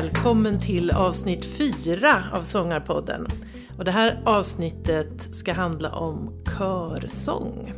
Välkommen 0.00 0.60
till 0.60 0.90
avsnitt 0.90 1.44
4 1.44 2.24
av 2.32 2.42
Sångarpodden. 2.42 3.26
Och 3.78 3.84
det 3.84 3.90
här 3.90 4.22
avsnittet 4.24 5.34
ska 5.34 5.52
handla 5.52 5.90
om 5.90 6.42
körsång. 6.58 7.72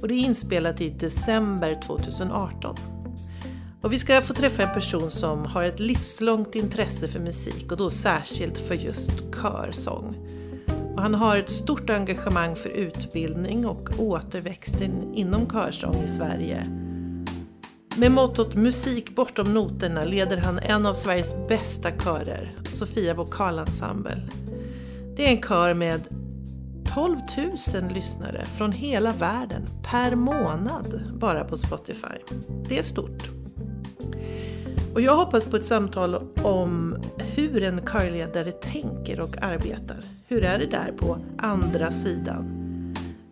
Och 0.00 0.08
det 0.08 0.14
är 0.14 0.18
inspelat 0.18 0.80
i 0.80 0.90
december 0.90 1.80
2018. 1.86 2.76
Och 3.80 3.92
vi 3.92 3.98
ska 3.98 4.20
få 4.20 4.34
träffa 4.34 4.62
en 4.62 4.74
person 4.74 5.10
som 5.10 5.46
har 5.46 5.64
ett 5.64 5.80
livslångt 5.80 6.54
intresse 6.54 7.08
för 7.08 7.20
musik 7.20 7.72
och 7.72 7.78
då 7.78 7.90
särskilt 7.90 8.58
för 8.58 8.74
just 8.74 9.12
körsång. 9.42 10.16
Och 10.94 11.02
han 11.02 11.14
har 11.14 11.36
ett 11.36 11.50
stort 11.50 11.90
engagemang 11.90 12.56
för 12.56 12.68
utbildning 12.68 13.66
och 13.66 13.88
återväxten 13.98 15.14
inom 15.14 15.50
körsång 15.50 15.94
i 16.04 16.08
Sverige. 16.08 16.66
Med 17.98 18.12
mottot 18.12 18.54
Musik 18.54 19.14
bortom 19.14 19.54
noterna 19.54 20.04
leder 20.04 20.36
han 20.36 20.58
en 20.58 20.86
av 20.86 20.94
Sveriges 20.94 21.34
bästa 21.48 21.90
körer, 21.90 22.56
Sofia 22.68 23.14
Vokalensemble. 23.14 24.22
Det 25.16 25.26
är 25.26 25.30
en 25.30 25.42
kör 25.42 25.74
med 25.74 26.00
12 26.94 27.18
000 27.82 27.92
lyssnare 27.92 28.44
från 28.56 28.72
hela 28.72 29.12
världen 29.12 29.62
per 29.90 30.14
månad 30.14 31.02
bara 31.14 31.44
på 31.44 31.56
Spotify. 31.56 32.18
Det 32.68 32.78
är 32.78 32.82
stort. 32.82 33.30
Och 34.94 35.00
jag 35.00 35.16
hoppas 35.16 35.46
på 35.46 35.56
ett 35.56 35.66
samtal 35.66 36.14
om 36.42 36.96
hur 37.18 37.62
en 37.62 37.80
körledare 37.86 38.52
tänker 38.52 39.20
och 39.20 39.42
arbetar. 39.42 39.98
Hur 40.28 40.44
är 40.44 40.58
det 40.58 40.66
där 40.66 40.92
på 40.98 41.18
andra 41.38 41.90
sidan? 41.90 42.71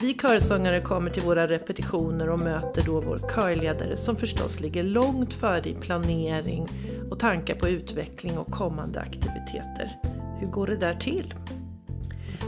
Vi 0.03 0.15
körsångare 0.15 0.81
kommer 0.81 1.11
till 1.11 1.23
våra 1.23 1.49
repetitioner 1.49 2.31
och 2.31 2.41
möter 2.41 2.83
då 2.87 3.01
vår 3.01 3.21
körledare 3.35 3.97
som 3.97 4.17
förstås 4.17 4.61
ligger 4.61 4.83
långt 4.83 5.35
före 5.35 5.69
i 5.69 5.75
planering 5.75 6.67
och 7.11 7.19
tankar 7.19 7.55
på 7.55 7.69
utveckling 7.69 8.39
och 8.39 8.51
kommande 8.51 9.01
aktiviteter. 9.01 9.99
Hur 10.39 10.47
går 10.47 10.67
det 10.67 10.77
där 10.77 10.95
till? 10.95 11.35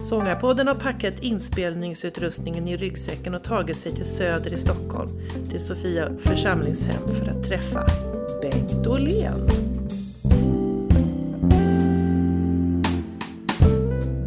Sångarpodden 0.05 0.69
har 0.69 0.75
packat 0.75 1.23
inspelningsutrustningen 1.23 2.69
i 2.69 2.77
ryggsäcken 2.77 3.35
och 3.35 3.45
tagit 3.45 3.77
sig 3.77 3.93
till 3.93 4.05
Söder 4.05 4.53
i 4.53 4.57
Stockholm, 4.57 5.11
till 5.51 5.61
Sofia 5.61 6.11
församlingshem 6.19 7.09
för 7.09 7.27
att 7.27 7.45
träffa 7.45 7.87
Bengt 8.43 8.87
Åhlén. 8.87 9.49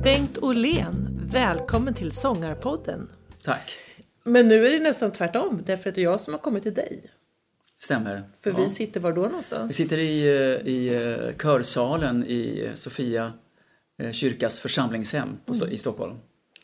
Bengt 0.04 0.38
Åhlén, 0.42 1.05
välkommen 1.36 1.94
till 1.94 2.11
Sångarpodden. 2.11 3.09
Tack. 3.44 3.78
Men 4.23 4.47
nu 4.47 4.67
är 4.67 4.72
det 4.72 4.80
nästan 4.80 5.11
tvärtom, 5.11 5.61
därför 5.66 5.89
att 5.89 5.95
det 5.95 6.02
är 6.02 6.03
jag 6.03 6.19
som 6.19 6.33
har 6.33 6.42
kommit 6.42 6.64
till 6.64 6.73
dig. 6.73 7.11
Stämmer. 7.77 8.23
För 8.39 8.50
ja. 8.50 8.58
vi 8.58 8.69
sitter 8.69 9.00
var 9.00 9.11
då 9.11 9.22
Vi 9.22 9.27
någonstans? 9.27 9.75
sitter 9.75 10.00
i, 10.00 10.25
eh, 10.25 10.67
i 10.67 10.95
eh, 10.95 11.38
körsalen 11.38 12.23
i 12.27 12.69
Sofia 12.73 13.33
eh, 14.02 14.11
kyrkas 14.11 14.59
församlingshem 14.59 15.38
Sto- 15.45 15.69
i 15.69 15.77
Stockholm. 15.77 16.16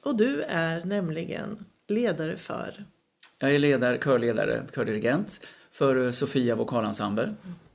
Och 0.03 0.15
du 0.17 0.41
är 0.41 0.85
nämligen 0.85 1.65
ledare 1.87 2.37
för 2.37 2.85
Jag 3.39 3.55
är 3.55 3.59
ledare, 3.59 3.97
körledare, 3.97 4.63
kördirigent 4.75 5.41
för 5.71 6.11
Sofia 6.11 6.55
vokalensemble, 6.55 7.33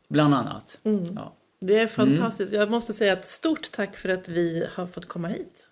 bland 0.09 0.35
annat. 0.35 0.79
Ja. 1.15 1.37
Det 1.61 1.79
är 1.79 1.87
fantastiskt. 1.87 2.53
Jag 2.53 2.71
måste 2.71 2.93
säga 2.93 3.13
ett 3.13 3.27
stort 3.27 3.71
tack 3.73 3.97
för 3.97 4.09
att 4.09 4.29
vi 4.29 4.69
har 4.75 4.87
fått 4.87 5.09
komma 5.09 5.29
hit. 5.29 5.69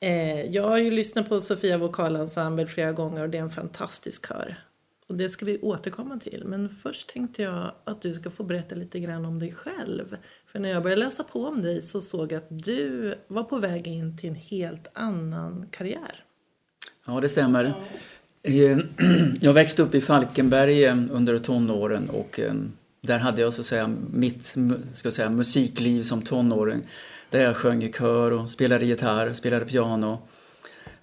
Eh, 0.00 0.42
jag 0.42 0.68
har 0.68 0.78
ju 0.78 0.90
lyssnat 0.90 1.28
på 1.28 1.40
Sofia 1.40 1.78
Vokalensemble 1.78 2.66
flera 2.66 2.92
gånger 2.92 3.22
och 3.22 3.30
det 3.30 3.38
är 3.38 3.42
en 3.42 3.50
fantastisk 3.50 4.28
kör. 4.28 4.56
Och 5.06 5.16
det 5.16 5.28
ska 5.28 5.44
vi 5.44 5.58
återkomma 5.58 6.18
till. 6.18 6.42
Men 6.46 6.68
först 6.68 7.12
tänkte 7.12 7.42
jag 7.42 7.72
att 7.84 8.02
du 8.02 8.14
ska 8.14 8.30
få 8.30 8.42
berätta 8.42 8.74
lite 8.74 9.00
grann 9.00 9.24
om 9.24 9.38
dig 9.38 9.52
själv. 9.52 10.16
För 10.46 10.58
när 10.58 10.70
jag 10.70 10.82
började 10.82 11.02
läsa 11.02 11.24
på 11.24 11.46
om 11.46 11.62
dig 11.62 11.82
så 11.82 12.00
såg 12.00 12.32
jag 12.32 12.38
att 12.38 12.64
du 12.64 13.14
var 13.26 13.42
på 13.42 13.58
väg 13.58 13.86
in 13.86 14.18
till 14.18 14.28
en 14.30 14.34
helt 14.34 14.88
annan 14.92 15.66
karriär. 15.70 16.24
ja, 17.06 17.20
det 17.20 17.28
stämmer. 17.28 17.74
Eh, 18.42 18.78
Jag 19.40 19.52
växte 19.52 19.82
upp 19.82 19.94
i 19.94 20.00
Falkenberg 20.00 20.84
eh, 20.84 20.96
under 21.10 21.38
tonåren 21.38 22.10
och 22.10 22.40
eh, 22.40 22.54
där 23.00 23.18
hade 23.18 23.42
jag 23.42 23.52
så 23.52 23.60
att 23.60 23.66
säga 23.66 23.90
mitt 24.10 24.44
ska 24.92 25.06
jag 25.06 25.12
säga, 25.12 25.30
musikliv 25.30 26.02
som 26.02 26.22
tonåring. 26.22 26.82
Där 27.30 27.42
jag 27.42 27.56
sjöng 27.56 27.82
i 27.82 27.92
kör 27.92 28.30
och 28.30 28.50
spelade 28.50 28.86
gitarr, 28.86 29.32
spelade 29.32 29.64
piano. 29.64 30.18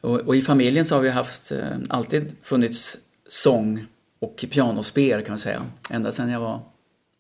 Och, 0.01 0.19
och 0.19 0.35
i 0.35 0.41
familjen 0.41 0.85
så 0.85 0.95
har 0.95 1.01
vi 1.01 1.09
haft 1.09 1.51
eh, 1.51 1.77
alltid 1.89 2.35
funnits 2.41 2.97
sång 3.27 3.85
och 4.19 4.45
pianospel 4.51 5.21
kan 5.21 5.31
man 5.31 5.39
säga. 5.39 5.65
Ända 5.89 6.11
sedan 6.11 6.29
jag 6.29 6.39
var 6.39 6.59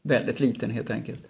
väldigt 0.03 0.39
liten 0.39 0.71
helt 0.71 0.91
enkelt. 0.91 1.27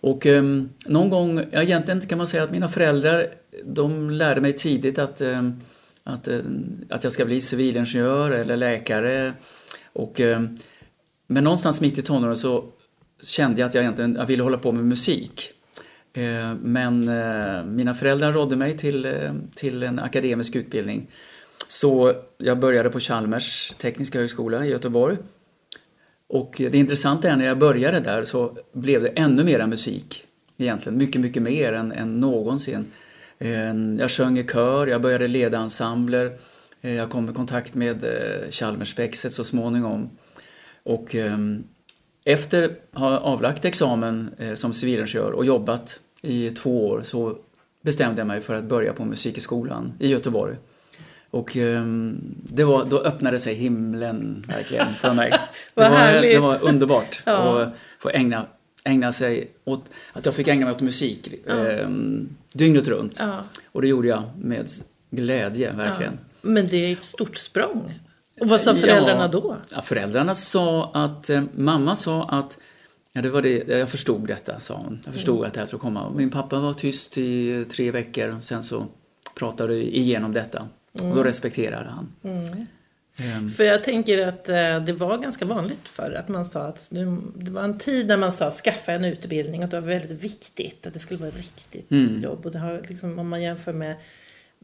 Och 0.00 0.26
eh, 0.26 0.44
någon 0.86 1.10
gång, 1.10 1.44
ja, 1.50 1.62
egentligen 1.62 2.00
kan 2.00 2.18
man 2.18 2.26
säga 2.26 2.42
att 2.42 2.50
mina 2.50 2.68
föräldrar 2.68 3.26
de 3.64 4.10
lärde 4.10 4.40
mig 4.40 4.52
tidigt 4.52 4.98
att, 4.98 5.20
eh, 5.20 5.50
att, 6.04 6.28
eh, 6.28 6.40
att 6.90 7.04
jag 7.04 7.12
ska 7.12 7.24
bli 7.24 7.40
civilingenjör 7.40 8.30
eller 8.30 8.56
läkare. 8.56 9.32
Och, 9.92 10.20
eh, 10.20 10.42
men 11.26 11.44
någonstans 11.44 11.80
mitt 11.80 11.98
i 11.98 12.02
tonåren 12.02 12.36
så 12.36 12.64
kände 13.22 13.60
jag 13.60 13.68
att 13.68 13.74
jag 13.74 13.82
egentligen 13.82 14.14
jag 14.14 14.26
ville 14.26 14.42
hålla 14.42 14.58
på 14.58 14.72
med 14.72 14.84
musik. 14.84 15.52
Eh, 16.16 16.54
men 16.62 17.08
eh, 17.08 17.64
mina 17.64 17.94
föräldrar 17.94 18.32
rådde 18.32 18.56
mig 18.56 18.76
till, 18.76 19.04
eh, 19.04 19.34
till 19.54 19.82
en 19.82 19.98
akademisk 19.98 20.56
utbildning. 20.56 21.10
Så 21.68 22.14
jag 22.38 22.58
började 22.58 22.90
på 22.90 23.00
Chalmers 23.00 23.72
tekniska 23.78 24.18
högskola 24.18 24.66
i 24.66 24.70
Göteborg. 24.70 25.16
Och 26.28 26.54
det 26.58 26.74
intressanta 26.74 27.30
är 27.30 27.36
när 27.36 27.46
jag 27.46 27.58
började 27.58 28.00
där 28.00 28.24
så 28.24 28.58
blev 28.72 29.02
det 29.02 29.08
ännu 29.08 29.44
mera 29.44 29.66
musik. 29.66 30.24
Egentligen 30.56 30.98
mycket, 30.98 31.20
mycket 31.20 31.42
mer 31.42 31.72
än, 31.72 31.92
än 31.92 32.20
någonsin. 32.20 32.86
Jag 33.98 34.10
sjöng 34.10 34.38
i 34.38 34.44
kör, 34.44 34.86
jag 34.86 35.02
började 35.02 35.28
leda 35.28 35.58
ensembler. 35.58 36.38
Jag 36.80 37.10
kom 37.10 37.30
i 37.30 37.32
kontakt 37.32 37.74
med 37.74 37.96
Chalmerspexet 38.00 38.54
Chalmersspexet 38.54 39.32
så 39.32 39.44
småningom. 39.44 40.10
Och 40.82 41.14
ehm, 41.14 41.64
efter 42.24 42.64
att 42.64 42.98
ha 43.00 43.18
avlagt 43.18 43.64
examen 43.64 44.34
som 44.54 44.72
civilingenjör 44.72 45.32
och 45.32 45.44
jobbat 45.44 46.00
i 46.26 46.50
två 46.50 46.88
år 46.88 47.02
så 47.04 47.36
bestämde 47.82 48.20
jag 48.20 48.26
mig 48.26 48.40
för 48.40 48.54
att 48.54 48.64
börja 48.64 48.92
på 48.92 49.04
Musikhögskolan 49.04 49.92
i 49.98 50.08
Göteborg. 50.08 50.56
Och 51.30 51.56
ehm, 51.56 52.18
det 52.44 52.64
var, 52.64 52.84
då 52.84 53.00
öppnade 53.00 53.40
sig 53.40 53.54
himlen 53.54 54.42
verkligen 54.48 54.90
för 54.90 55.14
mig. 55.14 55.30
Det, 55.74 55.82
var, 55.88 56.22
det 56.22 56.38
var 56.38 56.64
underbart 56.68 57.22
Ja. 57.26 57.60
att 57.62 57.68
få 57.98 58.10
ägna, 58.10 58.46
ägna 58.84 59.12
sig 59.12 59.50
åt, 59.64 59.84
att 60.12 60.24
jag 60.26 60.34
fick 60.34 60.48
ägna 60.48 60.66
mig 60.66 60.74
åt 60.74 60.80
musik 60.80 61.34
ehm, 61.50 62.28
dygnet 62.52 62.88
runt. 62.88 63.16
Ja. 63.18 63.38
Och 63.72 63.82
det 63.82 63.88
gjorde 63.88 64.08
jag 64.08 64.22
med 64.38 64.68
glädje, 65.10 65.72
verkligen. 65.72 66.18
Men 66.42 66.66
det 66.66 66.76
är 66.76 66.92
ett 66.92 67.02
stort 67.04 67.36
språng. 67.36 68.00
Och 68.40 68.48
vad 68.48 68.60
sa 68.60 68.74
föräldrarna 68.74 69.22
Ja. 69.22 69.28
då? 69.28 69.56
Ja, 69.74 69.82
föräldrarna 69.82 70.34
sa 70.34 70.90
att, 70.94 71.30
eh, 71.30 71.42
mamma 71.54 71.94
sa 71.94 72.24
att, 72.28 72.58
ja 73.16 73.22
det 73.22 73.30
var 73.30 73.42
det, 73.42 73.68
jag 73.68 73.88
förstod 73.88 74.26
detta 74.28 74.60
sa 74.60 74.76
hon. 74.76 75.02
Jag 75.04 75.14
förstod 75.14 75.36
Mm. 75.36 75.46
att 75.48 75.54
det 75.54 75.60
här 75.60 75.66
skulle 75.66 75.80
komma. 75.80 76.10
Min 76.16 76.30
pappa 76.30 76.60
var 76.60 76.72
tyst 76.72 77.18
i 77.18 77.64
tre 77.70 77.90
veckor, 77.90 78.36
sen 78.40 78.62
så 78.62 78.86
pratade 79.38 79.74
vi 79.74 79.96
igenom 79.96 80.32
detta. 80.32 80.68
Och 80.92 81.00
Mm. 81.00 81.16
då 81.16 81.22
respekterade 81.24 81.90
han. 81.90 82.12
Ehm, 83.18 83.48
För 83.48 83.64
jag 83.64 83.84
tänker 83.84 84.26
att 84.28 84.48
eh, 84.48 84.80
det 84.84 84.92
var 84.92 85.18
ganska 85.18 85.44
vanligt 85.44 85.88
förr 85.88 86.12
att 86.12 86.28
man 86.28 86.44
sa 86.44 86.60
att 86.66 86.88
det 87.36 87.50
var 87.50 87.62
en 87.64 87.78
tid 87.78 88.06
när 88.08 88.16
man 88.16 88.32
sa 88.32 88.50
skaffa 88.50 88.92
en 88.92 89.04
utbildning 89.04 89.62
att 89.62 89.70
det 89.70 89.80
var 89.80 89.88
väldigt 89.88 90.24
viktigt 90.24 90.86
att 90.86 90.92
det 90.92 90.98
skulle 90.98 91.20
vara 91.20 91.28
ett 91.28 91.36
riktigt 91.36 91.90
Mm. 91.90 92.22
jobb. 92.22 92.46
Och 92.46 92.52
det 92.52 92.58
har 92.58 92.82
liksom, 92.88 93.18
om 93.18 93.28
man 93.28 93.42
jämför 93.42 93.72
med, 93.72 93.96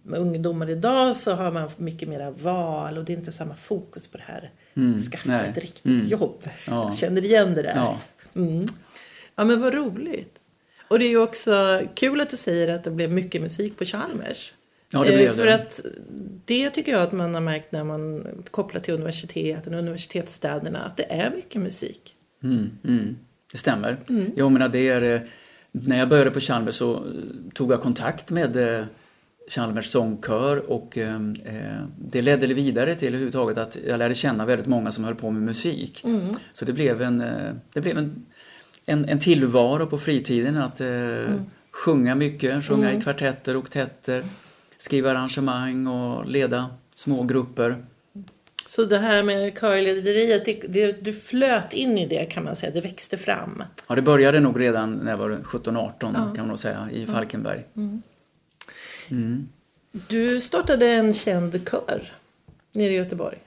med 0.03 0.19
ungdomar 0.21 0.71
idag 0.71 1.17
så 1.17 1.33
har 1.35 1.53
man 1.53 1.71
mycket 1.77 2.09
mera 2.09 2.31
val 2.31 2.99
och 2.99 3.05
det 3.05 3.13
är 3.13 3.17
inte 3.17 3.33
samma 3.33 3.55
fokus 3.55 4.07
på 4.07 4.19
det 4.19 4.25
här 4.27 4.51
skaffa 5.11 5.29
nej. 5.29 5.49
ett 5.51 5.59
riktigt 5.59 6.09
jobb. 6.09 6.43
Ja. 6.67 6.85
Jag 6.85 6.95
känner 6.95 7.25
igen 7.25 7.55
det 7.55 7.63
där. 7.63 7.73
ja. 7.77 7.99
Mm. 8.35 8.67
Ja 9.37 9.45
men 9.45 9.61
vad 9.61 9.75
roligt. 9.75 10.39
Och 10.89 10.99
det 10.99 11.05
är 11.05 11.09
ju 11.09 11.19
också 11.23 11.83
kul 11.95 12.21
att 12.21 12.31
du 12.31 12.37
säger 12.37 12.75
att 12.75 12.85
det 12.85 12.91
blev 12.91 13.13
mycket 13.13 13.43
musik 13.43 13.77
på 13.77 13.85
Chalmers. 13.85 14.53
Ja, 14.91 15.05
det 15.05 15.13
Eh, 15.13 15.17
blev 15.19 15.37
För 15.37 15.47
det. 15.47 15.55
att 15.55 15.81
det 16.45 16.71
tycker 16.71 16.93
jag 16.93 17.03
att 17.03 17.13
man 17.13 17.35
har 17.35 17.41
märkt 17.41 17.73
när 17.73 17.85
man 17.85 18.27
kopplar 18.51 18.81
till 18.81 18.95
universiteten 18.95 19.75
och 19.75 19.79
universitetsstäderna, 19.81 20.79
att 20.85 20.97
det 20.97 21.13
är 21.13 21.31
mycket 21.31 21.61
musik. 21.61 22.15
Mm, 22.43 22.71
mm, 22.89 23.17
det 23.53 23.59
stämmer. 23.59 23.97
Jag 24.37 24.53
menar, 24.53 24.69
det 24.69 24.89
är, 24.89 25.03
eh, 25.15 25.21
när 25.73 25.99
jag 25.99 26.09
började 26.09 26.31
på 26.31 26.41
Chalmers 26.41 26.75
så 26.75 27.03
tog 27.55 27.73
jag 27.73 27.81
kontakt 27.83 28.31
med 28.31 28.57
eh, 28.57 28.85
Chalmers 29.49 29.87
sångkör 29.87 30.71
och 30.71 30.99
eh, 30.99 31.15
eh, 31.45 31.83
det 31.99 32.23
ledde 32.23 32.47
vidare 32.47 32.95
till 32.95 33.09
överhuvudtaget 33.09 33.59
att 33.59 33.79
jag 33.87 33.99
lärde 33.99 34.15
känna 34.15 34.47
väldigt 34.47 34.67
många 34.67 34.93
som 34.93 35.05
höll 35.05 35.15
på 35.15 35.31
med 35.31 35.43
musik. 35.43 36.05
Så 36.53 36.65
det 36.65 36.73
blev 36.73 37.03
en, 37.03 37.21
eh, 37.21 37.53
det 37.73 37.81
blev 37.81 37.99
en, 37.99 38.27
en, 38.87 39.09
en 39.09 39.19
tillvaro 39.19 39.87
på 39.87 39.99
fritiden 39.99 40.57
att 40.57 40.81
eh, 40.81 41.35
sjunga 41.71 42.15
mycket, 42.15 42.65
sjunga 42.65 42.93
i 42.93 43.01
kvartetter 43.01 43.57
och 43.57 43.63
oktetter, 43.63 44.25
skriva 44.77 45.11
arrangemang 45.11 45.87
och 45.87 46.27
leda 46.27 46.71
små 46.95 47.23
grupper. 47.23 47.77
Så 48.67 48.85
det 48.85 48.99
här 48.99 49.23
med 49.23 49.59
körlederiet, 49.59 50.45
det, 50.45 50.61
det, 50.69 51.05
du 51.05 51.13
flöt 51.13 51.73
in 51.73 51.99
i 51.99 52.07
det 52.07 52.25
kan 52.25 52.45
man 52.45 52.57
säga, 52.57 52.73
det 52.73 52.81
växte 52.81 53.17
fram. 53.17 53.63
Ja, 53.89 53.95
det 53.95 54.03
började 54.03 54.41
nog 54.41 54.61
redan 54.61 54.93
när 54.93 55.11
jag 55.11 55.19
var 55.19 55.31
17-18 55.31 55.99
kan 56.01 56.37
man 56.37 56.49
nog 56.49 56.59
säga, 56.59 56.89
i 56.93 57.07
Falkenberg. 57.07 57.65
Du 60.09 60.41
startade 60.41 60.87
en 60.89 61.15
känd 61.15 61.61
kör 61.71 62.13
nere 62.73 62.93
i 62.93 62.97
Göteborg. 62.97 63.39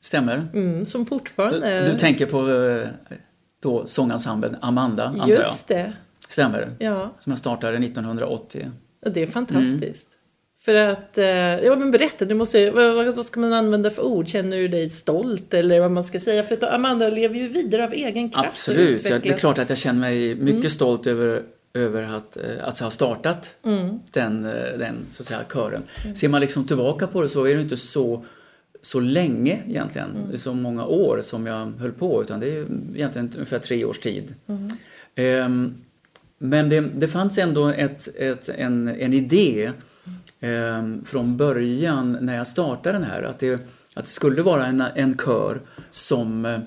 Stämmer. 0.00 0.48
Mm, 0.54 0.86
som 0.86 1.06
fortfarande... 1.06 1.80
Du, 1.86 1.92
du 1.92 1.98
tänker 1.98 2.26
på 2.26 2.50
eh, 2.50 2.88
då 3.60 3.86
sångensemblen 3.86 4.56
Amanda, 4.60 5.04
antar 5.04 5.28
jag? 5.28 5.38
Just 5.38 5.68
det. 5.68 5.92
Stämmer. 6.28 6.70
Ja, 6.78 7.14
Som 7.18 7.32
jag 7.32 7.38
startade 7.38 7.76
1980. 7.78 8.70
och 9.06 9.12
det 9.12 9.22
är 9.22 9.26
fantastiskt. 9.26 10.08
För 10.60 10.74
att, 10.74 11.18
eh, 11.18 11.26
ja 11.26 11.76
men 11.76 11.90
berätta, 11.90 12.24
du 12.24 12.34
måste, 12.34 12.70
vad, 12.70 13.14
vad 13.16 13.26
ska 13.26 13.40
man 13.40 13.52
använda 13.52 13.90
för 13.90 14.02
ord? 14.02 14.28
Känner 14.28 14.56
du 14.56 14.68
dig 14.68 14.90
stolt 14.90 15.54
eller 15.54 15.80
vad 15.80 15.90
man 15.90 16.04
ska 16.04 16.20
säga? 16.20 16.42
För 16.42 16.54
att 16.54 16.62
Amanda 16.62 17.08
lever 17.08 17.34
ju 17.36 17.48
vidare 17.48 17.84
av 17.84 17.92
egen 17.92 18.30
kraft 18.30 18.46
och 18.46 18.52
Absolut. 18.52 18.80
Jag, 18.80 19.10
det 19.10 19.14
är 19.14 19.16
utvecklas. 19.18 19.40
klart 19.40 19.58
att 19.58 19.68
jag 19.68 19.78
känner 19.78 20.00
mig 20.00 20.34
mycket 20.34 20.58
Mm. 20.58 20.70
stolt 20.70 21.06
över, 21.06 21.42
över 21.74 22.02
att, 22.16 22.36
eh, 22.36 22.44
att 22.68 22.78
ha 22.78 22.90
startat 22.90 23.54
Mm. 23.64 23.98
den, 24.10 24.44
eh, 24.44 24.78
den 24.78 24.96
så 25.10 25.22
att 25.22 25.26
säga, 25.26 25.40
kören. 25.52 25.82
Ser 26.14 26.28
man 26.28 26.40
liksom 26.40 26.64
tillbaka 26.66 27.06
på 27.06 27.22
det 27.22 27.28
så 27.28 27.44
är 27.44 27.54
det 27.54 27.60
inte 27.62 27.76
så, 27.76 28.24
så 28.82 29.00
länge 29.00 29.62
egentligen, 29.68 30.10
Mm. 30.24 30.38
så 30.38 30.54
många 30.54 30.86
år 30.86 31.20
som 31.24 31.46
jag 31.46 31.72
höll 31.78 31.92
på 31.92 32.22
utan 32.22 32.40
det 32.40 32.46
är 32.56 32.66
egentligen 32.94 33.30
ungefär 33.34 33.58
tre 33.58 33.84
års 33.84 33.98
tid. 33.98 34.34
Mm. 34.46 34.72
Ehm, 35.14 35.74
men 36.38 36.68
det, 36.68 36.80
det 36.80 37.08
fanns 37.08 37.38
ändå 37.38 37.68
ett, 37.68 38.08
ett, 38.18 38.48
en, 38.48 38.88
en 38.88 39.12
idé 39.14 39.70
ehm, 40.40 41.04
från 41.04 41.36
början 41.36 42.18
när 42.20 42.36
jag 42.36 42.46
startade 42.46 42.98
den 42.98 43.04
här 43.10 43.22
att 43.22 43.38
det, 43.38 43.54
att 43.94 44.04
det 44.04 44.10
skulle 44.10 44.42
vara 44.42 44.66
en, 44.66 44.80
en 44.94 45.16
kör 45.18 45.60
som 45.90 46.58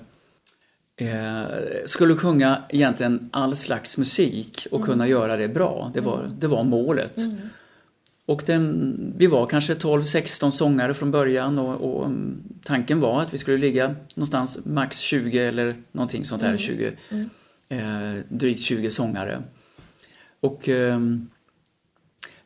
eh, 1.08 1.44
skulle 1.86 2.16
sjunga 2.16 2.62
egentligen 2.68 3.28
all 3.32 3.56
slags 3.56 3.98
musik 3.98 4.66
och 4.70 4.84
kunna 4.84 5.08
göra 5.08 5.36
det 5.36 5.48
bra. 5.48 5.90
Det 5.94 6.00
var, 6.00 6.30
det 6.38 6.46
var 6.46 6.64
målet. 6.64 7.18
Och 8.26 8.42
den, 8.46 9.14
vi 9.16 9.26
var 9.26 9.46
kanske 9.46 9.74
12-16 9.74 10.50
sångare 10.50 10.94
från 10.94 11.10
början 11.10 11.58
och, 11.58 11.96
och 11.96 12.06
mm, 12.06 12.42
tanken 12.64 13.00
var 13.00 13.22
att 13.22 13.34
vi 13.34 13.38
skulle 13.38 13.58
ligga 13.58 13.94
någonstans 14.14 14.58
max 14.64 14.98
20 14.98 15.38
eller 15.38 15.76
någonting 15.92 16.24
sånt 16.24 16.42
här, 16.42 16.56
20, 16.56 16.92
eh, 17.68 17.78
drygt 18.28 18.62
20 18.62 18.90
sångare. 18.90 19.42
Och 20.40 20.68
ehm, 20.68 21.28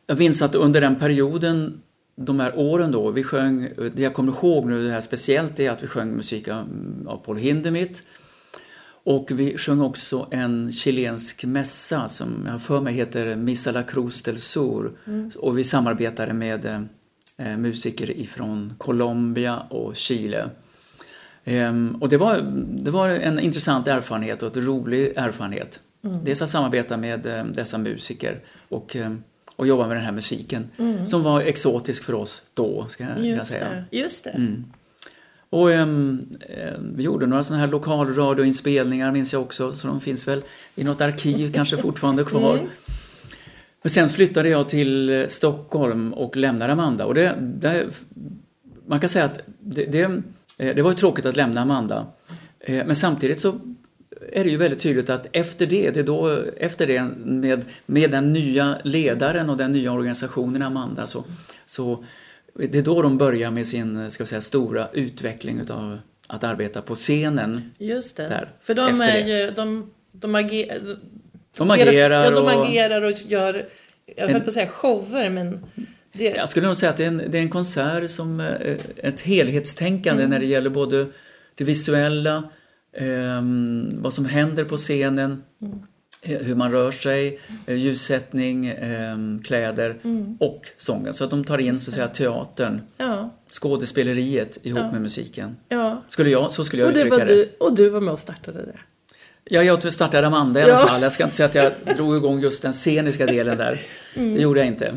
jag 0.07 0.19
minns 0.19 0.43
att 0.43 0.55
under 0.55 0.81
den 0.81 0.97
perioden, 0.97 1.83
de 2.17 2.41
här 2.41 2.59
åren 2.59 2.93
då, 2.93 3.11
vi 3.11 3.23
sjöng, 3.23 3.69
det 3.95 4.03
jag 4.03 4.15
kommer 4.15 4.33
ihåg 4.33 4.67
nu 4.67 4.85
det 4.85 4.93
här 4.93 5.01
speciellt 5.01 5.61
är 5.61 5.71
att 5.71 5.83
vi 5.83 5.87
sjöng 5.87 6.17
musik 6.17 6.49
av, 6.49 6.67
av 7.07 7.17
Paul 7.17 7.37
Hindemith. 7.37 8.03
Och 9.07 9.31
vi 9.31 9.59
sjöng 9.59 9.81
också 9.81 10.29
en 10.31 10.73
chilensk 10.73 11.45
mässa 11.45 12.09
som 12.09 12.47
jag 12.47 12.63
för 12.63 12.81
mig 12.81 12.95
heter 12.95 13.37
Missa 13.37 13.73
la 13.73 13.83
Cruz 13.83 14.23
del 14.23 14.39
Sur. 14.39 14.93
Och 15.37 15.59
vi 15.59 15.65
samarbetade 15.65 16.33
med 16.33 16.89
eh, 17.37 17.57
musiker 17.57 18.11
ifrån 18.11 18.75
Colombia 18.79 19.59
och 19.59 19.97
Chile. 19.97 20.51
Ehm, 21.45 21.97
och 22.01 22.09
det 22.09 22.17
var, 22.17 22.41
det 22.85 22.91
var 22.91 23.09
en 23.09 23.39
intressant 23.39 23.89
erfarenhet 23.89 24.43
och 24.43 24.57
en 24.57 24.65
rolig 24.65 25.13
erfarenhet. 25.17 25.81
Dels 26.25 26.43
att 26.43 26.51
samarbeta 26.51 26.97
med 26.97 27.27
eh, 27.27 27.45
dessa 27.45 27.79
musiker 27.79 28.41
och, 28.69 28.97
eh, 28.97 29.15
och 29.57 29.67
jobba 29.67 29.87
med 29.89 29.97
den 29.97 30.05
här 30.05 30.13
musiken 30.13 30.69
som 31.05 31.23
var 31.23 31.41
exotisk 31.41 32.05
för 32.05 32.15
oss 32.15 32.43
då, 32.55 32.87
ska 32.89 33.05
jag 33.05 33.27
Just 33.27 33.47
säga. 33.47 33.65
det. 33.91 33.99
Just 33.99 34.25
det. 34.25 34.63
Och 35.51 35.73
ehm, 35.73 36.21
vi 36.97 37.03
gjorde 37.03 37.27
några 37.27 37.43
sådana 37.43 37.61
här 37.61 37.71
lokalradioinspelningar 37.71 39.13
minns 39.13 39.33
jag 39.33 39.43
också, 39.43 39.73
så 39.73 39.87
de 39.89 40.01
finns 40.01 40.29
väl 40.29 40.43
i 40.75 40.85
något 40.85 41.01
arkiv 41.01 41.53
kanske 41.53 41.77
fortfarande 41.77 42.25
kvar. 42.25 42.59
Men 43.83 43.91
sen 43.91 44.09
flyttade 44.09 44.49
jag 44.49 44.69
till 44.69 45.11
eh, 45.11 45.27
Stockholm 45.27 46.13
och 46.13 46.37
lämnade 46.37 46.73
Amanda. 46.73 47.07
Och 47.07 47.15
det, 47.15 47.35
det, 47.41 47.87
man 48.87 49.01
kan 49.01 49.09
säga 49.09 49.25
att 49.25 49.41
det, 49.61 49.85
det, 49.85 50.03
eh, 50.59 50.75
det 50.75 50.83
var 50.83 50.91
ju 50.91 50.97
tråkigt 50.97 51.27
att 51.27 51.37
lämna 51.37 51.61
Amanda. 51.61 52.07
Eh, 52.61 52.87
Men 52.87 52.97
samtidigt 52.97 53.41
så 53.41 53.55
är 54.33 54.45
det 54.45 54.51
ju 54.51 54.57
väldigt 54.57 54.81
tydligt 54.81 55.11
att 55.11 55.27
efter 55.33 55.67
det, 55.67 55.91
det 55.91 56.03
då, 56.03 56.39
efter 56.57 56.87
det 56.87 57.05
med, 57.25 57.65
med 57.87 58.11
den 58.11 58.33
nya 58.33 58.77
ledaren 58.85 59.51
och 59.51 59.57
den 59.57 59.73
nya 59.73 59.93
organisationen 59.93 60.63
Amanda 60.63 61.07
så, 61.07 61.25
så 61.67 62.05
det 62.59 62.79
är 62.79 62.83
då 62.83 63.03
de 63.03 63.19
börjar 63.19 63.51
med 63.51 63.67
sin 63.67 64.11
ska 64.11 64.27
säga, 64.27 64.41
stora 64.41 64.89
utveckling 64.93 65.61
utav 65.61 65.99
att 66.27 66.45
arbeta 66.45 66.83
på 66.83 66.95
scenen. 66.95 67.73
Just 67.79 68.17
det. 68.17 68.29
Där, 68.29 68.49
För 68.61 68.75
de 68.75 69.01
är 69.01 69.19
ju, 69.19 69.51
de, 69.51 69.91
de, 70.13 70.35
ager, 70.35 70.79
De 71.57 71.71
agerar 71.71 72.25
ja, 72.25 72.31
de 72.31 72.45
och... 72.45 72.67
agerar 72.67 73.03
och 73.03 73.13
gör, 73.27 73.69
jag 74.17 74.29
höll 74.29 74.41
på 74.41 74.49
att 74.49 74.55
säga 74.55 74.69
shower, 74.69 75.29
men 75.29 75.65
det, 76.13 76.25
Jag 76.25 76.49
skulle 76.49 76.67
nog 76.67 76.77
säga 76.77 76.91
att 76.91 76.97
det 76.97 77.05
är 77.05 77.09
en, 77.09 77.23
det 77.29 77.39
är 77.39 77.43
en 77.43 77.51
konsert 77.51 78.11
som 78.11 78.41
eh, 78.41 78.77
ett 78.97 79.21
helhetstänkande 79.21 80.23
Mm. 80.23 80.31
när 80.31 80.39
det 80.41 80.47
gäller 80.47 80.71
både 80.71 81.07
det 81.55 81.65
visuella, 81.65 82.51
ehm, 82.97 84.03
vad 84.03 84.13
som 84.13 84.25
händer 84.25 84.65
på 84.65 84.77
scenen, 84.77 85.43
Mm. 85.63 85.79
Eh, 86.29 86.39
hur 86.47 86.55
man 86.55 86.71
rör 86.73 86.91
sig, 86.93 87.39
eh, 87.67 87.75
ljussättning, 87.77 88.67
ehm, 88.67 89.43
kläder 89.45 89.97
Mm. 90.05 90.37
och 90.41 90.67
sången. 90.77 91.15
Så 91.15 91.25
att 91.25 91.31
de 91.31 91.45
tar 91.45 91.59
in 91.59 91.79
så 91.79 91.91
att 91.91 91.95
säga 91.95 92.09
teatern, 92.09 92.81
ja, 92.97 93.35
skådespeleriet 93.53 94.59
ihop 94.63 94.79
Ja. 94.81 94.93
med 94.93 95.01
musiken. 95.03 95.57
ja. 95.69 96.03
Skulle 96.09 96.31
jag, 96.31 96.53
så 96.53 96.65
skulle 96.65 96.83
jag 96.83 96.89
Och, 96.89 96.95
det 96.95 97.01
uttrycka 97.01 97.25
det. 97.25 97.35
du, 97.35 97.57
och 97.61 97.75
du 97.75 97.89
var 97.89 98.01
med 98.01 98.13
och 98.13 98.19
startade 98.19 98.59
det. 98.59 98.79
Ja, 99.45 99.63
jag 99.63 99.93
startade 99.93 100.27
Amanda 100.27 100.61
i 100.61 100.63
alla 100.63 100.87
fall. 100.87 101.03
Jag 101.03 101.13
ska 101.13 101.25
inte 101.25 101.37
säga 101.37 101.49
att 101.49 101.55
jag 101.55 101.73
drog 101.97 102.17
igång 102.17 102.41
just 102.41 102.63
den 102.63 102.73
sceniska 102.73 103.27
delen 103.27 103.59
där. 103.59 103.81
Mm. 104.15 104.35
Det 104.35 104.41
gjorde 104.41 104.61
jag 104.61 104.67
inte. 104.67 104.95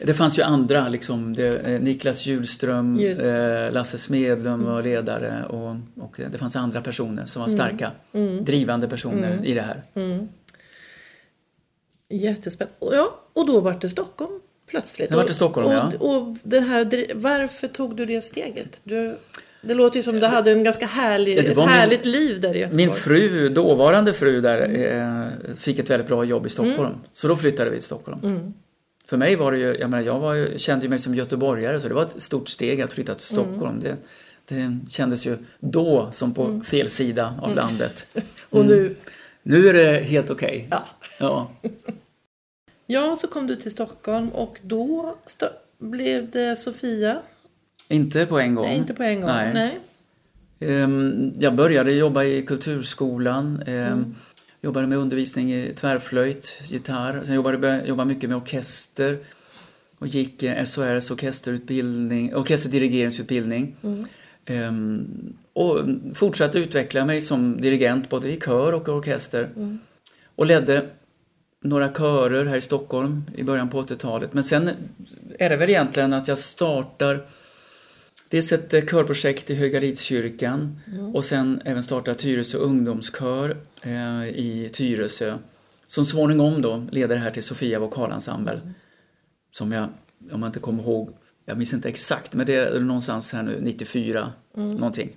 Det 0.00 0.14
fanns 0.14 0.38
ju 0.38 0.42
andra, 0.42 0.88
liksom, 0.88 1.32
det, 1.32 1.58
eh, 1.58 1.80
Niklas 1.80 2.26
Hjulström, 2.26 2.98
eh, 2.98 3.72
Lasse 3.72 3.98
Smedlund 3.98 4.64
var 4.64 4.82
ledare 4.82 5.44
och, 5.48 5.76
och 6.04 6.20
det 6.32 6.38
fanns 6.38 6.56
andra 6.56 6.80
personer 6.80 7.24
som 7.24 7.42
var 7.42 7.48
Mm. 7.48 7.58
starka, 7.58 7.90
drivande 8.40 8.88
personer 8.88 9.40
i 9.44 9.54
det 9.54 9.62
här. 9.62 9.82
Jättespännande. 12.08 12.76
Och, 12.78 12.94
ja, 12.94 13.20
och 13.32 13.46
då 13.46 13.60
var 13.60 13.78
det 13.80 13.88
Stockholm 13.88 14.40
plötsligt. 14.70 15.08
Sen 15.08 15.16
var 15.16 15.24
det 15.24 15.34
Stockholm, 15.34 15.66
och, 15.66 15.72
ja. 15.72 15.92
och, 16.00 16.16
och 16.16 16.36
den 16.42 16.64
här, 16.64 17.06
varför 17.14 17.68
tog 17.68 17.96
du 17.96 18.06
det 18.06 18.20
steget? 18.20 18.80
Du, 18.84 19.16
det 19.62 19.74
låter 19.74 19.96
ju 19.96 20.02
som 20.02 20.20
du 20.20 20.26
hade 20.26 20.52
en 20.52 20.62
ganska 20.64 20.86
härlig, 20.86 21.38
Ja, 21.38 21.42
det 21.42 21.48
ett 21.50 21.56
min- 21.56 21.68
härligt 21.68 22.04
liv 22.06 22.40
där 22.40 22.54
i 22.56 22.58
Göteborg. 22.58 22.86
Min 22.86 22.94
fru, 22.94 23.48
dåvarande 23.48 24.12
fru 24.12 24.40
där, 24.40 24.58
eh, 24.58 25.54
fick 25.56 25.78
ett 25.78 25.90
väldigt 25.90 26.08
bra 26.08 26.24
jobb 26.24 26.46
i 26.46 26.48
Stockholm. 26.48 26.78
Mm. 26.88 27.00
Så 27.12 27.28
då 27.28 27.36
flyttade 27.36 27.70
vi 27.70 27.76
till 27.76 27.86
Stockholm. 27.86 28.54
För 29.06 29.16
mig 29.16 29.36
var 29.36 29.52
det 29.52 29.58
ju, 29.58 29.76
jag 29.80 29.90
menar, 29.90 30.04
jag 30.04 30.18
var 30.20 30.34
ju, 30.34 30.58
kände 30.58 30.88
mig 30.88 30.98
som 30.98 31.14
göteborgare 31.14 31.80
så 31.80 31.88
det 31.88 31.94
var 31.94 32.02
ett 32.02 32.22
stort 32.22 32.48
steg 32.48 32.80
att 32.80 32.92
flytta 32.92 33.14
till 33.14 33.38
Mm. 33.38 33.50
Stockholm. 33.50 33.80
Det, 33.80 33.96
det 34.48 34.78
kändes 34.90 35.26
ju 35.26 35.38
då 35.60 36.08
som 36.12 36.34
på 36.34 36.44
Mm. 36.44 36.64
fel 36.64 36.88
sida 36.88 37.34
av 37.42 37.54
landet. 37.56 38.06
Och 38.50 38.64
nu, 38.66 38.94
Nu 39.42 39.68
är 39.68 39.72
det 39.72 39.98
helt 40.04 40.30
okej. 40.30 40.66
ja. 40.70 40.84
Ja. 41.20 41.50
ja, 42.86 43.16
så 43.20 43.26
kom 43.28 43.46
du 43.46 43.56
till 43.56 43.70
Stockholm 43.70 44.28
och 44.28 44.58
då 44.62 45.16
blev 45.78 46.30
det 46.30 46.56
Sofia. 46.56 47.20
Inte 47.88 48.26
på 48.26 48.38
en 48.38 48.54
gång. 48.54 48.64
Nej, 48.66 48.76
inte 48.76 48.94
på 48.94 49.02
en 49.02 49.20
gång. 49.20 49.30
Nej. 49.30 49.50
Nej. 49.54 49.78
Ehm, 50.60 51.32
Jag 51.38 51.54
började 51.54 51.92
jobba 51.92 52.24
i 52.24 52.42
kulturskolan. 52.42 53.62
ehm, 53.66 53.76
Mm. 53.92 54.14
Jobbade 54.64 54.86
med 54.86 54.98
undervisning 54.98 55.52
i 55.52 55.72
tvärflöjt, 55.76 56.60
gitarr. 56.68 57.22
Sen 57.24 57.34
jobbade 57.34 57.84
jag 57.86 58.06
mycket 58.06 58.30
med 58.30 58.36
orkester. 58.36 59.18
Och 59.98 60.06
gick 60.06 60.42
eh, 60.42 60.64
SORs 60.64 61.10
orkesterutbildning, 61.10 62.34
orkesterdirigeringsutbildning. 62.34 63.76
Mm. 63.82 64.06
Ehm, 64.46 65.06
och 65.52 65.78
fortsatte 66.14 66.58
utveckla 66.58 67.04
mig 67.04 67.20
som 67.20 67.60
dirigent 67.60 68.08
både 68.08 68.32
i 68.32 68.40
kör 68.40 68.72
och 68.72 68.88
orkester. 68.88 69.50
Mm. 69.56 69.78
Och 70.36 70.46
ledde 70.46 70.84
några 71.60 71.88
körer 71.88 72.44
här 72.44 72.56
i 72.56 72.60
Stockholm 72.60 73.24
i 73.36 73.42
början 73.42 73.70
på 73.70 73.82
80-talet. 73.82 74.32
Men 74.32 74.44
sen 74.44 74.70
är 75.38 75.50
det 75.50 75.56
väl 75.56 75.70
egentligen 75.70 76.12
att 76.12 76.28
jag 76.28 76.38
startar 76.38 77.24
Dels 78.28 78.52
ett 78.52 78.90
körprojekt 78.90 79.50
i 79.50 79.54
Högalidskyrkan 79.54 80.80
och 81.14 81.24
sen 81.24 81.62
även 81.64 81.82
startat 81.82 82.18
Tyresö 82.18 82.58
ungdomskör 82.58 83.56
eh, 83.82 84.28
i 84.28 84.70
Tyresö. 84.72 85.38
Som 85.86 86.04
småningom 86.04 86.62
då 86.62 86.86
leder 86.90 87.16
här 87.16 87.30
till 87.30 87.42
Sofia 87.42 87.78
vokalensemble. 87.78 88.60
Som 89.50 89.72
jag, 89.72 89.88
om 90.32 90.42
jag 90.42 90.48
inte 90.48 90.60
kommer 90.60 90.82
ihåg, 90.82 91.10
jag 91.44 91.56
minns 91.58 91.74
inte 91.74 91.88
exakt, 91.88 92.34
men 92.34 92.46
det 92.46 92.54
är 92.54 92.80
någonstans 92.80 93.32
här 93.32 93.42
nu 93.42 93.58
94 93.60 94.32
någonting. 94.56 95.16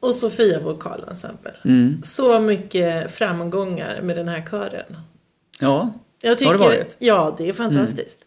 Och 0.00 0.14
Sofia 0.14 0.60
vokalensemble. 0.60 1.54
Mm. 1.64 2.02
Så 2.02 2.40
mycket 2.40 3.10
framgångar 3.10 4.02
med 4.02 4.16
den 4.16 4.28
här 4.28 4.46
kören. 4.50 4.96
Ja, 5.60 5.92
Jag 6.22 6.38
tycker, 6.38 6.52
Har 6.52 6.58
det 6.58 6.64
varit? 6.64 6.96
Ja, 6.98 7.34
det 7.38 7.48
är 7.48 7.52
fantastiskt. 7.52 8.25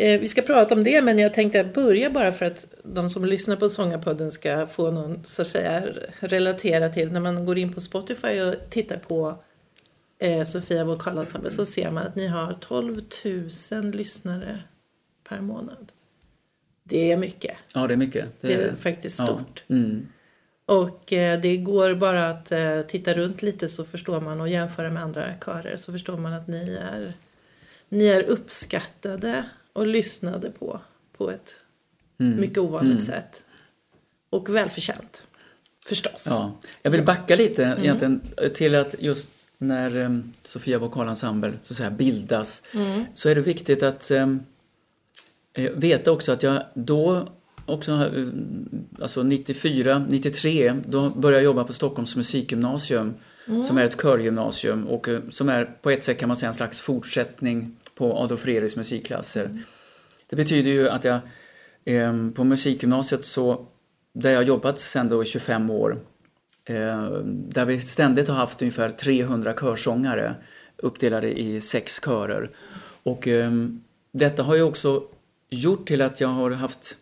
Eh, 0.00 0.20
vi 0.20 0.28
ska 0.28 0.42
prata 0.42 0.74
om 0.74 0.84
det, 0.84 1.02
men 1.02 1.18
jag 1.18 1.34
tänkte 1.34 1.64
börja 1.64 2.10
bara 2.10 2.32
för 2.32 2.46
att 2.46 2.66
de 2.82 3.10
som 3.10 3.24
lyssnar 3.24 3.56
på 3.56 3.68
Sångarpodden 3.68 4.32
ska 4.32 4.66
få 4.66 4.90
någon, 4.90 5.24
så 5.24 5.42
att 5.42 5.48
säga, 5.48 5.82
relatera 6.20 6.88
till. 6.88 7.12
När 7.12 7.20
man 7.20 7.44
går 7.44 7.58
in 7.58 7.72
på 7.72 7.80
Spotify 7.80 8.40
och 8.40 8.54
tittar 8.70 8.96
på 8.96 9.42
eh, 10.18 10.44
Sofia 10.44 10.84
Vokalensemble 10.84 11.50
så 11.50 11.66
ser 11.66 11.90
man 11.90 12.06
att 12.06 12.16
ni 12.16 12.26
har 12.26 12.52
12 12.60 13.00
000 13.72 13.90
lyssnare 13.90 14.62
per 15.28 15.40
månad. 15.40 15.92
Det 16.84 17.12
är 17.12 17.16
mycket. 17.16 17.56
Ja, 17.74 17.86
det 17.86 17.94
är 17.94 17.98
mycket. 17.98 18.24
Det 18.40 18.54
är 18.54 18.74
faktiskt 18.74 19.14
stort. 19.14 19.64
Ja. 19.66 19.76
Mm. 19.76 20.06
Och 20.66 21.12
eh, 21.12 21.40
det 21.40 21.56
går 21.56 21.94
bara 21.94 22.30
att 22.30 22.52
eh, 22.52 22.80
titta 22.80 23.14
runt 23.14 23.42
lite 23.42 23.68
så 23.68 23.84
förstår 23.84 24.20
man 24.20 24.40
och 24.40 24.48
jämföra 24.48 24.90
med 24.90 25.02
andra 25.02 25.26
körer 25.44 25.76
så 25.76 25.92
förstår 25.92 26.16
man 26.16 26.32
att 26.32 26.48
ni 26.48 26.78
är, 26.92 27.14
ni 27.88 28.06
är 28.06 28.22
uppskattade 28.22 29.44
och 29.72 29.86
lyssnade 29.86 30.50
på 30.50 30.80
på 31.16 31.30
ett 31.30 31.54
Mm. 32.20 32.40
mycket 32.40 32.58
ovanligt 32.58 32.90
Mm. 32.92 33.00
sätt. 33.00 33.42
Och 34.30 34.54
välförtjänt. 34.54 35.22
Förstås. 35.86 36.24
Ja. 36.26 36.52
Jag 36.82 36.90
vill 36.90 37.04
backa 37.04 37.36
lite 37.36 37.64
Mm. 37.64 37.78
egentligen 37.78 38.20
till 38.54 38.74
att 38.74 38.94
just 38.98 39.28
när 39.58 39.96
um, 39.96 40.32
Sofia 40.44 40.78
Vokalensemble 40.78 41.52
så 41.62 41.72
att 41.72 41.76
säga 41.76 41.90
bildas 41.90 42.62
Mm. 42.74 43.04
så 43.14 43.28
är 43.28 43.34
det 43.34 43.40
viktigt 43.40 43.82
att 43.82 44.10
um, 44.10 44.40
veta 45.74 46.12
också 46.12 46.32
att 46.32 46.42
jag 46.42 46.62
då 46.74 47.28
också, 47.66 47.92
eh, 47.92 48.26
alltså 49.02 49.22
94, 49.22 50.06
93, 50.08 50.74
då 50.86 51.10
började 51.10 51.36
jag 51.38 51.44
jobba 51.44 51.64
på 51.64 51.72
Stockholms 51.72 52.16
musikgymnasium 52.16 53.14
som 53.68 53.78
är 53.78 53.84
ett 53.84 54.02
körgymnasium 54.02 54.86
och 54.86 55.08
eh, 55.08 55.20
som 55.30 55.48
är 55.48 55.64
på 55.82 55.90
ett 55.90 56.04
sätt 56.04 56.18
kan 56.18 56.28
man 56.28 56.36
säga 56.36 56.48
en 56.48 56.54
slags 56.54 56.80
fortsättning 56.80 57.76
på 58.00 58.18
Adolf 58.18 58.40
Fredriks 58.40 58.76
musikklasser. 58.76 59.58
Det 60.30 60.36
betyder 60.36 60.70
ju 60.70 60.88
att 60.88 61.04
jag 61.04 61.20
eh, 61.84 62.12
på 62.34 62.44
musikgymnasiet 62.44 63.24
så, 63.24 63.66
där 64.12 64.32
jag 64.32 64.44
jobbat 64.44 64.78
sedan 64.78 65.08
då 65.08 65.22
i 65.22 65.26
25 65.26 65.70
år, 65.70 65.98
eh, 66.64 67.04
där 67.24 67.64
vi 67.64 67.80
ständigt 67.80 68.28
har 68.28 68.36
haft 68.36 68.62
ungefär 68.62 68.90
300 68.90 69.54
körsångare 69.54 70.34
uppdelade 70.76 71.40
i 71.40 71.60
sex 71.60 72.00
körer. 72.04 72.50
Och 73.02 73.28
eh, 73.28 73.50
detta 74.12 74.42
har 74.42 74.54
ju 74.54 74.62
också 74.62 75.02
gjort 75.50 75.86
till 75.86 76.02
att 76.02 76.20
jag 76.20 76.28
har 76.28 76.50
haft 76.50 76.96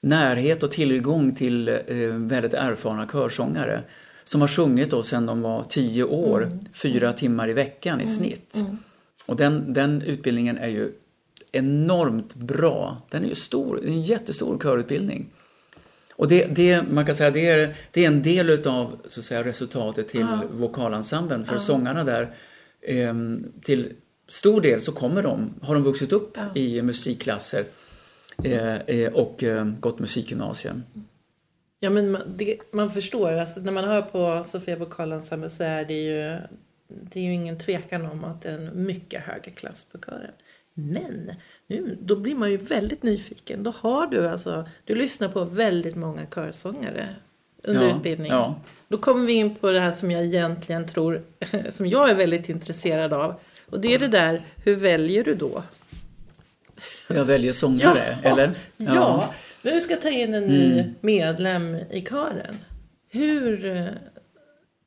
närhet 0.00 0.62
och 0.62 0.70
tillgång 0.70 1.34
till 1.34 1.68
eh, 1.68 1.96
väldigt 2.08 2.54
erfarna 2.54 3.08
körsångare 3.12 3.82
som 4.24 4.40
har 4.40 4.48
sjungit 4.48 4.90
då 4.90 5.02
sedan 5.02 5.26
de 5.26 5.42
var 5.42 5.62
10 5.62 6.04
år, 6.04 6.58
fyra 6.72 7.12
timmar 7.12 7.48
i 7.48 7.52
veckan 7.52 8.00
i 8.00 8.06
snitt. 8.06 8.64
Och 9.26 9.36
den, 9.36 9.72
den 9.72 10.02
utbildningen 10.02 10.58
är 10.58 10.68
ju 10.68 10.92
enormt 11.52 12.34
bra. 12.34 13.02
Den 13.10 13.24
är 13.24 13.28
ju 13.28 13.34
stor, 13.34 13.84
en 13.84 14.02
jättestor 14.02 14.58
körutbildning. 14.58 15.30
Och 16.16 16.28
det, 16.28 16.44
det, 16.44 16.82
man 16.90 17.06
kan 17.06 17.14
säga 17.14 17.30
det 17.30 17.48
är, 17.48 17.74
det 17.90 18.04
är 18.04 18.08
en 18.08 18.22
del 18.22 18.50
utav 18.50 19.00
så 19.08 19.20
att 19.20 19.26
säga, 19.26 19.44
resultatet 19.44 20.08
till 20.08 20.26
vokalensemblen. 20.52 21.44
För 21.44 21.58
sångarna 21.58 22.04
där, 22.04 22.34
ehm, 22.82 23.52
till 23.62 23.92
stor 24.28 24.60
del 24.60 24.80
så 24.80 24.92
kommer 24.92 25.22
de, 25.22 25.54
har 25.62 25.74
de 25.74 25.82
vuxit 25.82 26.12
upp 26.12 26.38
i 26.54 26.82
musikklasser 26.82 27.64
eh, 28.44 28.76
eh, 28.76 29.12
och 29.12 29.42
eh, 29.42 29.64
gått 29.64 29.98
musikgymnasium. 29.98 30.82
Ja, 31.80 31.90
men 31.90 32.10
man, 32.10 32.22
det, 32.36 32.58
man 32.72 32.90
förstår. 32.90 33.32
Alltså, 33.32 33.60
när 33.60 33.72
man 33.72 33.84
hör 33.84 34.02
på 34.02 34.44
Sofia 34.46 34.76
Vokalensemble 34.76 35.50
så 35.50 35.64
är 35.64 35.84
det 35.84 36.02
ju, 36.02 36.38
det 36.88 37.20
är 37.20 37.24
ju 37.24 37.34
ingen 37.34 37.58
tvekan 37.58 38.06
om 38.06 38.24
att 38.24 38.42
det 38.42 38.48
är 38.48 38.54
en 38.54 38.86
mycket 38.86 39.22
högre 39.22 39.50
klass 39.50 39.86
på 39.92 39.98
kören. 39.98 40.30
Men 40.74 41.32
nu, 41.66 41.98
då 42.02 42.16
blir 42.16 42.34
man 42.34 42.50
ju 42.50 42.56
väldigt 42.56 43.02
nyfiken. 43.02 43.62
Då 43.62 43.74
har 43.78 44.06
du 44.06 44.28
alltså, 44.28 44.68
du 44.84 44.94
lyssnar 44.94 45.28
på 45.28 45.44
väldigt 45.44 45.96
många 45.96 46.26
körsångare 46.34 47.08
under 47.62 47.88
Ja, 47.88 47.96
utbildningen. 47.96 48.36
ja. 48.36 48.60
Då 48.88 48.98
kommer 48.98 49.26
vi 49.26 49.32
in 49.32 49.54
på 49.54 49.70
det 49.70 49.80
här 49.80 49.92
som 49.92 50.10
jag 50.10 50.24
egentligen 50.24 50.88
tror, 50.88 51.22
som 51.70 51.86
jag 51.86 52.10
är 52.10 52.14
väldigt 52.14 52.48
intresserad 52.48 53.12
av. 53.12 53.34
Och 53.70 53.80
det 53.80 53.94
är 53.94 53.98
det 53.98 54.08
där, 54.08 54.46
hur 54.64 54.76
väljer 54.76 55.24
du 55.24 55.34
då? 55.34 55.62
Jag 57.08 57.24
väljer 57.24 57.52
sångare, 57.52 58.18
eller? 58.22 58.50
Ja, 58.76 59.34
men 59.62 59.72
du 59.74 59.80
ska 59.80 59.96
ta 59.96 60.10
in 60.10 60.34
en 60.34 60.46
ny 60.46 60.84
medlem 61.00 61.74
i 61.90 62.02
kören. 62.10 62.58
Hur... 63.10 63.64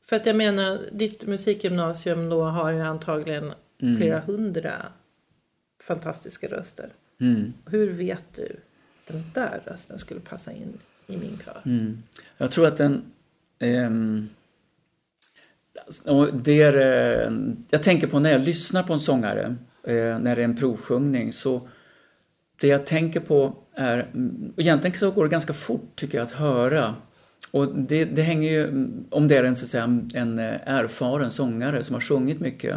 För 0.09 0.15
att 0.15 0.25
jag 0.25 0.35
menar, 0.35 0.79
ditt 0.91 1.27
musikgymnasium 1.27 2.29
då 2.29 2.43
har 2.43 2.71
ju 2.71 2.81
antagligen 2.81 3.53
flera 3.97 4.19
hundra 4.19 4.73
fantastiska 5.83 6.47
röster. 6.47 6.89
Mm. 7.21 7.53
Hur 7.65 7.93
vet 7.93 8.23
du 8.35 8.55
den 9.07 9.23
där 9.33 9.61
rösten 9.65 9.99
skulle 9.99 10.19
passa 10.19 10.51
in 10.51 10.77
i 11.07 11.17
min 11.17 11.39
kör? 11.45 11.61
Mm. 11.65 12.03
Jag 12.37 12.51
tror 12.51 12.67
att 12.67 12.77
den... 12.77 13.03
ehm, 13.59 14.29
och 16.05 16.33
det 16.33 16.61
är, 16.61 16.75
eh, 17.27 17.33
jag 17.69 17.83
tänker 17.83 18.07
på 18.07 18.19
när 18.19 18.31
jag 18.31 18.41
lyssnar 18.41 18.83
på 18.83 18.93
en 18.93 18.99
sångare, 18.99 19.55
eh, 19.83 20.19
när 20.19 20.35
det 20.35 20.41
är 20.41 20.45
en 20.45 20.57
provsjungning, 20.57 21.33
så 21.33 21.69
det 22.61 22.67
jag 22.67 22.85
tänker 22.85 23.19
på 23.19 23.55
är... 23.73 23.99
mm, 23.99 24.53
Egentligen 24.57 24.97
så 24.97 25.11
går 25.11 25.23
det 25.23 25.29
ganska 25.29 25.53
fort, 25.53 25.95
tycker 25.95 26.17
jag, 26.17 26.25
att 26.25 26.31
höra. 26.31 26.95
Och 27.51 27.75
det, 27.75 28.05
det 28.05 28.21
hänger 28.21 28.51
ju... 28.51 28.63
mm, 28.63 29.05
Om 29.11 29.27
det 29.27 29.37
är 29.37 29.43
en, 29.43 29.55
så 29.55 29.63
att 29.65 29.69
säga, 29.69 30.01
en 30.13 30.39
eh, 30.39 30.45
erfaren 30.65 31.31
sångare 31.31 31.83
som 31.83 31.93
har 31.93 32.01
sjungit 32.01 32.39
mycket. 32.39 32.75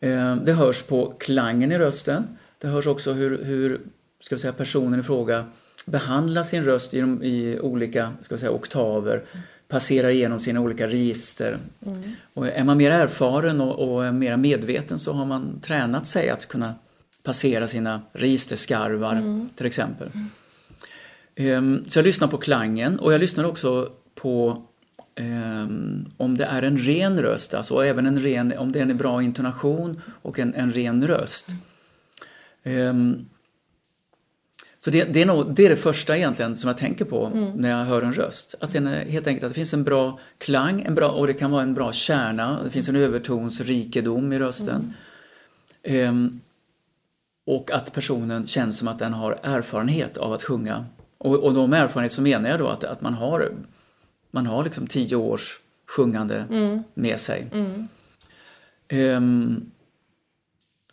Eh, 0.00 0.36
Det 0.36 0.52
hörs 0.52 0.82
på 0.82 1.14
klangen 1.18 1.72
i 1.72 1.78
rösten. 1.78 2.24
Det 2.58 2.68
hörs 2.68 2.86
också 2.86 3.12
hur, 3.12 3.44
hur 3.44 3.80
ska 4.20 4.34
vi 4.34 4.40
säga, 4.40 4.52
personen 4.52 5.00
i 5.00 5.02
fråga 5.02 5.44
behandlar 5.86 6.42
sin 6.42 6.64
röst 6.64 6.94
i, 6.94 7.00
de, 7.00 7.22
i 7.22 7.58
olika 7.60 8.12
ska 8.22 8.34
vi 8.34 8.38
säga, 8.40 8.52
oktaver, 8.52 9.22
passerar 9.68 10.08
igenom 10.08 10.40
sina 10.40 10.60
olika 10.60 10.86
register. 10.86 11.58
Och 12.34 12.46
är 12.48 12.64
man 12.64 12.76
mer 12.76 12.90
erfaren 12.90 13.60
och, 13.60 13.96
och 14.06 14.14
mer 14.14 14.36
medveten 14.36 14.98
så 14.98 15.12
har 15.12 15.24
man 15.24 15.60
tränat 15.60 16.06
sig 16.06 16.28
att 16.30 16.46
kunna 16.48 16.74
passera 17.22 17.68
sina 17.68 18.00
registerskarvar 18.12 19.46
till 19.56 19.66
exempel. 19.66 20.08
Ehm, 21.36 21.84
Så 21.88 21.98
jag 21.98 22.04
lyssnar 22.06 22.28
på 22.28 22.38
klangen 22.38 22.98
och 22.98 23.12
jag 23.12 23.20
lyssnar 23.20 23.44
också 23.44 23.90
på 24.14 24.62
ehm, 25.14 26.08
om 26.16 26.36
det 26.36 26.44
är 26.44 26.62
en 26.62 26.78
ren 26.78 27.22
röst, 27.22 27.54
alltså 27.54 27.84
även 27.84 28.06
en 28.06 28.18
ren, 28.18 28.58
om 28.58 28.72
det 28.72 28.78
är 28.78 28.82
en 28.82 28.96
bra 28.96 29.22
intonation 29.22 30.00
och 30.22 30.38
en, 30.38 30.54
en 30.54 30.72
ren 30.72 31.06
röst. 31.06 31.48
Ehm, 32.62 33.26
så 34.78 34.90
det, 34.90 35.04
det, 35.04 35.22
är 35.22 35.26
nog, 35.26 35.54
det 35.54 35.66
är 35.66 35.68
det 35.68 35.76
första 35.76 36.16
egentligen 36.16 36.56
som 36.56 36.68
jag 36.68 36.78
tänker 36.78 37.04
på 37.04 37.28
när 37.56 37.70
jag 37.70 37.84
hör 37.84 38.02
en 38.02 38.12
röst. 38.12 38.54
Att 38.60 38.72
den 38.72 38.86
är, 38.86 39.04
helt 39.04 39.26
enkelt 39.26 39.44
att 39.44 39.50
det 39.50 39.54
finns 39.54 39.74
en 39.74 39.84
bra 39.84 40.18
klang 40.38 40.82
en 40.82 40.94
bra, 40.94 41.08
och 41.08 41.26
det 41.26 41.34
kan 41.34 41.50
vara 41.50 41.62
en 41.62 41.74
bra 41.74 41.92
kärna. 41.92 42.62
Det 42.64 42.70
finns 42.70 42.88
en 42.88 42.96
övertonsrikedom 42.96 44.32
i 44.32 44.38
rösten. 44.38 44.94
Ehm, 45.82 46.32
och 47.46 47.70
att 47.70 47.92
personen 47.92 48.46
känns 48.46 48.78
som 48.78 48.88
att 48.88 48.98
den 48.98 49.12
har 49.12 49.38
erfarenhet 49.42 50.16
av 50.16 50.32
att 50.32 50.42
sjunga. 50.42 50.84
Och, 51.18 51.34
och 51.34 51.54
då 51.54 51.66
med 51.66 51.82
erfarenhet 51.82 52.12
så 52.12 52.22
menar 52.22 52.50
jag 52.50 52.58
då 52.58 52.68
att, 52.68 52.84
att 52.84 53.00
man 53.00 53.14
har, 53.14 53.52
man 54.30 54.46
har 54.46 54.64
liksom 54.64 54.86
tio 54.86 55.16
års 55.16 55.58
sjungande 55.88 56.44
med 56.94 57.20
sig. 57.20 57.46
Ehm, 58.88 59.70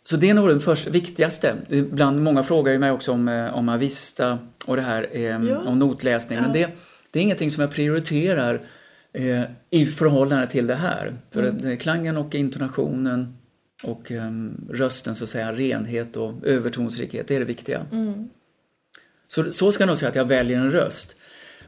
så 0.04 0.16
det 0.16 0.30
är 0.30 0.34
nog 0.34 0.48
den 0.48 0.60
först, 0.60 0.86
viktigaste. 0.86 1.56
Ibland, 1.68 2.22
många 2.22 2.42
frågar 2.42 2.72
ju 2.72 2.78
mig 2.78 2.90
också 2.90 3.12
om, 3.12 3.28
eh, 3.28 3.54
om 3.54 3.68
Avista 3.68 4.38
och 4.66 4.76
det 4.76 4.82
här 4.82 5.06
ehm, 5.12 5.46
Ja. 5.48 5.58
om 5.66 5.78
notläsning. 5.78 6.38
Men 6.40 6.52
det, 6.52 6.70
det 7.10 7.18
är 7.18 7.22
ingenting 7.22 7.50
som 7.50 7.60
jag 7.60 7.70
prioriterar 7.70 8.60
eh, 9.12 9.42
i 9.70 9.86
förhållande 9.86 10.46
till 10.46 10.66
det 10.66 10.74
här. 10.74 11.14
För 11.30 11.42
att, 11.42 11.64
eh, 11.64 11.76
klangen 11.76 12.16
och 12.16 12.34
intonationen 12.34 13.36
och 13.84 14.12
ehm, 14.12 14.68
rösten, 14.70 15.14
så 15.14 15.24
att 15.24 15.30
säga, 15.30 15.52
renhet 15.52 16.16
och 16.16 16.32
övertonsrikhet, 16.44 17.28
det 17.28 17.34
är 17.34 17.38
det 17.38 17.44
viktiga. 17.44 17.86
Så, 19.34 19.52
så 19.52 19.72
ska 19.72 19.82
jag 19.82 19.88
nog 19.88 19.98
säga 19.98 20.08
att 20.08 20.14
jag 20.14 20.24
väljer 20.24 20.58
en 20.58 20.70
röst. 20.70 21.16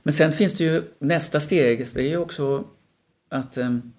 Men 0.02 0.12
sen 0.12 0.32
finns 0.32 0.54
det 0.54 0.64
ju 0.64 0.82
nästa 0.99 1.40
steg, 1.40 1.87
det 1.94 2.00
är 2.00 2.08
ju 2.08 2.16
också 2.16 2.64
att 3.30 3.56
ehm, 3.56 3.92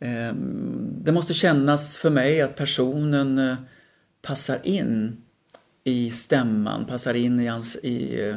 ehm, 0.00 0.88
det 1.04 1.12
måste 1.12 1.34
kännas 1.34 1.98
för 1.98 2.10
mig 2.10 2.40
att 2.42 2.56
personen 2.56 3.38
eh, 3.38 3.56
passar 4.22 4.60
in 4.62 5.22
i 5.84 6.10
stämman, 6.10 6.84
passar 6.84 7.14
in 7.14 7.40
i, 7.40 7.46
hans, 7.46 7.76
i, 7.76 8.28
eh, 8.28 8.36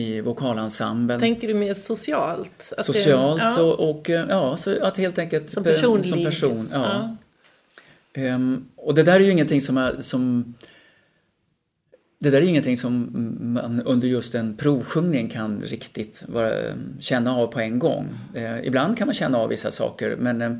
i 0.00 0.20
vokalensemblen. 0.20 1.20
Tänker 1.20 1.48
du 1.48 1.54
mer 1.54 1.74
socialt? 1.74 2.72
Att 2.78 2.86
det- 2.86 2.92
Socialt 2.92 3.42
ja, 3.42 3.62
och, 3.62 3.90
och 3.90 4.10
eh, 4.10 4.26
ja, 4.28 4.56
så 4.56 4.84
att 4.84 4.96
helt 4.96 5.18
enkelt 5.18 5.50
som 5.50 5.64
eh, 5.64 5.72
person. 5.72 6.04
som 6.04 6.24
person 6.24 6.66
ja. 6.72 7.16
Ehm, 8.14 8.64
och 8.76 8.94
det 8.94 9.02
där 9.02 9.14
är 9.14 9.20
ju 9.20 9.30
ingenting 9.30 9.62
som, 9.62 9.76
är, 9.76 10.00
som 10.00 10.54
det 12.22 12.30
där 12.30 12.38
är 12.38 12.42
ingenting 12.42 12.76
som 12.76 13.10
man 13.40 13.82
under 13.82 14.08
just 14.08 14.34
en 14.34 14.56
provsjungning 14.56 15.28
kan 15.28 15.60
riktigt 15.60 16.24
vara, 16.28 16.52
känna 17.00 17.36
av 17.36 17.46
på 17.46 17.60
en 17.60 17.78
gång. 17.78 18.08
Eh, 18.34 18.66
ibland 18.66 18.98
kan 18.98 19.06
man 19.06 19.14
känna 19.14 19.38
av 19.38 19.48
vissa 19.48 19.70
saker 19.70 20.16
men, 20.16 20.42
eh, 20.42 20.52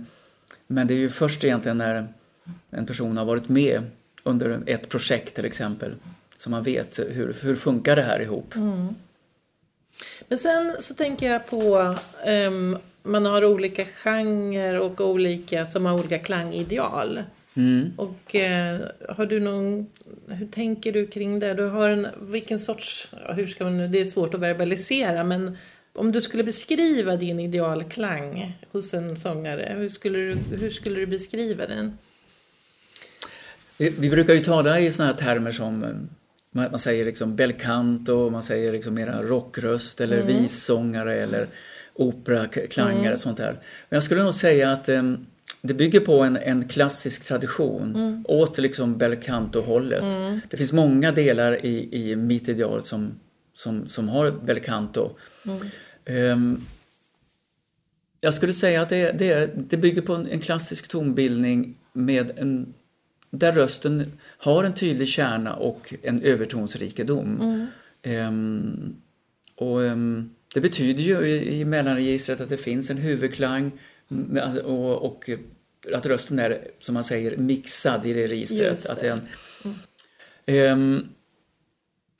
men 0.66 0.86
det 0.86 0.94
är 0.94 0.98
ju 0.98 1.08
först 1.08 1.44
egentligen 1.44 1.78
när 1.78 2.08
en 2.70 2.86
person 2.86 3.16
har 3.16 3.24
varit 3.24 3.48
med 3.48 3.82
under 4.22 4.62
ett 4.66 4.88
projekt 4.88 5.34
till 5.34 5.44
exempel 5.44 5.94
som 6.36 6.50
man 6.50 6.62
vet 6.62 6.98
hur, 6.98 7.36
hur 7.40 7.56
funkar 7.56 7.96
det 7.96 8.02
här 8.02 8.20
ihop. 8.20 8.56
Mm. 8.56 8.94
Men 10.28 10.38
sen 10.38 10.72
så 10.80 10.94
tänker 10.94 11.32
jag 11.32 11.46
på 11.46 11.94
um, 12.26 12.78
man 13.02 13.26
har 13.26 13.44
olika 13.44 13.84
genrer 13.84 14.80
och 14.80 15.00
olika 15.00 15.66
som 15.66 15.84
har 15.86 15.94
olika 15.94 16.18
klangideal. 16.18 17.22
Mm. 17.54 17.92
Och 17.96 18.34
eh, 18.34 18.80
har 19.08 19.26
du 19.26 19.40
någon, 19.40 19.86
hur 20.28 20.46
tänker 20.46 20.92
du 20.92 21.06
kring 21.06 21.38
det? 21.38 21.54
Du 21.54 21.64
har 21.64 21.88
en, 21.88 22.06
vilken 22.20 22.60
sorts, 22.60 23.08
hur 23.36 23.46
ska 23.46 23.64
man, 23.64 23.92
det 23.92 24.00
är 24.00 24.04
svårt 24.04 24.34
att 24.34 24.40
verbalisera 24.40 25.24
men 25.24 25.56
om 25.92 26.12
du 26.12 26.20
skulle 26.20 26.44
beskriva 26.44 27.16
din 27.16 27.40
idealklang 27.40 28.58
hos 28.72 28.94
en 28.94 29.16
sångare, 29.16 29.72
hur 29.76 29.88
skulle 29.88 30.18
du, 30.18 30.36
hur 30.56 30.70
skulle 30.70 31.00
du 31.00 31.06
beskriva 31.06 31.66
den? 31.66 31.98
Vi, 33.78 34.10
brukar 34.10 34.34
ju 34.34 34.40
tala 34.40 34.80
i 34.80 34.92
sådana 34.92 35.12
här 35.12 35.18
termer 35.18 35.52
som 35.52 35.84
eh, 35.84 35.90
man, 36.50 36.70
man 36.70 36.78
säger 36.78 37.04
liksom 37.04 37.36
belcanto, 37.36 38.30
man 38.30 38.42
säger 38.42 38.72
liksom 38.72 38.94
mera 38.94 39.22
rockröst 39.22 40.00
eller 40.00 40.20
mm. 40.20 40.26
vissångare 40.26 41.14
eller 41.14 41.46
operaklangare 41.94 43.00
mm. 43.00 43.12
och 43.12 43.18
sånt 43.18 43.36
där. 43.36 43.52
Men 43.52 43.96
jag 43.96 44.02
skulle 44.02 44.22
nog 44.22 44.34
säga 44.34 44.72
att 44.72 44.88
um, 44.88 45.26
det 45.62 45.74
bygger 45.74 46.00
på 46.00 46.20
en, 46.22 46.36
en 46.36 46.68
klassisk 46.68 47.24
tradition, 47.24 47.96
mm. 47.96 48.24
åt 48.28 48.58
liksom 48.58 48.98
belcanto-hållet. 48.98 50.04
Mm. 50.04 50.40
Det 50.50 50.56
finns 50.56 50.72
många 50.72 51.12
delar 51.12 51.66
i, 51.66 51.88
i 51.92 52.16
mitt 52.16 52.48
ideal 52.48 52.82
som, 52.82 53.20
som, 53.52 53.88
som 53.88 54.08
har 54.08 54.30
belcanto. 54.30 55.16
Mm. 55.46 56.32
Um, 56.32 56.60
jag 58.20 58.34
skulle 58.34 58.52
säga 58.52 58.82
att 58.82 58.88
det, 58.88 59.12
det, 59.12 59.50
det 59.56 59.76
bygger 59.76 60.02
på 60.02 60.14
en, 60.14 60.26
en, 60.26 60.40
klassisk 60.40 60.88
tonbildning 60.88 61.76
med 61.92 62.32
en, 62.36 62.74
där 63.30 63.52
rösten 63.52 64.12
har 64.22 64.64
en 64.64 64.74
tydlig 64.74 65.08
kärna 65.08 65.54
och 65.54 65.94
en 66.02 66.22
övertonsrikedom. 66.22 67.66
Um, 68.06 68.96
och 69.56 69.78
um, 69.78 70.30
Det 70.54 70.60
betyder 70.60 71.02
ju 71.02 71.26
i, 71.26 71.60
i 71.60 71.64
mellanregistret 71.64 72.40
att 72.40 72.48
det 72.48 72.56
finns 72.56 72.90
en 72.90 72.96
huvudklang 72.96 73.72
och, 74.64 75.04
och 75.04 75.30
att 75.94 76.06
rösten 76.06 76.38
är, 76.38 76.68
som 76.78 76.94
man 76.94 77.04
säger, 77.04 77.36
mixad 77.36 78.06
i 78.06 78.12
det 78.12 78.26
registret. 78.26 78.82
Det. 78.82 78.92
Att 78.92 79.00
den, 79.00 79.20
mm. 80.46 80.72
um, 80.72 81.08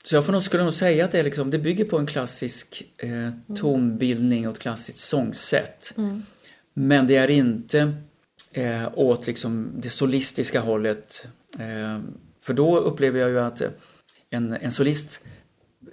så 0.03 0.15
jag 0.15 0.25
får 0.25 0.33
nog, 0.33 0.43
skulle 0.43 0.63
nog 0.63 0.73
säga 0.73 1.05
att 1.05 1.11
det, 1.11 1.19
är 1.19 1.23
liksom, 1.23 1.51
det 1.51 1.59
bygger 1.59 1.85
på 1.85 1.97
en 1.97 2.05
klassisk 2.05 2.83
eh, 2.97 3.55
tonbildning 3.55 4.47
och 4.47 4.53
ett 4.53 4.59
klassiskt 4.59 4.97
sångsätt. 4.97 5.93
Mm. 5.97 6.23
Men 6.73 7.07
det 7.07 7.15
är 7.15 7.29
inte 7.29 7.93
eh, 8.51 8.89
åt 8.93 9.27
liksom 9.27 9.71
det 9.75 9.89
solistiska 9.89 10.59
hållet. 10.59 11.27
Eh, 11.59 11.99
för 12.41 12.53
då 12.53 12.79
upplever 12.79 13.19
jag 13.19 13.29
ju 13.29 13.39
att 13.39 13.61
en, 14.29 14.53
en 14.53 14.71
solist 14.71 15.23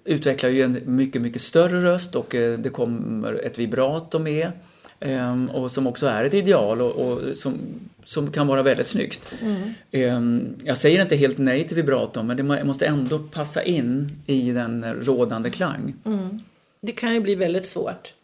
utvecklar 0.05 0.51
ju 0.51 0.63
en 0.63 0.81
mycket, 0.85 1.23
mycket 1.23 1.43
större 1.43 1.83
röst 1.83 2.15
och 2.15 2.35
eh, 2.35 2.59
det 2.59 2.71
kommer 2.71 3.33
ett 3.33 3.59
vibrato 3.59 4.19
med. 4.19 4.53
Um, 5.01 5.51
och 5.51 5.73
som 5.73 5.87
också 5.87 6.07
är 6.07 6.25
ett 6.25 6.35
ideal 6.35 6.81
och, 6.81 6.91
och, 6.91 7.37
som, 7.37 7.59
som 8.05 8.31
kan 8.31 8.47
vara 8.47 8.63
väldigt 8.63 8.87
snyggt. 8.87 9.35
Mm. 9.43 10.17
Um, 10.17 10.57
jag 10.65 10.77
säger 10.77 11.03
inte 11.03 11.17
helt 11.17 11.39
nej 11.39 11.65
till 11.65 11.77
vibraton 11.77 12.27
men 12.27 12.37
det 12.37 12.65
måste 12.65 12.87
ändå 12.87 13.19
passa 13.19 13.63
in 13.63 14.11
i 14.27 14.53
den 14.53 14.95
rådande 15.03 15.51
klang. 15.51 15.95
Mm. 16.05 16.41
Det 16.81 16.93
kan 16.93 17.15
ju 17.15 17.21
bli 17.21 17.35
väldigt 17.35 17.65
svårt. 17.65 18.15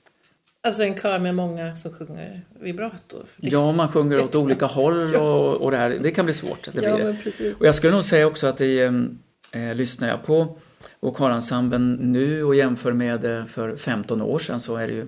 Alltså 0.63 0.83
en 0.83 0.97
kör 0.97 1.19
med 1.19 1.35
många 1.35 1.77
som 1.77 1.93
sjunger 1.93 2.43
vibrato. 2.61 3.17
Ja, 3.41 3.73
man 3.73 3.89
sjunger 3.89 4.21
åt 4.21 4.35
olika 4.35 4.67
håll 4.67 5.15
och, 5.15 5.55
och 5.55 5.71
det 5.71 5.77
här. 5.77 5.99
Det 6.03 6.11
kan 6.11 6.25
bli 6.25 6.35
svårt. 6.35 6.69
Det 6.73 6.83
ja, 6.83 6.97
blir 6.97 7.15
det. 7.39 7.55
Och 7.55 7.67
jag 7.67 7.75
skulle 7.75 7.93
nog 7.93 8.05
säga 8.05 8.27
också 8.27 8.47
att 8.47 8.57
det, 8.57 8.83
eh, 9.53 9.75
lyssnar 9.75 10.09
jag 10.09 10.23
på 10.23 10.59
vokalensemblen 11.01 11.93
nu 11.93 12.45
och 12.45 12.55
jämför 12.55 12.93
med 12.93 13.45
för 13.49 13.77
15 13.77 14.23
år 14.23 14.39
sedan 14.39 14.61
så 14.61 14.77
är 14.77 14.87
det 14.87 14.93
ju 14.93 15.07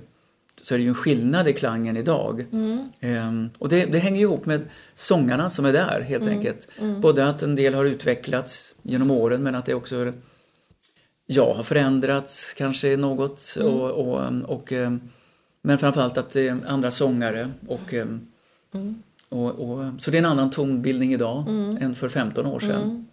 så 0.63 0.75
är 0.75 0.79
det 0.79 0.83
ju 0.83 0.89
en 0.89 0.95
skillnad 0.95 1.49
i 1.49 1.53
klangen 1.53 1.97
idag. 1.97 2.47
Mm. 2.53 2.89
Ehm, 3.01 3.51
och 3.59 3.69
det, 3.69 3.85
det, 3.85 3.99
hänger 3.99 4.21
ihop 4.21 4.47
med 4.47 4.61
sångarna 4.95 5.49
som 5.49 5.65
är 5.65 5.73
där 5.73 6.01
helt 6.01 6.25
mm. 6.25 6.39
enkelt. 6.39 6.69
Mm. 6.79 7.01
Både 7.01 7.29
att 7.29 7.43
en 7.43 7.55
del 7.55 7.75
har 7.75 7.85
utvecklats 7.85 8.75
genom 8.83 9.11
åren 9.11 9.43
men 9.43 9.55
att 9.55 9.65
det 9.65 9.75
också 9.75 10.13
ja, 11.27 11.55
har 11.55 11.63
förändrats 11.63 12.55
kanske 12.55 12.97
något. 12.97 13.57
Mm. 13.61 13.73
Och, 13.73 13.91
och, 13.91 14.43
och, 14.47 14.73
ehm, 14.73 15.01
men 15.63 15.79
framförallt 15.79 16.19
att 16.19 16.31
det 16.31 16.49
är 16.49 16.59
andra 16.67 16.91
sångare 16.91 17.51
och, 17.69 17.95
ehm, 17.95 18.21
mm. 18.75 19.03
och, 19.29 19.51
och, 19.51 19.93
Så 19.99 20.11
det 20.11 20.17
är 20.17 20.19
en 20.19 20.27
annan 20.27 20.51
tonbildning 20.51 21.13
idag 21.13 21.49
mm. 21.49 21.77
än 21.81 21.95
för 21.95 22.09
15 22.09 22.47
år 22.47 22.61
sedan. 22.61 23.07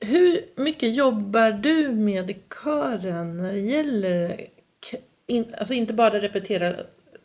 Hur 0.00 0.40
mycket 0.56 0.94
jobbar 0.94 1.50
du 1.50 1.92
med 1.92 2.34
kören 2.64 3.36
när 3.36 3.52
det 3.52 3.60
gäller 3.60 4.46
in, 5.26 5.54
alltså 5.58 5.74
inte 5.74 5.94
bara 5.94 6.20
repetera 6.20 6.68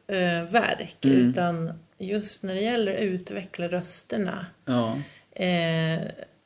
eh, 0.08 0.44
verk 0.52 1.06
mm. 1.06 1.30
utan 1.30 1.74
just 1.98 2.44
när 2.44 2.56
det 2.56 2.62
gäller 2.62 2.94
utveckla 2.94 3.68
rösterna. 3.68 4.46
Ja. 4.66 4.98
Eh, 5.32 6.00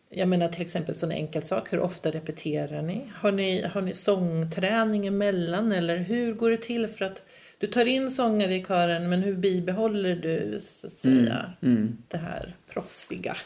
jag 0.10 0.28
menar 0.28 0.48
till 0.48 0.62
exempel 0.62 0.96
sån 0.96 1.12
enkel 1.12 1.44
sak, 1.44 1.74
hur 1.74 1.80
ofta 1.80 2.12
repeterar 2.12 2.82
ni? 2.82 3.04
Har 3.14 3.32
ni, 3.32 3.64
har 3.64 3.82
ni 3.82 3.94
sångträning 3.94 5.08
emellan 5.08 5.72
eller 5.72 5.98
hur 5.98 6.34
går 6.34 6.52
det 6.52 6.58
till 6.58 6.88
för 6.88 7.06
att 7.06 7.24
du 7.58 7.68
tar 7.68 7.86
in 7.86 8.12
sångare 8.12 8.56
i 8.56 8.64
kören 8.64 9.10
men 9.10 9.22
hur 9.22 9.36
bibehåller 9.36 10.16
du 10.16 10.60
så 10.60 10.88
att 10.88 10.94
säga 10.94 11.54
mm. 11.62 11.76
Mm. 11.78 11.98
det 12.08 12.18
här 12.18 12.56
proffsiga? 12.74 13.38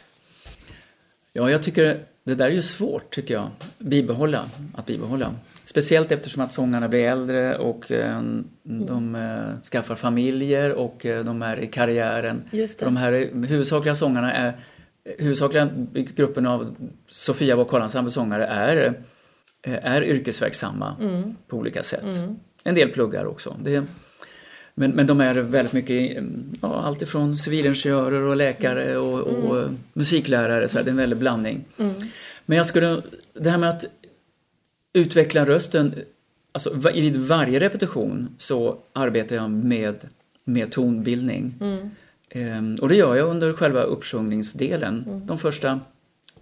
Ja, 1.33 1.49
jag 1.51 1.63
tycker 1.63 1.99
det 2.25 2.35
där 2.35 2.45
är 2.45 2.51
ju 2.51 2.61
svårt 2.61 3.09
tycker 3.09 3.33
jag, 3.33 3.47
bibehålla, 3.77 4.49
att 4.73 4.85
bibehålla. 4.85 5.35
Speciellt 5.63 6.11
eftersom 6.11 6.43
att 6.43 6.51
sångarna 6.51 6.89
blir 6.89 7.07
äldre 7.07 7.57
och 7.57 7.91
eh, 7.91 8.21
de 8.63 9.15
eh, 9.15 9.61
skaffar 9.61 9.95
familjer 9.95 10.71
och 10.71 11.05
eh, 11.05 11.25
de 11.25 11.41
är 11.41 11.59
i 11.59 11.67
karriären. 11.67 12.43
De 12.79 12.97
här 12.97 13.11
huvudsakliga 13.47 13.95
sångarna 13.95 14.33
är 14.33 14.53
huvudsakliga 15.17 15.69
gruppen 15.93 16.45
av 16.45 16.75
Sofia 17.07 17.55
vokalensemble 17.55 18.11
sångare 18.11 18.45
är, 18.45 18.93
är 19.63 20.03
yrkesverksamma 20.03 20.95
mm. 21.01 21.35
på 21.47 21.57
olika 21.57 21.83
sätt. 21.83 22.17
Mm. 22.17 22.35
En 22.63 22.75
del 22.75 22.89
pluggar 22.89 23.25
också. 23.25 23.55
Det, 23.63 23.83
men, 24.75 24.91
men 24.91 25.07
de 25.07 25.21
är 25.21 25.35
väldigt 25.35 25.73
mycket, 25.73 26.23
ja, 26.61 26.81
alltifrån 26.81 27.35
civilingenjörer 27.35 28.21
och 28.21 28.35
läkare 28.35 28.97
och, 28.97 29.19
och 29.19 29.57
mm. 29.57 29.77
musiklärare, 29.93 30.67
så 30.67 30.77
här, 30.77 30.83
det 30.83 30.89
är 30.89 30.91
en 30.91 30.97
väldig 30.97 31.19
blandning. 31.19 31.65
Mm. 31.77 31.93
Men 32.45 32.57
jag 32.57 32.67
skulle, 32.67 33.01
det 33.33 33.49
här 33.49 33.57
med 33.57 33.69
att 33.69 33.85
utveckla 34.93 35.45
rösten, 35.45 35.95
alltså 36.51 36.73
vid 36.93 37.17
varje 37.17 37.59
repetition 37.59 38.29
så 38.37 38.77
arbetar 38.93 39.35
jag 39.35 39.51
med, 39.51 39.95
med 40.43 40.71
tonbildning. 40.71 41.55
Mm. 41.61 41.89
Ehm, 42.29 42.75
och 42.81 42.89
det 42.89 42.95
gör 42.95 43.15
jag 43.15 43.29
under 43.29 43.53
själva 43.53 43.81
uppsjungningsdelen, 43.81 45.03
mm. 45.07 45.27
de 45.27 45.37
första 45.37 45.79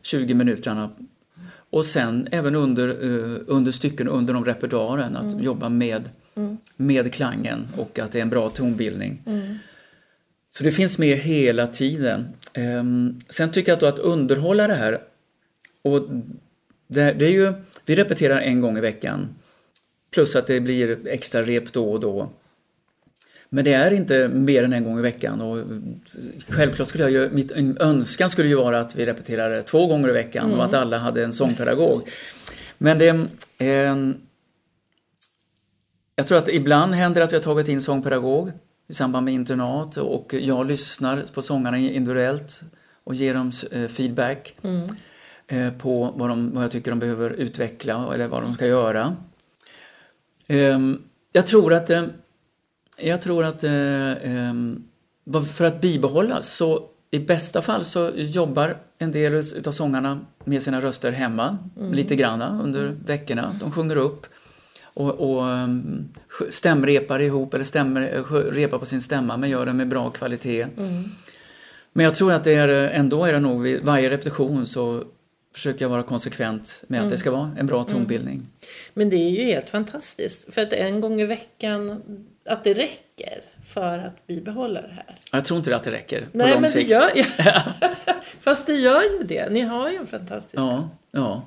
20 0.02 0.34
minuterna. 0.34 0.90
Och 1.70 1.86
sen 1.86 2.28
även 2.32 2.56
under, 2.56 3.04
uh, 3.04 3.38
under 3.48 3.72
stycken 3.72 4.08
under 4.08 4.34
de 4.34 4.46
repertoaren, 4.46 5.16
att 5.16 5.34
mm. 5.34 5.44
jobba 5.44 5.70
med, 5.70 6.10
mm. 6.36 6.58
med 6.78 7.14
klangen 7.14 7.68
och 7.78 8.00
att 8.00 8.12
det 8.12 8.18
är 8.18 8.22
en 8.22 8.30
bra 8.30 8.50
tonbildning. 8.50 9.22
Mm. 9.26 9.58
Så 10.50 10.64
det 10.64 10.72
finns 10.72 11.00
med 11.00 11.18
hela 11.18 11.68
tiden. 11.68 12.28
Um, 12.58 13.20
sen 13.30 13.52
tycker 13.52 13.72
jag 13.72 13.78
att, 13.78 13.84
att 13.84 14.00
underhålla 14.00 14.68
det 14.68 14.76
här, 14.76 15.02
och 15.82 16.02
det, 16.88 17.12
det 17.12 17.26
är 17.26 17.32
ju 17.32 17.54
vi 17.86 17.96
repeterar 17.96 18.40
en 18.40 18.62
gång 18.62 18.78
i 18.78 18.82
veckan. 18.82 19.36
Plus 20.12 20.36
att 20.36 20.48
det 20.48 20.60
blir 20.60 21.08
extra 21.08 21.44
rep 21.44 21.74
då 21.74 21.92
och 21.92 22.00
då. 22.00 22.30
Men 23.50 23.66
det 23.66 23.74
är 23.74 23.94
inte 23.94 24.28
mer 24.28 24.64
än 24.64 24.74
en 24.74 24.84
gång 24.84 25.00
i 25.00 25.02
veckan 25.02 25.42
och 25.42 25.58
självklart 26.48 26.88
skulle 26.88 27.04
jag 27.04 27.12
ju, 27.12 27.30
mitt 27.30 27.52
önskan 27.82 28.30
skulle 28.30 28.50
ju 28.50 28.56
vara 28.56 28.80
att 28.80 28.96
vi 28.96 29.06
repeterar 29.06 29.62
två 29.62 29.88
gånger 29.88 30.10
i 30.10 30.14
veckan 30.14 30.46
mm. 30.46 30.60
och 30.60 30.66
att 30.66 30.74
alla 30.74 30.98
hade 30.98 31.24
en 31.24 31.34
sångpedagog. 31.34 32.10
Men 32.78 32.98
det 32.98 33.08
eh, 33.58 33.96
Jag 36.16 36.28
tror 36.28 36.38
att 36.38 36.50
ibland 36.50 36.94
händer 36.94 37.22
att 37.22 37.32
vi 37.32 37.36
har 37.36 37.44
tagit 37.44 37.68
in 37.68 37.82
sångpedagog 37.82 38.52
i 38.88 38.94
samband 38.94 39.26
med 39.26 39.34
internat 39.34 39.98
och 39.98 40.34
jag 40.34 40.68
lyssnar 40.68 41.24
på 41.34 41.42
sångarna 41.42 41.78
individuellt 41.78 42.62
och 43.04 43.16
ger 43.16 43.34
dem 43.34 43.52
eh, 43.72 43.88
feedback. 43.88 44.56
Mm. 44.62 44.90
Eh, 45.48 45.74
på 45.74 46.14
vad, 46.16 46.30
de, 46.30 46.52
vad 46.54 46.64
jag 46.64 46.72
tycker 46.72 46.92
de 46.92 47.00
behöver 47.00 47.30
utveckla 47.30 48.14
eller 48.14 48.28
vad 48.28 48.42
de 48.42 48.54
ska 48.54 48.68
göra. 48.68 49.16
Ehm, 50.48 51.02
jag 51.32 51.48
tror 51.48 51.74
att, 51.74 51.90
eh, 51.90 52.04
jag 52.98 53.22
tror 53.22 53.46
att 53.46 53.64
eh, 53.64 53.72
ehm, 54.24 54.84
för 55.56 55.66
att 55.66 55.82
bibehållas 55.82 56.56
så 56.56 56.90
i 57.12 57.20
bästa 57.20 57.62
fall 57.62 57.84
så 57.84 58.12
jobbar 58.16 58.78
en 58.98 59.12
del 59.12 59.44
av 59.68 59.72
sångarna 59.72 60.20
med 60.44 60.64
sina 60.64 60.82
röster 60.82 61.12
hemma 61.12 61.58
mm. 61.78 61.94
lite 61.94 62.16
granna 62.16 62.62
under 62.64 62.96
veckorna. 63.06 63.56
De 63.60 63.72
sjunger 63.72 63.98
upp 63.98 64.26
och, 64.94 65.10
och 65.10 65.50
ehm, 65.50 66.10
stämrepar 66.50 67.20
ihop 67.20 67.54
eller 67.54 67.64
stämmer, 67.64 68.52
repar 68.52 68.80
på 68.80 68.86
sin 68.86 69.02
stämma 69.02 69.38
men 69.38 69.50
gör 69.50 69.66
det 69.66 69.74
med 69.74 69.88
bra 69.88 70.10
kvalitet. 70.10 70.62
Mm. 70.78 71.04
Men 71.94 72.04
jag 72.04 72.16
tror 72.16 72.34
att 72.34 72.44
det 72.44 72.54
är, 72.54 72.68
ändå 72.70 73.26
är 73.26 73.34
det 73.34 73.40
nog 73.40 73.62
vid 73.62 73.84
varje 73.84 74.10
repetition 74.10 74.68
så 74.68 75.04
försöker 75.54 75.86
jag 75.86 75.90
vara 75.90 76.04
konsekvent 76.04 76.84
med 76.88 77.02
att 77.02 77.10
det 77.10 77.18
ska 77.18 77.32
vara 77.32 77.52
en 77.58 77.68
bra 77.68 77.84
tonbildning. 77.84 78.48
Men 78.94 79.10
det 79.10 79.16
är 79.16 79.30
ju 79.30 79.44
helt 79.44 79.70
fantastiskt. 79.70 80.54
För 80.54 80.62
att 80.62 80.74
en 80.74 81.02
gång 81.02 81.22
i 81.22 81.26
veckan, 81.26 82.02
att 82.46 82.64
det 82.64 82.74
räcker 82.74 83.42
för 83.64 84.00
att 84.00 84.28
bibehålla 84.28 84.82
det 84.82 84.94
här. 84.94 85.20
Jag 85.32 85.46
tror 85.46 85.58
inte 85.58 85.76
att 85.76 85.84
det 85.84 85.92
räcker 85.92 86.22
på 86.22 86.28
Nej, 86.38 86.52
lång 86.52 86.62
men 86.62 86.70
sikt. 86.70 86.90
det 86.90 86.96
gör 86.96 87.16
ju... 87.16 87.24
Fast 88.42 88.68
det 88.68 88.74
gör 88.74 89.02
ju 89.02 89.24
det. 89.24 89.50
Ni 89.50 89.62
har 89.62 89.90
ju 89.90 89.96
en 89.96 90.06
fantastisk 90.06 90.64
Ja, 90.64 90.90
ja. 91.12 91.42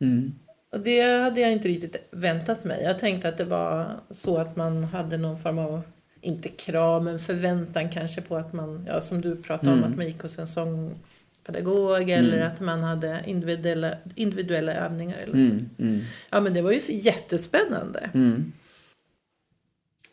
Mm. 0.00 0.34
Och 0.76 0.82
det 0.82 1.22
hade 1.22 1.40
jag 1.40 1.52
inte 1.52 1.68
riktigt 1.68 1.96
väntat 2.10 2.64
mig. 2.64 2.82
Jag 2.82 2.98
tänkte 2.98 3.28
att 3.28 3.36
det 3.38 3.44
var 3.44 4.00
så 4.10 4.38
att 4.38 4.56
man 4.56 4.84
hade 4.84 5.16
någon 5.16 5.38
form 5.38 5.58
av, 5.58 5.82
inte 6.20 6.48
krav, 6.48 7.04
men 7.04 7.18
förväntan 7.18 7.90
kanske 7.90 8.20
på 8.22 8.36
att 8.36 8.52
man, 8.52 8.86
ja 8.88 9.00
som 9.00 9.20
du 9.20 9.36
pratade 9.36 9.72
om, 9.72 9.84
att 9.84 9.96
man 9.96 10.06
gick 10.06 10.22
hos 10.22 10.38
en 10.38 10.46
sångpedagog 10.46 12.10
eller 12.10 12.40
att 12.40 12.60
man 12.60 12.82
hade 12.82 13.22
individuella, 13.26 13.94
individuella 14.14 14.72
övningar 14.74 15.18
eller 15.18 15.32
så. 15.32 15.52
Mm, 15.52 15.70
mm, 15.78 16.00
Ja 16.30 16.40
men 16.40 16.54
det 16.54 16.62
var 16.62 16.72
ju 16.72 16.80
så 16.80 16.92
jättespännande. 16.92 18.10
mm. 18.14 18.52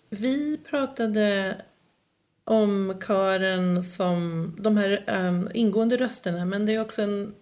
Vi 0.10 0.60
pratade 0.70 1.56
om 2.46 2.96
kören 3.08 3.84
som 3.84 4.52
de 4.60 4.78
här 4.78 5.04
um, 5.28 5.50
ingående 5.54 5.98
rösterna 5.98 6.46
men 6.46 6.66
det 6.66 6.76
är 6.76 6.82
också 6.82 7.02
en, 7.02 7.34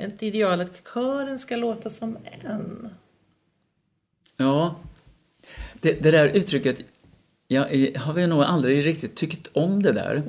ett 0.00 0.22
ideal 0.22 0.60
att 0.60 0.88
kören 0.94 1.38
ska 1.38 1.56
låta 1.56 1.90
som 1.90 2.18
en. 2.40 2.88
Ja, 4.36 4.76
det, 5.80 6.02
det 6.02 6.10
där 6.10 6.28
uttrycket 6.28 6.84
jag, 7.52 7.98
har 7.98 8.12
vi 8.12 8.26
nog 8.26 8.42
aldrig 8.42 8.86
riktigt 8.86 9.14
tyckt 9.14 9.48
om 9.52 9.82
det 9.82 9.92
där. 9.92 10.22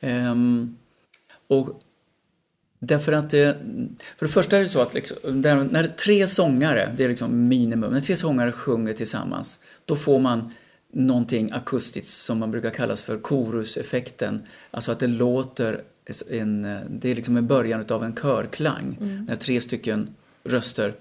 Ehm, 0.00 0.76
och 1.46 1.80
därför 2.78 3.12
att 3.12 3.30
det, 3.30 3.56
för 4.16 4.26
det 4.26 4.32
första 4.32 4.56
är 4.58 4.62
det 4.62 4.68
så 4.68 4.80
att 4.80 4.94
liksom, 4.94 5.16
när 5.40 5.86
tre 5.88 6.26
sångare, 6.26 6.94
det 6.96 7.04
är 7.04 7.08
liksom 7.08 7.48
minimum, 7.48 7.92
när 7.92 8.00
tre 8.00 8.16
sångare 8.16 8.52
sjunger 8.52 8.92
tillsammans, 8.92 9.60
då 9.84 9.96
får 9.96 10.20
man 10.20 10.54
någonting 10.92 11.52
akustiskt 11.52 12.08
som 12.08 12.38
man 12.38 12.50
brukar 12.50 12.70
kallas 12.70 13.02
för 13.02 13.18
koruseffekten. 13.18 14.42
Alltså 14.70 14.92
att 14.92 15.00
det 15.00 15.06
låter, 15.06 15.82
en, 16.30 16.62
det 16.90 17.10
är 17.10 17.14
liksom 17.14 17.36
en 17.36 17.46
början 17.46 17.84
av 17.88 18.04
en 18.04 18.14
körklang. 18.14 18.96
När 19.28 19.36
tre 19.36 19.60
stycken 19.60 20.08
röster 20.44 20.94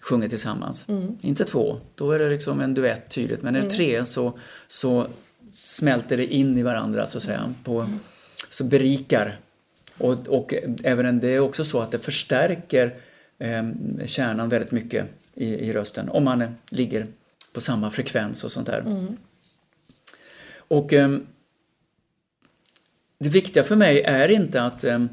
sjunger 0.00 0.28
tillsammans. 0.28 0.86
Inte 1.20 1.44
två, 1.44 1.76
då 1.94 2.12
är 2.12 2.18
det 2.18 2.28
liksom 2.28 2.60
en 2.60 2.74
duett 2.74 3.10
tydligt. 3.10 3.42
Men 3.42 3.56
är 3.56 3.62
det 3.62 3.70
tre 3.70 4.04
så, 4.04 4.38
så 4.68 5.06
smälter 5.50 6.16
det 6.16 6.26
in 6.26 6.58
i 6.58 6.62
varandra 6.62 7.06
så 7.06 7.18
att 7.18 7.24
säga. 7.24 7.54
På, 7.64 7.98
så 8.50 8.64
berikar. 8.64 9.38
Och, 9.98 10.28
och 10.28 10.54
även 10.82 11.20
det 11.20 11.28
är 11.28 11.40
också 11.40 11.64
så 11.64 11.80
att 11.80 11.90
det 11.90 11.98
förstärker 11.98 12.94
eh, 13.38 13.70
kärnan 14.06 14.48
väldigt 14.48 14.70
mycket 14.70 15.06
i, 15.34 15.46
i 15.46 15.72
rösten. 15.72 16.08
Om 16.08 16.24
man 16.24 16.42
eh, 16.42 16.50
ligger 16.68 17.06
på 17.52 17.60
samma 17.60 17.90
frekvens 17.90 18.44
och 18.44 18.52
sånt 18.52 18.66
där. 18.66 18.84
Och 20.56 20.92
ehm, 20.92 21.26
det 23.20 23.28
viktiga 23.28 23.62
för 23.62 23.76
mig 23.76 24.00
är 24.02 24.28
inte 24.28 24.62
att, 24.62 24.84
ehm, 24.84 25.08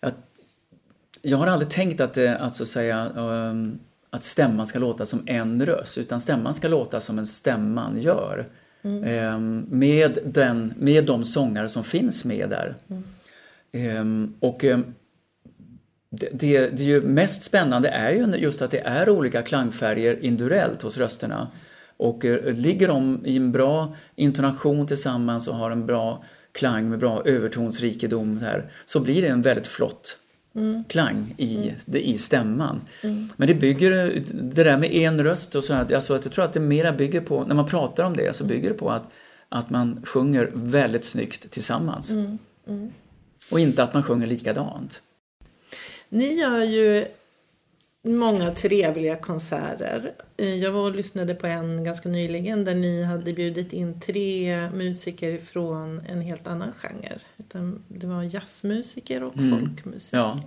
att 0.00 0.14
jag 1.22 1.38
har 1.38 1.46
aldrig 1.46 1.70
tänkt 1.70 2.00
att, 2.00 2.14
det- 2.14 2.38
att 2.38 2.56
så 2.56 2.62
att 2.62 2.68
säga 2.68 3.10
ehm, 3.16 3.78
att 4.10 4.24
stämman 4.24 4.66
ska 4.66 4.78
låta 4.78 5.06
som 5.06 5.22
en 5.26 5.66
röst 5.66 5.98
utan 5.98 6.20
stämman 6.20 6.54
ska 6.54 6.68
låta 6.68 7.00
som 7.00 7.18
en 7.18 7.26
stämman 7.26 8.00
gör. 8.00 8.48
Ehm, 9.04 9.64
med, 9.68 10.18
den, 10.24 10.74
med 10.76 11.04
de 11.04 11.24
sångare 11.24 11.68
som 11.68 11.84
finns 11.84 12.24
med 12.24 12.48
där. 12.50 12.74
Ehm, 13.72 14.34
och 14.40 14.64
det, 16.10 16.28
det, 16.32 16.68
det 16.68 16.82
är 16.82 16.86
ju 16.86 17.02
mest 17.02 17.42
spännande 17.42 17.88
är 17.88 18.10
ju 18.12 18.36
just 18.36 18.62
att 18.62 18.70
det 18.70 18.80
är 18.80 19.08
olika 19.08 19.42
klangfärger 19.42 20.18
individuellt 20.24 20.82
hos 20.82 20.98
rösterna. 20.98 21.48
Och 21.96 22.24
eh, 22.24 22.54
ligger 22.54 22.88
de 22.88 23.20
i 23.24 23.36
en 23.36 23.52
bra 23.52 23.94
intonation 24.16 24.86
tillsammans 24.86 25.48
och 25.48 25.56
har 25.56 25.70
en 25.70 25.86
bra 25.86 26.24
klang 26.58 26.90
med 26.90 26.98
bra 26.98 27.22
övertonsrikedom 27.24 28.38
så, 28.38 28.44
här, 28.44 28.70
så 28.86 29.00
blir 29.00 29.22
det 29.22 29.28
en 29.28 29.42
väldigt 29.42 29.66
flott 29.66 30.18
klang 30.88 31.34
i, 31.36 31.72
det, 31.86 32.08
i 32.08 32.18
stämman. 32.18 32.80
Men 33.36 33.48
det 33.48 33.54
bygger, 33.54 33.90
det 34.32 34.64
där 34.64 34.76
med 34.76 34.92
en 34.92 35.24
röst 35.24 35.54
och 35.54 35.64
så 35.64 35.72
här, 35.72 35.94
alltså 35.94 36.14
att 36.14 36.24
jag 36.24 36.34
tror 36.34 36.44
att 36.44 36.52
det 36.52 36.60
mera 36.60 36.92
bygger 36.92 37.20
på, 37.20 37.44
när 37.44 37.54
man 37.54 37.66
pratar 37.66 38.04
om 38.04 38.16
det 38.16 38.36
så 38.36 38.44
bygger 38.44 38.68
det 38.68 38.74
på 38.74 38.90
att, 38.90 39.10
att 39.48 39.70
man 39.70 40.02
sjunger 40.04 40.50
väldigt 40.54 41.04
snyggt 41.04 41.50
tillsammans. 41.50 42.12
Och 43.50 43.60
inte 43.60 43.82
att 43.82 43.94
man 43.94 44.02
sjunger 44.02 44.26
likadant. 44.26 45.02
Ni 46.08 46.34
gör 46.34 46.64
ju 46.64 47.06
många 48.04 48.50
trevliga 48.50 49.16
konserter. 49.16 50.14
Eh, 50.36 50.54
Jag 50.54 50.72
var 50.72 50.80
och 50.80 50.94
lyssnade 50.96 51.34
på 51.34 51.46
en 51.46 51.84
ganska 51.84 52.08
nyligen 52.08 52.64
där 52.64 52.74
ni 52.74 53.02
hade 53.02 53.32
bjudit 53.32 53.72
in 53.72 54.00
tre 54.00 54.70
musiker 54.70 55.38
från 55.38 56.00
en 56.08 56.20
helt 56.20 56.46
annan 56.46 56.72
genre. 56.72 57.18
Utan 57.36 57.84
det 57.88 58.06
var 58.06 58.22
jazzmusiker 58.22 59.22
och 59.22 59.34
folkmusiker. 59.34 60.16
Ja, 60.18 60.40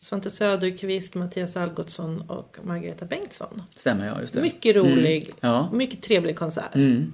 Svante 0.00 0.30
Söderqvist, 0.30 1.14
Mattias 1.14 1.56
Algotsson 1.56 2.20
och 2.30 2.58
Margareta 2.62 3.04
Bengtsson. 3.06 3.62
stämmer 3.76 4.06
ja, 4.06 4.20
just 4.20 4.34
det. 4.34 4.40
Mycket 4.42 4.76
rolig, 4.76 5.30
Ja. 5.40 5.70
mycket 5.72 6.02
trevlig 6.02 6.36
konsert. 6.38 6.74
Mm. 6.74 7.12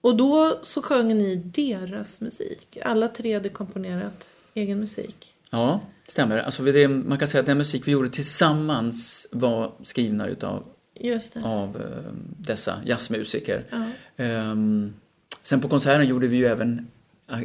Och 0.00 0.16
då 0.16 0.58
så 0.62 0.82
sjöng 0.82 1.08
ni 1.18 1.36
deras 1.36 2.20
musik. 2.20 2.78
Alla 2.84 3.08
tre 3.08 3.34
hade 3.34 3.48
komponerat 3.48 4.26
egen 4.54 4.78
musik. 4.80 5.34
Ja, 5.50 5.80
stämmer. 6.08 6.38
Alltså 6.38 6.62
det, 6.62 6.88
man 6.88 7.18
kan 7.18 7.28
säga 7.28 7.40
att 7.40 7.46
den 7.46 7.58
musik 7.58 7.82
vi 7.88 7.92
gjorde 7.92 8.08
tillsammans 8.08 9.26
var 9.32 9.72
skrivna 9.82 10.26
utav 10.28 10.64
Just 11.00 11.34
det. 11.34 11.40
av 11.44 11.76
eh, 11.76 12.12
dessa 12.38 12.80
jazzmusiker. 12.84 13.64
Ja. 13.70 13.90
Ehm, 14.24 14.94
sen 15.42 15.60
på 15.60 15.68
konserten 15.68 16.08
gjorde 16.08 16.26
vi 16.26 16.36
ju 16.36 16.46
även 16.46 16.86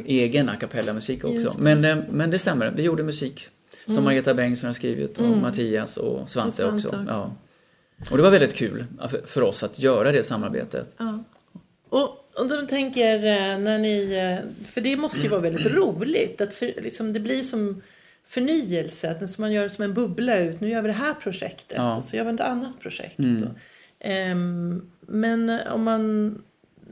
egen 0.06 0.48
a 0.48 0.56
cappella-musik 0.60 1.24
också. 1.24 1.60
Det. 1.60 1.70
Mm. 1.70 1.80
Men, 1.80 1.98
eh, 1.98 2.04
men 2.10 2.30
det 2.30 2.38
stämmer, 2.38 2.70
vi 2.76 2.82
gjorde 2.82 3.02
musik 3.02 3.42
som 3.86 4.04
Margareta 4.04 4.34
Bengtsson 4.34 4.66
har 4.66 4.74
skrivit 4.74 5.18
och 5.18 5.28
Mattias 5.28 5.96
och 5.96 6.28
Svante, 6.28 6.48
Och 6.64 6.80
Svante 6.80 6.86
också. 6.86 6.88
också. 6.88 7.04
Ja. 7.08 7.36
Och 8.10 8.16
det 8.16 8.22
var 8.22 8.30
väldigt 8.30 8.54
kul 8.54 8.84
för- 9.26 9.42
oss 9.42 9.62
att 9.62 9.78
göra 9.78 10.12
det 10.12 10.22
samarbetet. 10.22 10.94
Ja. 10.98 11.24
Och, 11.88 12.08
och 12.40 12.48
då 12.48 12.66
tänker 12.66 13.16
eh, 13.16 13.58
när 13.58 13.78
ni, 13.78 14.14
eh, 14.14 14.66
för 14.66 14.80
det 14.80 14.96
måste 14.96 15.20
ju 15.20 15.28
vara 15.28 15.40
väldigt 15.40 15.66
roligt 15.66 16.40
att 16.40 16.54
för, 16.54 16.66
liksom, 16.66 17.12
det 17.12 17.20
blir 17.20 17.42
som 17.42 17.82
förnyelse, 18.24 19.10
att 19.10 19.38
man 19.38 19.52
gör 19.52 19.62
det 19.62 19.70
som 19.70 19.84
en 19.84 19.94
bubbla 19.94 20.38
ut. 20.38 20.60
Nu 20.60 20.68
gör 20.70 20.82
vi 20.82 20.88
det 20.88 20.94
här 20.94 21.14
projektet 21.14 21.76
Ja. 21.76 21.96
och 21.96 22.04
så 22.04 22.16
gör 22.16 22.24
vi 22.24 22.34
ett 22.34 22.40
annat 22.40 22.80
projekt. 22.80 23.18
Och, 23.18 23.58
ehm, 24.00 24.90
men 25.00 25.58
om 25.72 25.82
man, 25.82 26.42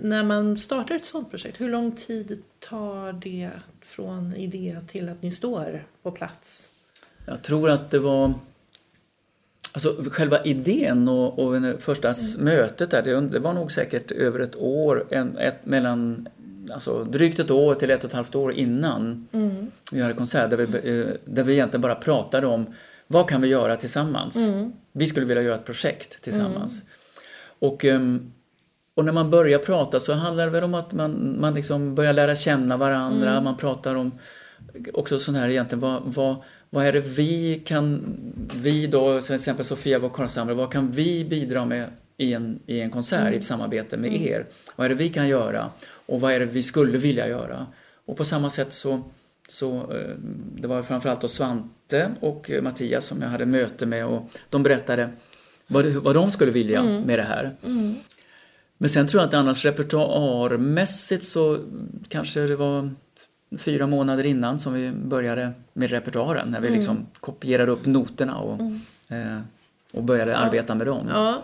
när 0.00 0.24
man 0.24 0.56
startar 0.56 0.94
ett 0.94 1.04
sånt 1.04 1.30
projekt, 1.30 1.60
hur 1.60 1.68
lång 1.68 1.92
tid 1.92 2.42
tar 2.58 3.12
det 3.12 3.50
från 3.80 4.34
idé 4.36 4.78
till 4.86 5.08
att 5.08 5.22
ni 5.22 5.30
står 5.30 5.86
på 6.02 6.10
plats? 6.10 6.70
Jag 7.26 7.42
tror 7.42 7.70
att 7.70 7.90
det 7.90 7.98
var... 7.98 8.34
Alltså 9.72 9.96
själva 10.10 10.42
idén 10.44 11.08
och, 11.08 11.38
och 11.38 11.80
första 11.82 12.10
s- 12.10 12.38
mötet 12.38 12.90
där, 12.90 13.02
det, 13.02 13.20
det 13.20 13.38
var 13.38 13.52
nog 13.52 13.72
säkert 13.72 14.10
över 14.10 14.40
ett 14.40 14.56
år, 14.56 15.06
en, 15.10 15.36
ett, 15.38 15.66
mellan, 15.66 16.28
alltså 16.72 17.04
drygt 17.04 17.38
ett 17.38 17.50
år 17.50 17.74
till 17.74 17.90
ett 17.90 18.04
och 18.04 18.10
ett 18.10 18.16
halvt 18.16 18.34
år 18.34 18.52
innan 18.52 19.28
vi 19.92 20.00
hade 20.02 20.14
konsert, 20.14 20.50
där 20.50 20.56
vi, 20.56 20.64
eh, 21.00 21.06
där 21.24 21.42
vi 21.42 21.52
egentligen 21.52 21.80
bara 21.80 21.94
pratade 21.94 22.46
om 22.46 22.66
vad 23.06 23.28
kan 23.28 23.40
vi 23.42 23.48
göra 23.48 23.76
tillsammans? 23.76 24.36
Vi 24.92 25.06
skulle 25.06 25.26
vilja 25.26 25.42
göra 25.42 25.54
ett 25.54 25.64
projekt 25.64 26.22
tillsammans. 26.22 26.82
Och, 27.58 27.84
ehm, 27.84 28.32
och 28.94 29.04
när 29.04 29.12
man 29.12 29.30
börjar 29.30 29.58
prata 29.58 30.00
så 30.00 30.12
handlar 30.12 30.44
det 30.44 30.50
väl 30.50 30.64
om 30.64 30.74
att 30.74 30.92
man, 30.92 31.40
man 31.40 31.54
liksom 31.54 31.94
börjar 31.94 32.12
lära 32.12 32.36
känna 32.36 32.76
varandra, 32.76 33.40
man 33.40 33.56
pratar 33.56 33.94
om 33.94 34.12
också 34.94 35.18
sån 35.18 35.34
här 35.34 35.48
egentligen, 35.48 35.80
vad, 35.80 36.02
vad, 36.04 36.36
vad 36.70 36.86
är 36.86 36.92
det 36.92 37.00
vi 37.00 37.62
kan, 37.66 38.16
vi 38.54 38.86
då, 38.86 39.20
till 39.20 39.34
exempel 39.34 39.64
Sofia, 39.64 39.98
och 39.98 40.12
Karlshamre, 40.12 40.54
vad 40.54 40.72
kan 40.72 40.90
vi 40.90 41.24
bidra 41.24 41.64
med 41.64 41.86
i 42.20 42.34
en, 42.34 42.60
i 42.66 42.80
en 42.80 42.90
konsert, 42.90 43.32
i 43.32 43.36
ett 43.36 43.44
samarbete 43.44 43.96
med 43.96 44.12
er? 44.12 44.46
Vad 44.76 44.84
är 44.84 44.88
det 44.88 44.94
vi 44.94 45.08
kan 45.08 45.28
göra? 45.28 45.70
Och 45.90 46.20
vad 46.20 46.32
är 46.32 46.40
det 46.40 46.46
vi 46.46 46.62
skulle 46.62 46.98
vilja 46.98 47.28
göra? 47.28 47.66
Och 48.04 48.16
på 48.16 48.24
samma 48.24 48.50
sätt 48.50 48.72
så, 48.72 49.02
så 49.48 49.76
eh, 49.76 50.14
det 50.54 50.68
var 50.68 50.82
framförallt 50.82 51.20
då 51.20 51.28
Svante 51.28 52.10
och 52.20 52.50
Mattias 52.62 53.04
som 53.04 53.22
jag 53.22 53.28
hade 53.28 53.46
möte 53.46 53.86
med 53.86 54.06
och 54.06 54.30
de 54.50 54.62
berättade 54.62 55.08
vad, 55.66 55.86
vad 55.86 56.14
de 56.14 56.32
skulle 56.32 56.52
vilja 56.52 56.82
med 56.82 57.18
det 57.18 57.22
här. 57.22 57.56
Men 58.78 58.90
sen 58.90 59.06
tror 59.06 59.22
jag 59.22 59.28
att 59.28 59.34
annars 59.34 59.64
repertoarmässigt 59.64 61.24
så 61.24 61.58
kanske 62.08 62.40
det 62.40 62.56
var 62.56 62.90
fyra 63.58 63.86
månader 63.86 64.26
innan 64.26 64.58
som 64.58 64.72
vi 64.74 64.90
började 64.90 65.52
med 65.72 65.90
repertoaren. 65.90 66.48
När 66.50 66.60
vi 66.60 66.70
liksom 66.70 67.06
kopierade 67.20 67.72
upp 67.72 67.86
noterna 67.86 68.38
och, 68.38 68.60
eh, 69.08 69.38
och 69.92 70.02
började 70.02 70.36
arbeta 70.36 70.74
med 70.74 70.86
dem. 70.86 71.08
Ja, 71.10 71.42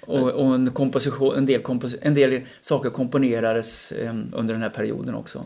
Och, 0.00 0.30
och 0.30 0.54
en, 0.54 0.70
komposition, 0.70 1.36
en, 1.36 1.46
del 1.46 1.62
kompos, 1.62 1.96
en 2.02 2.14
del 2.14 2.40
saker 2.60 2.90
komponerades 2.90 3.92
eh, 3.92 4.14
under 4.32 4.54
den 4.54 4.62
här 4.62 4.70
perioden 4.70 5.14
också. 5.14 5.44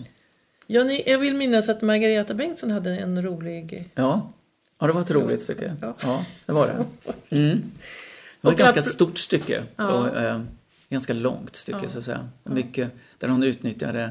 ja 0.67 0.85
ni, 0.85 1.03
jag 1.07 1.19
vill 1.19 1.35
minnas 1.35 1.69
att 1.69 1.83
Margareta 1.83 2.35
Bengtsson 2.35 2.71
hade 2.71 2.91
en 2.91 3.23
rolig 3.23 3.91
Ja, 3.95 4.33
Ja, 4.79 4.87
det 4.87 4.93
var 4.93 5.01
ett 5.01 5.11
roligt 5.11 5.43
stycke. 5.43 5.77
Ja. 5.81 5.95
Ja, 6.03 6.25
det 6.47 6.53
var 6.53 6.67
det. 6.67 7.37
Mm. 7.37 7.59
Det 7.59 7.63
var 8.41 8.53
ett 8.53 8.59
ganska 8.59 8.83
stort 8.83 9.19
stycke. 9.19 9.63
Ja. 9.77 9.93
Och, 9.93 10.17
eh, 10.17 10.41
ganska 10.89 11.13
långt 11.13 11.57
stycke, 11.57 11.89
så 11.89 11.99
att 11.99 12.05
säga. 12.05 12.29
Mycket 12.43 12.91
där 13.19 13.29
hon 13.29 13.43
utnyttjade 13.43 14.11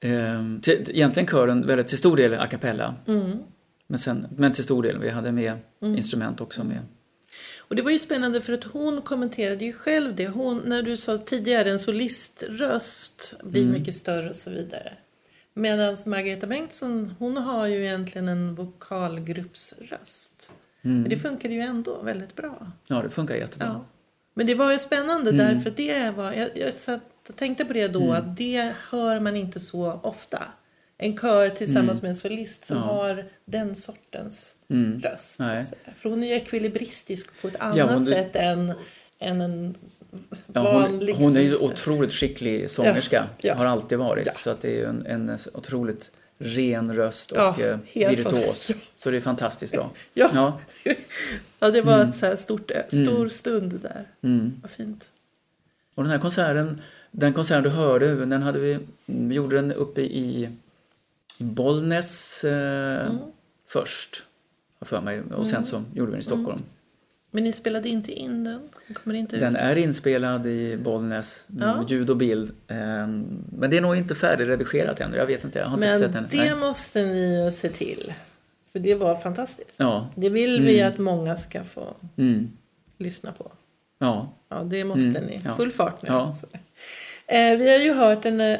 eh, 0.00 0.60
till, 0.62 0.86
egentligen 0.88 1.26
kören 1.26 1.66
väldigt 1.66 1.88
till 1.88 1.98
stor 1.98 2.16
del 2.16 2.34
a 2.34 2.46
cappella. 2.50 2.94
Mm. 3.06 3.38
Men, 3.86 3.98
sen, 3.98 4.26
men 4.36 4.52
till 4.52 4.64
stor 4.64 4.82
del, 4.82 4.98
vi 4.98 5.10
hade 5.10 5.32
med 5.32 5.58
instrument 5.80 6.40
också 6.40 6.64
med. 6.64 6.78
Och 7.70 7.76
det 7.76 7.82
var 7.82 7.90
ju 7.90 7.98
spännande 7.98 8.40
för 8.40 8.52
att 8.52 8.64
hon 8.64 9.02
kommenterade 9.02 9.64
ju 9.64 9.72
själv 9.72 10.14
det. 10.14 10.28
Hon, 10.28 10.58
när 10.58 10.82
du 10.82 10.96
sa 10.96 11.18
tidigare 11.18 11.70
en 11.70 11.78
soliströst 11.78 13.34
blir 13.42 13.62
Mm. 13.62 13.72
mycket 13.72 13.94
större 13.94 14.28
och 14.28 14.34
så 14.36 14.50
vidare. 14.50 14.92
Medan 15.54 15.96
Margareta 16.06 16.46
Bengtsson, 16.46 17.14
hon 17.18 17.36
har 17.36 17.66
ju 17.66 17.84
egentligen 17.84 18.28
en 18.28 18.54
vokalgruppsröst. 18.54 20.52
Mm. 20.82 21.00
Men 21.00 21.10
det 21.10 21.16
funkade 21.16 21.54
ju 21.54 21.60
ändå 21.60 22.02
väldigt 22.02 22.36
bra. 22.36 22.70
Ja, 22.86 23.02
det 23.02 23.10
funkar 23.10 23.34
jättebra. 23.34 23.66
Ja. 23.66 23.84
Men 24.34 24.46
det 24.46 24.54
var 24.54 24.72
ju 24.72 24.78
spännande 24.78 25.30
Mm. 25.30 25.46
därför 25.46 25.70
det 25.70 26.10
var, 26.16 26.32
jag, 26.32 26.48
jag 26.54 26.74
satt 26.74 27.02
och 27.28 27.36
tänkte 27.36 27.64
på 27.64 27.72
det 27.72 27.88
då, 27.88 28.12
att 28.12 28.36
det 28.36 28.72
hör 28.90 29.20
man 29.20 29.36
inte 29.36 29.60
så 29.60 30.00
ofta. 30.02 30.42
En 31.02 31.16
kör 31.16 31.48
tillsammans 31.48 32.02
med 32.02 32.08
en 32.08 32.14
solist 32.14 32.64
som 32.64 32.76
Mm. 32.76 32.88
Ja. 32.88 32.94
har 32.94 33.24
den 33.44 33.74
sortens 33.74 34.56
Mm. 34.70 35.00
röst. 35.00 35.34
Så 35.34 35.42
Nej. 35.42 35.64
säga. 35.64 35.76
För 35.94 36.10
hon 36.10 36.22
är 36.22 36.26
ju 36.28 36.34
ekvilibristisk 36.34 37.30
på 37.42 37.48
ett 37.48 37.56
annat 37.60 37.76
Ja, 37.76 37.86
hon- 37.92 38.04
sätt 38.04 38.36
än, 38.36 38.72
än 39.18 39.40
en 39.40 39.74
Ja, 40.52 40.62
vanlig 40.62 41.12
hon, 41.14 41.22
hon 41.24 41.36
är 41.36 41.40
ju 41.40 41.56
otroligt 41.56 42.12
skicklig 42.12 42.70
sångerska, 42.70 43.28
har 43.56 43.66
alltid 43.66 43.98
varit. 43.98 44.34
Så 44.34 44.50
att 44.50 44.62
det 44.62 44.68
är 44.68 44.72
ju 44.76 44.84
en, 44.84 45.06
en 45.06 45.38
otroligt 45.54 46.10
ren 46.38 46.94
röst 46.96 47.30
och 47.32 47.38
Ja, 47.38 47.56
eh, 47.94 48.10
virtuos. 48.10 48.70
Så 48.96 49.10
det 49.10 49.16
är 49.16 49.20
fantastiskt 49.20 49.72
bra. 49.72 49.90
Ja. 50.14 50.30
Ja. 50.34 50.58
ja, 51.60 51.70
det 51.70 51.82
var 51.82 52.00
ett 52.02 52.14
så 52.14 52.26
här 52.26 52.36
stort, 52.36 52.70
stor 52.88 53.28
stund 53.28 53.80
där. 53.82 54.06
Mm. 54.22 54.52
Vad 54.62 54.70
fint. 54.70 55.10
Och 55.94 56.02
den 56.02 56.12
här 56.12 56.18
konserten, 56.18 56.82
den 57.10 57.32
konserten 57.32 57.62
du 57.62 57.70
hörde, 57.70 58.14
den 58.26 58.42
hade 58.42 58.58
vi, 58.58 58.78
vi 59.06 59.34
gjorde 59.34 59.56
den 59.56 59.72
uppe 59.72 60.00
i, 60.00 60.48
i 61.40 61.44
Bollnäs 61.44 62.44
eh, 62.44 63.06
Mm. 63.06 63.18
först, 63.68 64.24
för 64.80 65.00
mig. 65.00 65.20
Och 65.22 65.46
sen 65.46 65.64
så 65.64 65.82
gjorde 65.94 66.06
vi 66.06 66.12
den 66.12 66.20
i 66.20 66.22
Stockholm. 66.22 66.62
Men 67.30 67.44
ni 67.44 67.52
spelade 67.52 67.88
inte 67.88 68.12
in 68.12 68.44
den? 68.44 68.60
Den 68.86 68.94
kommer 68.94 69.16
inte 69.16 69.36
ut? 69.36 69.40
Den 69.42 69.56
är 69.56 69.76
inspelad 69.78 70.46
i 70.46 70.76
Bollnäs, 70.76 71.44
Ja. 71.60 71.84
ljud 71.88 72.10
och 72.10 72.16
bild. 72.16 72.50
Eh, 72.68 72.76
men 73.52 73.70
det 73.70 73.76
är 73.76 73.80
nog 73.80 73.96
inte 73.96 74.14
färdigredigerat 74.14 75.00
ännu, 75.00 75.16
jag 75.16 75.26
vet 75.26 75.44
inte, 75.44 75.58
jag 75.58 75.66
har 75.66 75.76
inte 75.76 75.88
sett 75.88 76.00
Men 76.00 76.12
den. 76.12 76.26
det 76.30 76.36
Nej. 76.36 76.54
måste 76.56 77.04
ni 77.06 77.44
ju 77.44 77.50
se 77.52 77.68
till. 77.68 78.12
För 78.72 78.78
det 78.78 78.94
var 78.94 79.16
fantastiskt. 79.16 79.74
Ja. 79.76 80.08
Det 80.14 80.28
vill 80.28 80.62
vi 80.62 80.82
att 80.82 80.98
många 80.98 81.36
ska 81.36 81.64
få 81.64 81.94
Mm. 82.16 82.50
lyssna 82.98 83.32
på. 83.32 83.52
Ja. 83.98 84.32
Ja, 84.48 84.62
det 84.62 84.84
måste 84.84 85.08
Mm, 85.08 85.24
ni. 85.24 85.40
Full 85.56 85.70
fart 85.70 86.02
nu. 86.02 86.08
Ja. 86.08 86.34
Eh, 87.30 87.56
vi 87.58 87.72
har 87.72 87.78
ju 87.84 87.92
hört 87.92 88.24
en, 88.24 88.40
eh, 88.40 88.58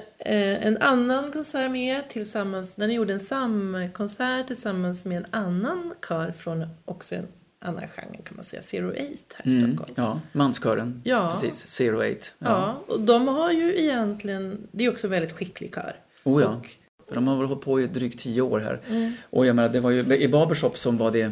en 0.66 0.78
annan 0.80 1.32
konsert 1.32 1.70
med 1.70 1.96
er 1.96 2.02
tillsammans, 2.08 2.76
när 2.76 2.86
ni 2.86 2.94
gjorde 2.94 3.12
en 3.12 3.20
samkonsert 3.20 4.46
tillsammans 4.46 5.04
med 5.04 5.16
en 5.16 5.26
annan 5.30 5.94
kör 6.08 6.30
från 6.30 6.66
också 6.84 7.14
en 7.14 7.26
annan 7.62 7.80
genre 7.88 8.16
kan 8.24 8.36
man 8.36 8.44
säga, 8.44 8.62
Zero 8.62 8.92
Eight 8.94 9.34
här 9.36 9.52
i 9.52 9.56
Mm. 9.56 9.68
Stockholm. 9.76 9.94
ja, 9.96 10.20
manskören. 10.32 11.02
Ja. 11.04 11.30
Precis, 11.34 11.66
Zero 11.66 12.02
Eight. 12.02 12.34
Ja. 12.38 12.46
Ja. 12.88 12.94
och 12.94 13.00
de 13.00 13.28
har 13.28 13.52
ju 13.52 13.78
egentligen, 13.80 14.66
det 14.72 14.84
är 14.84 14.90
också 14.90 15.06
en 15.06 15.10
väldigt 15.10 15.32
skicklig 15.32 15.74
kör. 15.74 15.96
Oh 16.24 16.42
ja. 16.42 16.48
Och, 17.08 17.14
De 17.14 17.28
har 17.28 17.36
väl 17.36 17.46
hållit 17.46 17.64
på 17.64 17.80
i 17.80 17.86
drygt 17.86 18.20
tio 18.20 18.42
år 18.42 18.58
här. 18.60 18.80
Mm. 18.88 19.12
Och 19.30 19.46
jag 19.46 19.56
menar, 19.56 19.68
det 19.68 19.80
var 19.80 19.90
ju 19.90 20.16
i 20.16 20.28
Barbershop 20.28 20.78
som 20.78 20.96
var 20.98 21.10
det 21.10 21.30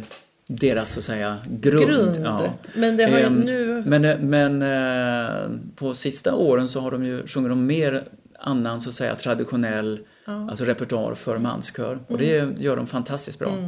deras 0.48 0.92
så 0.92 0.98
att 1.00 1.04
säga 1.04 1.37
grund. 1.46 1.87
grund. 1.87 2.16
Ja. 2.24 2.52
Men 2.74 2.96
det 2.96 3.04
har 3.04 3.18
ju 3.18 3.24
Ehm, 3.24 3.34
nu... 3.40 3.82
Men, 3.87 4.04
eh, 4.04 4.18
men 4.18 4.62
eh, 4.62 5.58
på 5.76 5.94
sista 5.94 6.34
åren 6.34 6.68
så 6.68 6.80
har 6.80 6.90
de 6.90 7.04
ju, 7.04 7.26
sjunger 7.26 7.48
de 7.48 7.66
mer 7.66 8.04
annan 8.40 8.80
så 8.80 8.88
att 8.90 8.94
säga 8.94 9.16
traditionell 9.16 10.00
alltså 10.24 10.64
repertoar 10.64 11.14
för 11.14 11.38
manskör. 11.38 11.98
Och 12.06 12.18
det 12.18 12.38
Mm. 12.38 12.54
gör 12.58 12.76
de 12.76 12.87
fantastiskt 12.87 13.38
bra. 13.38 13.58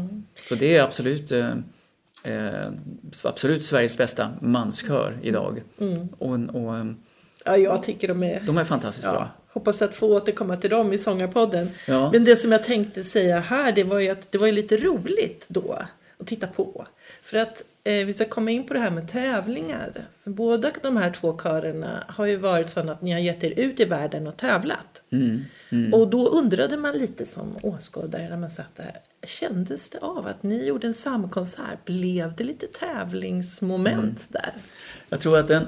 Så 0.48 0.54
det 0.54 0.76
är 0.76 0.82
absolut 0.82 1.32
eh, 1.32 1.48
eh, 2.24 2.68
absolut 3.24 3.64
Sveriges 3.64 3.98
bästa 3.98 4.30
manskör 4.40 5.18
idag. 5.22 5.62
Mm. 5.80 6.08
Och, 6.18 6.34
och 6.62 6.74
Ja, 7.44 7.56
jag 7.56 7.82
tycker 7.82 8.08
de 8.08 8.22
är... 8.22 8.40
de 8.46 8.58
är 8.58 8.64
fantastiskt 8.64 9.06
Ja, 9.06 9.12
bra. 9.12 9.30
hoppas 9.52 9.82
att 9.82 9.94
få 9.94 10.16
återkomma 10.16 10.56
till 10.56 10.70
dem 10.70 10.92
i 10.92 10.98
Sångarpodden. 10.98 11.68
Ja. 11.88 12.10
Men 12.12 12.24
det 12.24 12.36
som 12.36 12.52
jag 12.52 12.64
tänkte 12.64 13.04
säga 13.04 13.38
här, 13.40 13.72
det 13.72 13.84
var 13.84 13.98
ju 13.98 14.08
att 14.10 14.32
det 14.32 14.38
var 14.38 14.46
ju 14.46 14.52
lite 14.52 14.76
roligt 14.76 15.46
då 15.48 15.78
att 16.20 16.26
titta 16.26 16.46
på. 16.46 16.86
För 17.22 17.38
att 17.38 17.64
eh, 17.84 18.06
vi 18.06 18.12
ska 18.12 18.24
komma 18.24 18.50
in 18.50 18.66
på 18.66 18.74
det 18.74 18.80
här 18.80 18.90
med 18.90 19.08
tävlingar. 19.08 20.04
För 20.24 20.30
båda 20.30 20.70
de 20.82 20.96
här 20.96 21.10
två 21.10 21.38
körerna 21.38 22.04
har 22.08 22.26
ju 22.26 22.36
varit 22.36 22.70
sådana 22.70 22.92
att 22.92 23.02
ni 23.02 23.12
har 23.12 23.18
gett 23.18 23.44
er 23.44 23.50
ut 23.56 23.80
i 23.80 23.84
världen 23.84 24.26
och 24.26 24.36
tävlat. 24.36 25.02
Mm, 25.12 25.44
Och 25.94 26.08
då 26.10 26.28
undrade 26.28 26.76
man 26.76 26.98
lite 26.98 27.26
som 27.26 27.56
åskådare 27.62 28.28
när 28.28 28.36
man 28.36 28.50
satt 28.50 28.76
där. 28.76 28.96
Kändes 29.26 29.90
det 29.90 29.98
av 29.98 30.26
att 30.26 30.42
ni 30.42 30.64
gjorde 30.66 30.86
en 30.86 30.94
samkonsert? 30.94 31.84
Blev 31.84 32.36
det 32.36 32.44
lite 32.44 32.66
tävlingsmoment 32.66 33.98
Mm. 33.98 34.14
där? 34.28 34.52
Jag 35.08 35.20
tror 35.20 35.38
att 35.38 35.50
en, 35.50 35.66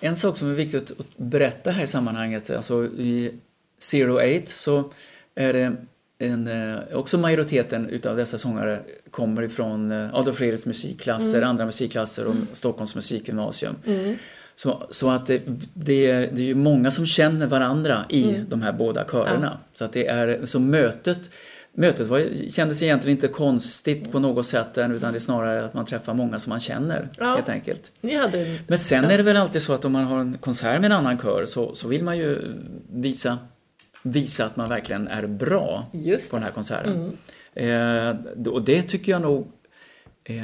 en 0.00 0.16
sak 0.16 0.38
som 0.38 0.50
är 0.50 0.54
viktigt 0.54 0.90
att 1.00 1.16
berätta 1.16 1.70
här 1.70 1.82
i 1.82 1.86
sammanhanget, 1.86 2.50
alltså 2.50 2.84
i 2.84 3.34
Zero 3.78 4.20
Eight 4.20 4.48
så 4.48 4.92
är 5.34 5.52
det 5.52 5.76
en, 6.18 6.48
eh, 6.48 6.78
också 6.92 7.18
majoriteten 7.18 7.88
utav 7.88 8.16
dessa 8.16 8.38
sångare 8.38 8.80
kommer 9.10 9.42
ifrån 9.42 9.92
eh, 9.92 10.14
Adolf 10.14 10.36
Fredriks 10.36 10.66
musikklasser, 10.66 11.42
andra 11.42 11.64
musikklasser 11.66 12.24
och 12.26 12.34
Stockholms 12.52 12.94
musikgymnasium. 12.94 13.76
Så, 14.56 14.86
så 14.90 15.10
att 15.10 15.26
det, 15.26 15.42
det, 15.74 16.10
är, 16.10 16.30
det 16.32 16.42
är 16.42 16.46
ju 16.46 16.54
många 16.54 16.90
som 16.90 17.06
känner 17.06 17.46
varandra 17.46 18.04
i 18.08 18.40
de 18.48 18.62
här 18.62 18.72
båda 18.72 19.04
körerna. 19.04 19.58
Så 19.72 19.84
att 19.84 19.92
det 19.92 20.06
är, 20.06 20.46
så 20.46 20.60
mötet 20.60 21.30
Mötet 21.78 22.06
var, 22.06 22.50
kändes 22.50 22.82
egentligen 22.82 23.16
inte 23.16 23.28
konstigt 23.28 24.12
på 24.12 24.18
något 24.18 24.46
sätt 24.46 24.78
än, 24.78 24.92
utan 24.92 25.12
det 25.12 25.18
är 25.18 25.20
snarare 25.20 25.64
att 25.64 25.74
man 25.74 25.86
träffar 25.86 26.14
många 26.14 26.38
som 26.38 26.50
man 26.50 26.60
känner 26.60 27.08
Ja. 27.18 27.34
helt 27.34 27.48
enkelt. 27.48 27.92
Ni 28.00 28.14
hade 28.16 28.46
en... 28.46 28.58
Men 28.66 28.78
sen 28.78 29.04
är 29.04 29.16
det 29.16 29.22
väl 29.22 29.36
alltid 29.36 29.62
så 29.62 29.72
att 29.72 29.84
om 29.84 29.92
man 29.92 30.04
har 30.04 30.18
en 30.20 30.38
konsert 30.40 30.80
med 30.80 30.84
en 30.92 30.98
annan 30.98 31.18
kör 31.18 31.44
så, 31.46 31.74
så 31.74 31.88
vill 31.88 32.04
man 32.04 32.18
ju 32.18 32.38
visa, 32.92 33.38
visa 34.06 34.46
att 34.46 34.56
man 34.56 34.68
verkligen 34.68 35.08
är 35.08 35.26
bra 35.26 35.86
på 36.30 36.36
den 36.36 36.42
här 36.42 36.50
konserten. 36.52 37.16
Eh, 37.54 38.48
och 38.52 38.62
det 38.62 38.82
tycker 38.82 39.12
jag 39.12 39.22
nog 39.22 39.46
eh, 40.24 40.36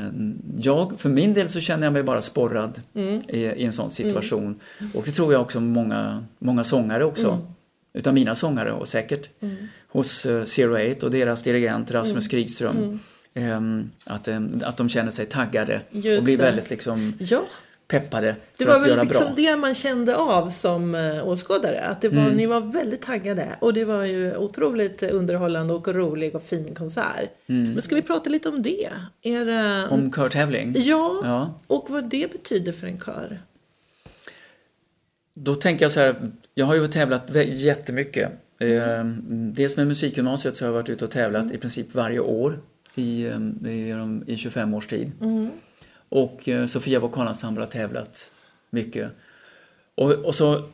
jag, 0.58 1.00
för 1.00 1.08
min 1.08 1.34
del 1.34 1.48
så 1.48 1.60
känner 1.60 1.86
jag 1.86 1.92
mig 1.92 2.02
bara 2.02 2.20
sporrad 2.20 2.80
i, 3.28 3.38
i 3.38 3.64
en 3.64 3.72
sån 3.72 3.90
situation. 3.90 4.60
Och 4.94 5.02
det 5.04 5.10
tror 5.10 5.32
jag 5.32 5.42
också 5.42 5.60
många, 5.60 6.24
många 6.38 6.64
sångare 6.64 7.04
också. 7.04 7.46
Utav 7.94 8.14
mina 8.14 8.34
sångare 8.34 8.72
och 8.72 8.88
säkert 8.88 9.28
hos 9.88 10.26
eh, 10.26 10.44
Zero 10.44 10.76
Eight 10.76 11.02
och 11.02 11.10
deras 11.10 11.42
dirigent 11.42 11.90
Rasmus 11.90 12.28
Krigström. 12.28 12.98
ehm, 13.34 13.90
att, 14.06 14.28
ehm, 14.28 14.60
att 14.64 14.76
de 14.76 14.88
känner 14.88 15.10
sig 15.10 15.26
taggade 15.26 15.80
Just 15.90 16.18
och 16.18 16.24
blir 16.24 16.36
det. 16.36 16.42
väldigt 16.42 16.70
liksom 16.70 17.12
Ja, 17.18 17.42
peppade 17.88 18.26
Det 18.56 18.64
för 18.64 18.70
var 18.70 18.76
att 18.76 18.82
väl 18.82 18.90
göra 18.90 19.02
liksom 19.02 19.24
bra. 19.26 19.34
det 19.36 19.56
man 19.56 19.74
kände 19.74 20.16
av 20.16 20.48
som 20.48 20.94
eh, 20.94 21.28
åskådare. 21.28 21.80
Att 21.80 22.00
det 22.00 22.08
var, 22.08 22.22
Mm. 22.22 22.34
ni 22.34 22.46
var 22.46 22.60
väldigt 22.60 23.02
taggade. 23.02 23.48
Och 23.60 23.74
det 23.74 23.84
var 23.84 24.04
ju 24.04 24.36
otroligt 24.36 25.02
underhållande 25.02 25.74
och 25.74 25.88
rolig 25.88 26.34
och 26.34 26.42
fin 26.42 26.74
konsert. 26.74 27.30
Men 27.46 27.82
ska 27.82 27.94
vi 27.94 28.02
prata 28.02 28.30
lite 28.30 28.48
om 28.48 28.62
det? 28.62 28.88
Era... 29.22 29.60
Mm. 29.60 29.90
Om 29.90 30.12
körtävling? 30.12 30.72
Ja, 30.76 31.20
Ja. 31.24 31.60
och 31.66 31.86
vad 31.90 32.04
det 32.10 32.32
betyder 32.32 32.72
för 32.72 32.86
en 32.86 33.00
kör. 33.00 33.40
Då 35.34 35.54
tänker 35.54 35.84
jag 35.84 35.92
så 35.92 36.00
här, 36.00 36.16
jag 36.54 36.66
har 36.66 36.74
ju 36.74 36.88
tävlat 36.88 37.30
jättemycket. 37.46 38.30
Eh, 38.58 39.04
dels 39.30 39.76
med 39.76 39.86
musikgymnasiet 39.86 40.56
så 40.56 40.64
har 40.64 40.68
jag 40.68 40.74
varit 40.74 40.88
ute 40.90 41.04
och 41.04 41.10
tävlat 41.10 41.52
i 41.52 41.58
princip 41.58 41.94
varje 41.94 42.20
år 42.20 42.60
i, 42.94 43.26
eh, 43.26 43.70
i, 43.70 44.20
i 44.26 44.36
25 44.36 44.74
års 44.74 44.86
tid. 44.86 45.12
Och 46.12 46.48
eh, 46.48 46.66
Sofia 46.66 47.00
Vokalensemble 47.00 47.62
har 47.62 47.70
tävlat 47.70 48.32
mycket. 48.70 49.12
Och, 49.94 50.10
och 50.10 50.34
så 50.34 50.68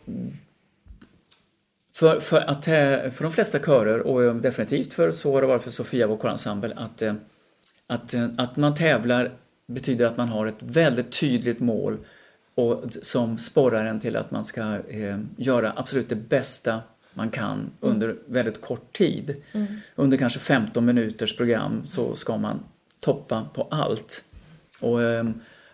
för, 1.95 2.21
för, 2.21 2.41
att, 2.41 2.65
för 3.15 3.23
de 3.23 3.33
flesta 3.33 3.59
körer 3.59 4.01
och 4.01 4.25
eh, 4.25 4.35
definitivt 4.35 4.95
för 4.95 5.11
så 5.11 5.33
har 5.33 5.41
det 5.41 5.47
varit 5.47 5.63
för 5.63 5.71
Sofia 5.71 6.07
Vokalensemble 6.07 6.75
att, 6.77 7.03
eh, 7.03 7.15
att, 7.87 8.15
att 8.39 8.57
man 8.57 8.75
tävlar 8.75 9.31
betyder 9.67 10.07
att 10.07 10.17
man 10.17 10.29
har 10.29 10.47
ett 10.47 10.63
väldigt 10.63 11.21
tydligt 11.21 11.61
mål 11.61 11.99
och 12.55 12.85
som 13.03 13.39
sporrar 13.39 13.85
en 13.85 14.01
till 14.01 14.17
att 14.17 14.31
man 14.31 14.45
ska 14.45 14.79
eh, 14.89 15.19
göra 15.37 15.73
absolut 15.77 16.09
det 16.09 16.29
bästa 16.29 16.81
man 17.15 17.31
kan 17.31 17.71
under 17.81 18.17
väldigt 18.27 18.61
kort 18.61 18.93
tid. 18.93 19.37
Under 19.95 20.17
kanske 20.17 20.39
15 20.39 20.85
minuters 20.85 21.37
program 21.37 21.87
så 21.87 22.17
ska 22.17 22.37
man 22.37 22.61
toppa 23.01 23.49
på 23.55 23.69
allt. 23.71 24.25
Och, 24.81 25.03
eh, 25.03 25.25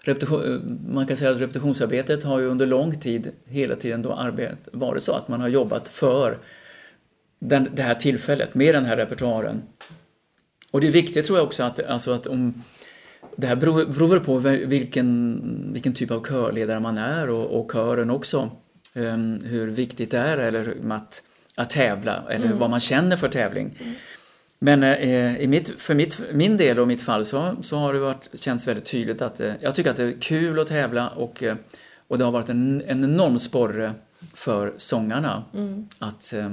repetition, 0.01 0.55
eh, 0.55 0.93
man 0.95 1.07
kan 1.07 1.17
säga 1.17 1.31
att 1.31 1.41
repetitionsarbetet 1.41 2.25
har 2.25 2.39
ju 2.39 2.47
under 2.47 2.67
lång 2.67 3.01
tid 3.01 3.33
hela 3.45 3.77
tiden 3.77 4.03
då 4.03 4.13
arbet, 4.13 4.59
varit 4.73 5.03
så 5.03 5.13
att 5.13 5.29
man 5.29 5.41
har 5.41 5.49
jobbat 5.49 5.89
för 5.89 6.39
den, 7.39 7.69
det 7.75 7.83
här 7.83 7.95
tillfället 7.95 8.55
med 8.55 8.75
den 8.75 8.85
här 8.85 8.97
repertoaren. 8.97 9.63
Och 10.71 10.81
det 10.81 10.87
är 10.87 10.93
viktigt 10.93 11.27
tror 11.27 11.39
jag 11.39 11.47
också 11.47 11.63
att, 11.63 11.87
alltså 11.87 12.13
att 12.13 12.27
om 12.27 12.63
det 13.37 13.47
här 13.47 13.57
beror, 13.57 13.85
beror 13.85 14.19
på 14.19 14.39
vilken, 14.67 15.41
vilken 15.73 15.95
typ 15.95 16.11
av 16.11 16.25
körledare 16.25 16.81
man 16.81 16.99
är 16.99 17.31
och, 17.31 17.61
och 17.61 17.73
kören 17.73 18.11
också. 18.11 18.51
Um, 18.97 19.41
hur 19.45 19.67
viktigt 19.67 20.11
det 20.11 20.19
är 20.19 20.39
eller 20.39 20.77
att, 20.91 21.23
att 21.55 21.71
tävla 21.71 22.23
eller 22.31 22.47
mm. 22.47 22.59
vad 22.59 22.71
man 22.71 22.81
känner 22.81 23.17
för 23.17 23.29
tävling. 23.29 23.79
Mm. 23.81 23.95
Men 24.65 24.83
eh, 24.83 25.41
i 25.41 25.47
mitt, 25.47 25.81
för 25.81 25.95
mitt, 25.95 26.23
min 26.33 26.57
del 26.57 26.79
och 26.79 26.89
mitt 26.89 27.03
fall 27.03 27.25
så, 27.25 27.57
så 27.61 27.77
har 27.77 27.93
det 27.93 27.99
varit, 27.99 28.29
känts 28.35 28.69
väldigt 28.69 28.85
tydligt 28.85 29.23
att 29.23 29.41
eh, 29.41 29.53
jag 29.61 29.75
tycker 29.75 29.91
att 29.91 29.97
det 29.97 30.05
är 30.05 30.21
kul 30.21 30.59
att 30.59 30.67
tävla 30.67 31.09
och, 31.09 31.43
eh, 31.43 31.57
och 32.09 32.19
det 32.19 32.25
har 32.25 32.33
varit 32.33 32.49
en, 32.49 32.83
en 32.87 33.05
enorm 33.05 33.39
sporre 33.39 33.95
för 34.35 34.75
sångarna 34.77 35.45
mm. 35.55 35.89
att, 35.99 36.33
eh, 36.33 36.47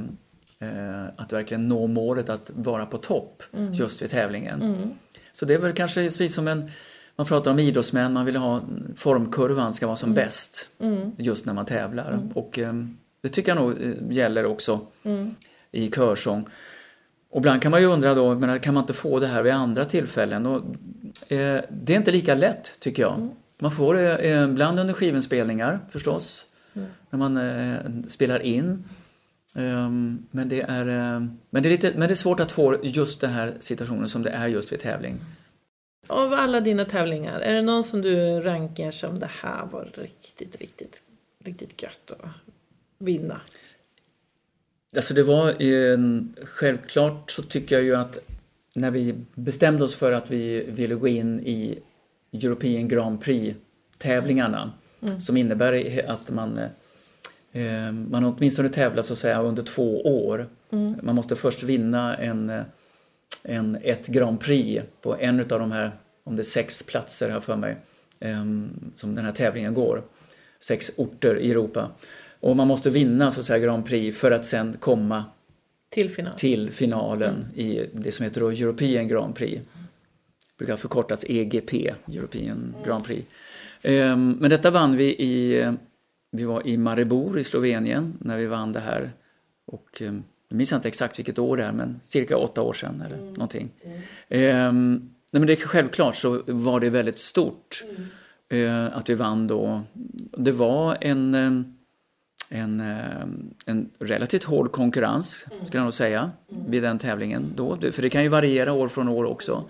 eh, 0.60 1.06
att 1.16 1.34
verkligen 1.34 1.68
nå 1.68 1.88
målet 1.88 2.30
att 2.30 2.52
vara 2.56 2.86
på 2.86 2.98
topp 2.98 3.44
mm. 3.54 3.74
just 3.74 4.02
vid 4.02 4.10
tävlingen. 4.10 4.62
Mm. 4.62 4.90
Så 5.32 5.46
det 5.46 5.54
är 5.54 5.60
väl 5.60 5.74
kanske 5.74 6.04
precis 6.04 6.36
som 6.36 6.48
en 6.48 6.72
man 7.16 7.28
pratar 7.28 7.52
om 7.52 7.60
idrottsmän, 7.60 8.14
man 8.14 8.26
vill 8.26 8.36
ha 8.36 8.62
formkurvan 8.96 9.74
ska 9.74 9.86
vara 9.88 9.98
som 9.98 10.10
mm. 10.10 10.16
bäst 10.16 10.70
mm. 10.80 11.12
just 11.18 11.46
när 11.46 11.54
man 11.54 11.66
tävlar. 11.66 12.12
Mm. 12.12 12.32
Och 12.32 12.60
eh, 12.60 12.74
det 13.22 13.30
tycker 13.30 13.56
jag 13.56 13.64
nog 13.64 13.76
gäller 14.10 14.46
också 14.46 14.88
i 15.72 15.92
körsång. 15.92 16.46
Och 17.32 17.40
ibland 17.40 17.62
kan 17.62 17.72
man 17.72 17.82
ju 17.82 17.88
undra 17.88 18.14
då, 18.14 18.36
men 18.36 18.60
kan 18.60 18.74
man 18.74 18.84
inte 18.84 18.94
få 18.94 19.20
det 19.20 19.28
här 19.28 19.44
vid 19.44 19.54
andra 19.54 19.86
tillfällen? 19.86 20.46
Och, 20.46 20.64
eh, 21.32 21.62
det 21.70 21.94
är 21.94 21.98
inte 21.98 22.12
lika 22.12 22.36
lätt 22.36 22.80
tycker 22.80 23.04
jag. 23.04 23.14
Mm. 23.14 23.30
Man 23.60 23.72
får 23.72 23.94
det 23.94 24.18
eh, 24.18 24.44
ibland 24.44 24.80
under 24.80 24.94
skivinspelningar 24.94 25.80
förstås, 25.90 26.48
mm. 26.74 26.88
när 27.10 27.20
man 27.20 27.38
eh, 27.38 28.08
spelar 28.08 28.40
in. 28.40 28.84
Um, 29.56 30.28
men, 30.32 30.50
det 30.50 30.62
är, 30.62 30.88
uh, 30.88 31.28
men, 31.50 31.64
det 31.64 31.70
är 31.70 31.72
lite, 31.72 31.92
men 31.92 32.08
det 32.08 32.14
är 32.14 32.16
svårt 32.16 32.40
att 32.40 32.52
få 32.52 32.78
just 32.84 33.22
den 33.22 33.32
här 33.32 33.54
situationen 33.60 34.10
som 34.10 34.24
det 34.24 34.30
är 34.30 34.48
just 34.48 34.72
vid 34.72 34.80
tävling. 34.80 35.20
Av 36.08 36.34
alla 36.34 36.60
dina 36.60 36.86
tävlingar, 36.86 37.40
är 37.40 37.54
det 37.54 37.62
någon 37.62 37.84
som 37.84 38.02
du 38.02 38.40
rankar 38.42 38.92
som 38.92 39.20
det 39.20 39.30
här 39.42 39.66
var 39.66 39.92
riktigt, 39.94 40.56
riktigt, 40.56 41.02
riktigt 41.44 41.84
gött 41.84 42.12
att 42.12 42.30
vinna? 43.00 43.42
Alltså 44.96 45.14
det 45.14 45.24
var 45.24 45.62
en, 45.62 46.36
självklart 46.44 47.32
så 47.32 47.42
tycker 47.42 47.76
jag 47.76 47.84
ju 47.84 47.96
att 47.96 48.20
när 48.76 48.92
vi 48.92 49.16
bestämde 49.36 49.84
oss 49.84 49.96
för 49.96 50.12
att 50.12 50.32
vi 50.32 50.66
ville 50.70 50.96
gå 50.96 51.08
in 51.08 51.40
i 51.40 51.80
European 52.34 52.88
Grand 52.88 53.22
Prix 53.22 53.58
tävlingarna 53.98 54.72
mm. 55.02 55.22
som 55.22 55.38
innebär 55.38 56.02
att 56.10 56.30
man 56.30 56.60
eh, 57.52 57.92
man 57.92 58.26
åtminstone 58.26 58.70
tävlar 58.70 59.04
så 59.04 59.14
att 59.14 59.20
säga 59.20 59.42
under 59.42 59.64
två 59.64 60.02
år. 60.02 60.50
Mm. 60.72 60.96
Man 61.04 61.16
måste 61.16 61.36
först 61.36 61.64
vinna 61.64 62.16
en, 62.16 62.62
en, 63.44 63.78
ett 63.82 64.08
Grand 64.08 64.40
Prix 64.40 64.84
på 65.02 65.18
en 65.20 65.40
av 65.40 65.48
de 65.48 65.72
här, 65.72 65.92
om 66.24 66.36
det 66.36 66.42
är 66.42 66.44
sex 66.44 66.84
platser 66.84 67.30
här 67.30 67.40
för 67.40 67.56
mig, 67.56 67.78
eh, 68.20 68.46
som 68.96 69.16
den 69.16 69.26
här 69.26 69.32
tävlingen 69.32 69.74
går. 69.74 70.04
Sex 70.60 70.92
orter 70.98 71.38
i 71.38 71.52
Europa. 71.52 71.90
Och 72.42 72.56
man 72.56 72.68
måste 72.68 72.90
vinna 72.90 73.32
så 73.32 73.40
att 73.40 73.46
säga 73.46 73.60
Grand 73.60 73.86
Prix 73.86 74.18
för 74.18 74.32
att 74.32 74.46
sen 74.46 74.78
komma 74.80 75.26
till, 75.90 76.10
final. 76.10 76.38
till 76.38 76.72
finalen 76.72 77.36
mm. 77.36 77.48
i 77.56 77.90
det 77.94 78.12
som 78.12 78.24
heter 78.24 78.42
då 78.42 78.50
European 78.50 79.08
Grand 79.08 79.36
Prix. 79.36 79.62
Det 79.62 80.58
brukar 80.58 80.78
förkortas 80.78 81.26
EGP, 81.28 81.94
European 82.08 82.76
Grand 82.86 83.06
Prix. 83.06 83.28
Um, 83.84 84.32
men 84.32 84.50
detta 84.50 84.72
vann 84.72 84.98
vi 84.98 85.06
i, 85.06 85.66
vi 86.32 86.44
var 86.44 86.68
i 86.68 86.78
Maribor 86.78 87.40
i 87.40 87.44
Slovenien 87.44 88.14
när 88.20 88.38
vi 88.38 88.46
vann 88.46 88.74
det 88.74 88.80
här. 88.80 89.12
Och 89.66 90.02
um, 90.02 90.24
jag 90.50 90.58
minns 90.58 90.74
inte 90.74 90.88
exakt 90.88 91.20
vilket 91.20 91.40
år 91.40 91.58
det 91.58 91.64
är, 91.64 91.74
men 91.74 92.00
cirka 92.04 92.38
åtta 92.38 92.62
år 92.62 92.74
sedan 92.74 93.04
eller 93.06 93.18
mm. 93.18 93.34
någonting. 93.34 93.70
Mm. 94.30 94.70
Um, 94.70 95.14
nej, 95.32 95.40
men 95.40 95.48
det, 95.48 95.56
självklart 95.56 96.16
så 96.16 96.42
var 96.46 96.80
det 96.80 96.90
väldigt 96.90 97.18
stort 97.18 97.84
mm. 98.50 98.70
uh, 98.70 98.98
att 98.98 99.10
vi 99.10 99.14
vann 99.14 99.48
då. 99.48 99.82
Det 100.38 100.52
var 100.52 100.98
en 101.02 101.78
en, 102.52 102.80
eh, 102.80 103.22
en 103.66 103.90
relativt 104.00 104.44
hård 104.44 104.72
konkurrens, 104.72 105.48
mm. 105.52 105.66
skulle 105.66 105.80
jag 105.80 105.84
nog 105.86 105.94
säga, 105.94 106.32
mm. 106.52 106.72
vid 106.72 106.84
den 106.84 107.00
tävlingen 107.00 107.54
då. 107.56 107.78
För 107.92 108.02
det 108.02 108.10
kan 108.10 108.24
ju 108.24 108.30
variera 108.30 108.74
år 108.74 108.88
från 108.88 109.10
år 109.10 109.24
också. 109.26 109.64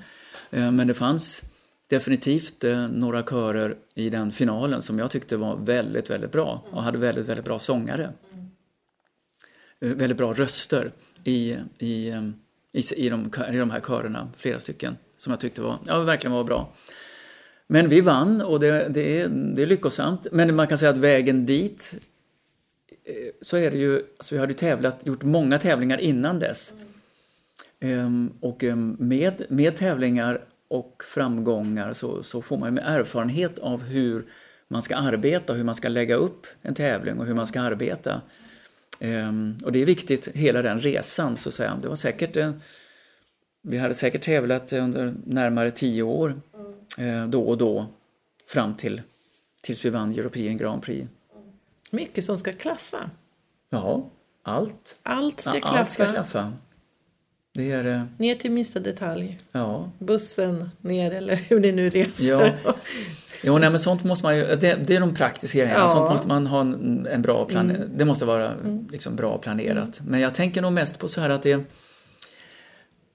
Eh, 0.50 0.72
men 0.72 0.88
det 0.88 0.94
fanns 0.94 1.44
definitivt 1.88 2.64
eh, 2.64 2.88
några 2.88 3.24
körer 3.24 3.76
i 3.96 4.10
den 4.10 4.32
finalen 4.32 4.82
som 4.82 5.00
jag 5.00 5.12
tyckte 5.12 5.38
var 5.38 5.58
väldigt, 5.58 6.10
väldigt 6.10 6.32
bra 6.32 6.64
och 6.72 6.84
hade 6.84 6.98
väldigt, 6.98 7.26
väldigt 7.26 7.46
bra 7.46 7.60
sångare. 7.60 8.10
Väldigt 9.80 10.18
bra 10.18 10.34
röster 10.34 10.92
i, 11.24 11.56
i, 11.78 12.14
i, 12.72 12.84
i, 12.96 13.10
de, 13.10 13.32
i 13.52 13.58
de 13.58 13.72
här 13.72 13.80
körerna, 13.80 14.30
flera 14.38 14.60
stycken, 14.60 14.98
som 15.18 15.32
jag 15.32 15.40
tyckte 15.40 15.62
var, 15.62 15.76
ja, 15.86 16.00
verkligen 16.00 16.34
var 16.34 16.44
bra. 16.44 16.74
Men 17.68 17.90
vi 17.90 18.02
vann 18.02 18.42
och 18.42 18.60
det, 18.60 18.88
det, 18.90 19.22
är, 19.22 19.28
det 19.30 19.62
är 19.62 19.68
lyckosamt. 19.68 20.28
Men 20.32 20.56
man 20.56 20.68
kan 20.68 20.78
säga 20.78 20.90
att 20.90 20.98
vägen 20.98 21.46
dit 21.46 22.02
så 23.42 23.58
är 23.58 23.72
det 23.72 23.78
ju, 23.78 23.96
alltså 23.96 24.36
vi 24.36 24.40
hade 24.40 24.52
ju 24.52 24.58
tävlat, 24.58 25.06
gjort 25.06 25.24
många 25.24 25.60
tävlingar 25.60 25.98
innan 25.98 26.40
dess. 26.40 26.74
Mm. 27.84 28.34
och 28.40 28.64
um, 28.64 28.96
med, 29.00 29.46
med 29.50 29.76
tävlingar 29.76 30.46
och 30.68 31.04
framgångar 31.08 31.94
så, 31.94 32.24
så 32.24 32.42
får 32.42 32.58
man 32.58 32.76
ju 32.76 32.82
erfarenhet 32.82 33.60
av 33.60 33.84
hur 33.84 34.26
man 34.68 34.82
ska 34.82 34.96
arbeta, 34.96 35.54
hur 35.54 35.64
man 35.64 35.76
ska 35.76 35.90
lägga 35.90 36.16
upp 36.16 36.48
en 36.62 36.76
tävling 36.76 37.20
och 37.20 37.26
hur 37.26 37.34
man 37.34 37.48
ska 37.48 37.62
arbeta. 37.62 38.22
Um, 39.00 39.58
och 39.64 39.72
det 39.72 39.82
är 39.82 39.86
viktigt, 39.86 40.28
hela 40.28 40.62
den 40.62 40.82
resan 40.82 41.38
så 41.38 41.50
att 41.50 41.56
säga. 41.56 41.80
Det 41.82 41.88
var 41.88 41.96
säkert, 41.96 42.38
uh, 42.38 42.52
vi 43.62 43.78
hade 43.78 43.94
säkert 43.94 44.22
tävlat 44.22 44.74
under 44.74 45.14
närmare 45.26 45.72
tio 45.72 46.04
år 46.04 46.30
uh, 47.00 47.28
då 47.28 47.44
och 47.44 47.58
då 47.58 47.86
fram 48.48 48.76
till 48.76 49.02
tills 49.62 49.86
vi 49.86 49.90
vann 49.90 50.12
European 50.12 50.58
Grand 50.58 50.84
Prix. 50.84 51.08
Mycket 51.92 52.26
som 52.26 52.38
ska 52.38 52.54
klaffa. 52.54 53.10
Ja, 53.70 54.10
allt. 54.44 55.00
Allt 55.04 55.40
ska, 55.40 55.54
ja, 55.54 55.60
klaffa. 55.60 55.78
Allt 55.80 55.92
ska 55.92 56.12
klaffa. 56.12 56.54
Det 57.54 57.72
är, 57.72 57.86
eh, 57.86 58.04
ner 58.18 58.36
till 58.36 58.52
minsta 58.52 58.80
detalj. 58.80 59.40
Ja. 59.52 59.92
Bussen 60.00 60.70
ner 60.82 61.12
eller 61.12 61.36
hur 61.36 61.60
det 61.60 61.72
nu 61.72 61.90
reser. 61.90 62.60
Ja. 62.66 62.74
Jo, 63.44 63.58
nej, 63.58 63.70
men 63.70 63.80
sånt 63.80 64.04
måste 64.04 64.26
man 64.26 64.38
ju, 64.38 64.44
det, 64.44 64.88
det 64.88 64.96
är 64.96 65.00
de 65.00 65.16
praktiska 65.16 65.60
grejerna. 65.60 65.80
Ja. 65.80 65.88
Sånt 65.88 66.12
måste 66.12 66.28
man 66.28 66.48
ha 66.48 66.62
en, 66.62 67.08
en 67.08 67.22
bra 67.22 67.46
plan, 67.46 67.70
mm. 67.70 67.90
Det 67.98 68.06
måste 68.06 68.26
vara 68.26 68.52
mm. 68.52 68.88
liksom, 68.92 69.16
bra 69.16 69.38
planerat. 69.38 70.00
Mm. 70.00 70.12
Men 70.12 70.20
jag 70.20 70.36
tänker 70.36 70.62
nog 70.62 70.74
mest 70.74 71.00
på 71.00 71.08
så 71.08 71.22
här 71.22 71.30
att 71.30 71.44
det 71.44 71.66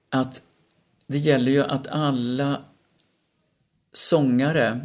att 0.09 0.41
det 1.07 1.17
gäller 1.17 1.51
ju 1.51 1.63
att 1.63 1.87
alla 1.87 2.61
sångare 3.93 4.79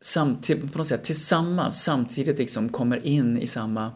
samtidigt, 0.00 0.72
på 0.72 0.78
något 0.78 0.86
sätt 0.86 1.04
tillsammans 1.04 1.82
samtidigt 1.82 2.38
liksom 2.38 2.68
kommer 2.68 3.06
in 3.06 3.38
i 3.38 3.46
samma 3.46 3.90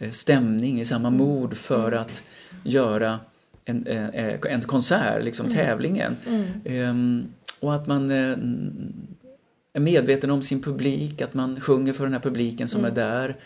eh, 0.00 0.10
stämning, 0.10 0.80
i 0.80 0.84
samma 0.84 1.08
mm. 1.08 1.18
mod 1.18 1.56
för 1.56 1.92
att 1.92 2.22
göra 2.64 3.20
en, 3.64 3.86
eh, 3.86 4.08
eh, 4.08 4.38
en 4.48 4.62
konsert, 4.62 5.24
liksom 5.24 5.46
mm. 5.46 5.56
tävlingen. 5.56 6.16
Mm. 6.26 6.90
Um, 6.90 7.32
och 7.60 7.74
att 7.74 7.86
man 7.86 8.10
är 8.10 9.80
medveten 9.80 10.30
om 10.30 10.42
sin 10.42 10.62
publik, 10.62 11.20
att 11.20 11.34
man 11.34 11.60
sjunger 11.60 11.92
för 11.92 12.04
den 12.04 12.12
här 12.12 12.20
publiken 12.20 12.68
som 12.68 12.80
mm. 12.80 12.92
är 12.92 12.94
där 12.94 13.36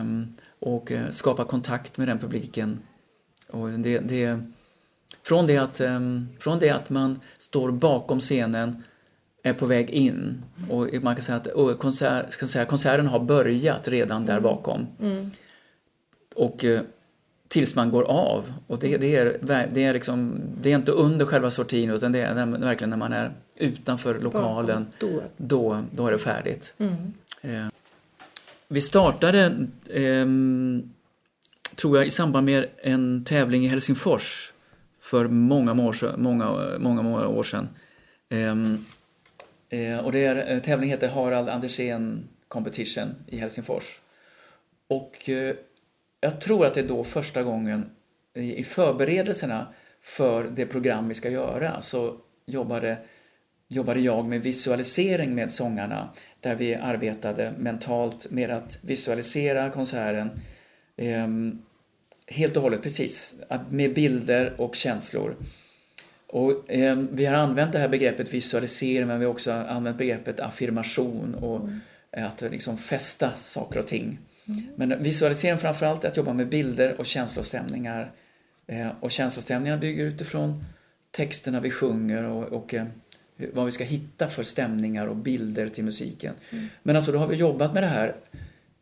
um, 0.00 0.30
och 0.60 0.92
skapar 1.10 1.44
kontakt 1.44 1.96
med 1.96 2.08
den 2.08 2.18
publiken. 2.18 2.78
Och 3.50 3.70
det, 3.70 3.98
det, 3.98 4.40
från, 5.22 5.46
det 5.46 5.56
att, 5.56 5.80
um, 5.80 6.28
från 6.38 6.58
det 6.58 6.70
att 6.70 6.90
man 6.90 7.20
står 7.38 7.72
bakom 7.72 8.20
scenen 8.20 8.82
är 9.42 9.52
på 9.52 9.66
väg 9.66 9.90
in. 9.90 10.42
Och 10.70 10.88
man 11.02 11.14
kan 11.14 11.22
säga 11.22 11.36
att 11.36 11.78
konsert, 11.78 12.32
ska 12.32 12.46
säga, 12.46 12.64
konserten 12.64 13.06
har 13.06 13.20
börjat 13.20 13.88
redan 13.88 14.26
där 14.26 14.32
mm. 14.32 14.42
bakom. 14.42 14.86
Mm. 15.00 15.30
Och 16.34 16.64
eh, 16.64 16.80
tills 17.48 17.74
man 17.74 17.90
går 17.90 18.02
av. 18.02 18.52
Och 18.66 18.78
det, 18.78 18.96
det, 18.96 19.16
är, 19.16 19.38
det, 19.72 19.84
är 19.84 19.92
liksom, 19.92 20.40
det 20.60 20.72
är 20.72 20.76
inte 20.76 20.92
under 20.92 21.26
själva 21.26 21.50
sortin 21.50 21.90
utan 21.90 22.12
det 22.12 22.20
är 22.20 22.46
verkligen 22.46 22.90
när 22.90 22.96
man 22.96 23.12
är 23.12 23.32
utanför 23.56 24.18
lokalen. 24.18 24.86
Då. 24.98 25.22
då. 25.36 25.84
Då, 25.92 26.06
är 26.06 26.12
det 26.12 26.18
färdigt. 26.18 26.74
Mm. 26.78 27.12
Eh, 27.40 27.66
vi 28.68 28.80
startade, 28.80 29.44
eh, 29.90 30.26
tror 31.76 31.96
jag, 31.96 32.06
i 32.06 32.10
samband 32.10 32.46
med 32.46 32.66
en 32.82 33.24
tävling 33.24 33.64
i 33.64 33.68
Helsingfors 33.68 34.52
för 35.00 35.28
många, 35.28 35.74
många, 35.74 36.16
många, 36.16 36.78
många 36.78 37.26
år 37.26 37.42
sedan. 37.42 37.68
Eh, 38.28 38.54
Eh, 39.72 39.98
och 39.98 40.12
det 40.12 40.24
är, 40.24 40.52
eh, 40.52 40.58
tävlingen 40.58 40.94
heter 40.94 41.08
Harald 41.08 41.48
Andersén 41.48 42.28
Competition 42.48 43.14
i 43.26 43.36
Helsingfors. 43.36 44.00
Och 44.88 45.28
eh, 45.28 45.54
jag 46.20 46.40
tror 46.40 46.66
att 46.66 46.74
det 46.74 46.80
är 46.80 46.88
då 46.88 47.04
första 47.04 47.42
gången 47.42 47.90
i, 48.34 48.64
förberedelserna 48.64 49.66
för 50.02 50.44
det 50.44 50.66
program 50.66 51.08
vi 51.08 51.14
ska 51.14 51.30
göra 51.30 51.80
så 51.80 52.16
jobbade, 52.46 52.98
jobbade 53.68 54.00
jag 54.00 54.24
med 54.24 54.42
visualisering 54.42 55.34
med 55.34 55.52
sångarna 55.52 56.12
där 56.40 56.54
vi 56.54 56.74
arbetade 56.74 57.52
mentalt 57.58 58.30
med 58.30 58.50
att 58.50 58.78
visualisera 58.82 59.70
konserten 59.70 60.30
eh, 60.96 61.28
helt 62.26 62.56
och 62.56 62.62
hållet, 62.62 62.82
precis, 62.82 63.34
med 63.70 63.94
bilder 63.94 64.60
och 64.60 64.74
känslor. 64.74 65.36
Och, 66.32 66.70
eh, 66.70 66.98
vi 67.12 67.26
har 67.26 67.34
använt 67.34 67.72
det 67.72 67.78
här 67.78 67.88
begreppet 67.88 68.34
visualisering 68.34 69.06
men 69.06 69.18
vi 69.18 69.24
har 69.24 69.32
också 69.32 69.52
använt 69.52 69.98
begreppet 69.98 70.40
affirmation 70.40 71.34
och 71.34 71.60
mm. 71.60 71.80
att 72.10 72.40
liksom 72.40 72.78
fästa 72.78 73.30
saker 73.36 73.78
och 73.78 73.86
ting. 73.86 74.18
Mm. 74.48 74.62
Men 74.76 75.02
visualisering 75.02 75.58
framförallt 75.58 76.04
är 76.04 76.08
att 76.08 76.16
jobba 76.16 76.32
med 76.32 76.48
bilder 76.48 76.94
och 76.98 77.06
känslostämningar. 77.06 78.12
Eh, 78.66 78.88
och 79.00 79.10
känslostämningar 79.10 79.76
bygger 79.76 80.04
utifrån 80.04 80.64
texterna 81.10 81.60
vi 81.60 81.70
sjunger 81.70 82.24
och, 82.24 82.44
och 82.44 82.74
eh, 82.74 82.84
vad 83.52 83.64
vi 83.64 83.70
ska 83.70 83.84
hitta 83.84 84.28
för 84.28 84.42
stämningar 84.42 85.06
och 85.06 85.16
bilder 85.16 85.68
till 85.68 85.84
musiken. 85.84 86.34
Mm. 86.50 86.66
Men 86.82 86.96
alltså 86.96 87.12
då 87.12 87.18
har 87.18 87.26
vi 87.26 87.36
jobbat 87.36 87.74
med 87.74 87.82
det 87.82 87.86
här. 87.86 88.16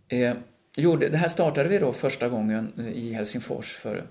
Eh, 0.09 0.35
gjorde, 0.77 1.09
det 1.09 1.17
här 1.17 1.29
startade 1.29 1.69
vi 1.69 1.79
då 1.79 1.93
första 1.93 2.29
gången 2.29 2.93
i 2.95 3.13
Helsingfors 3.13 3.77
för 3.77 4.05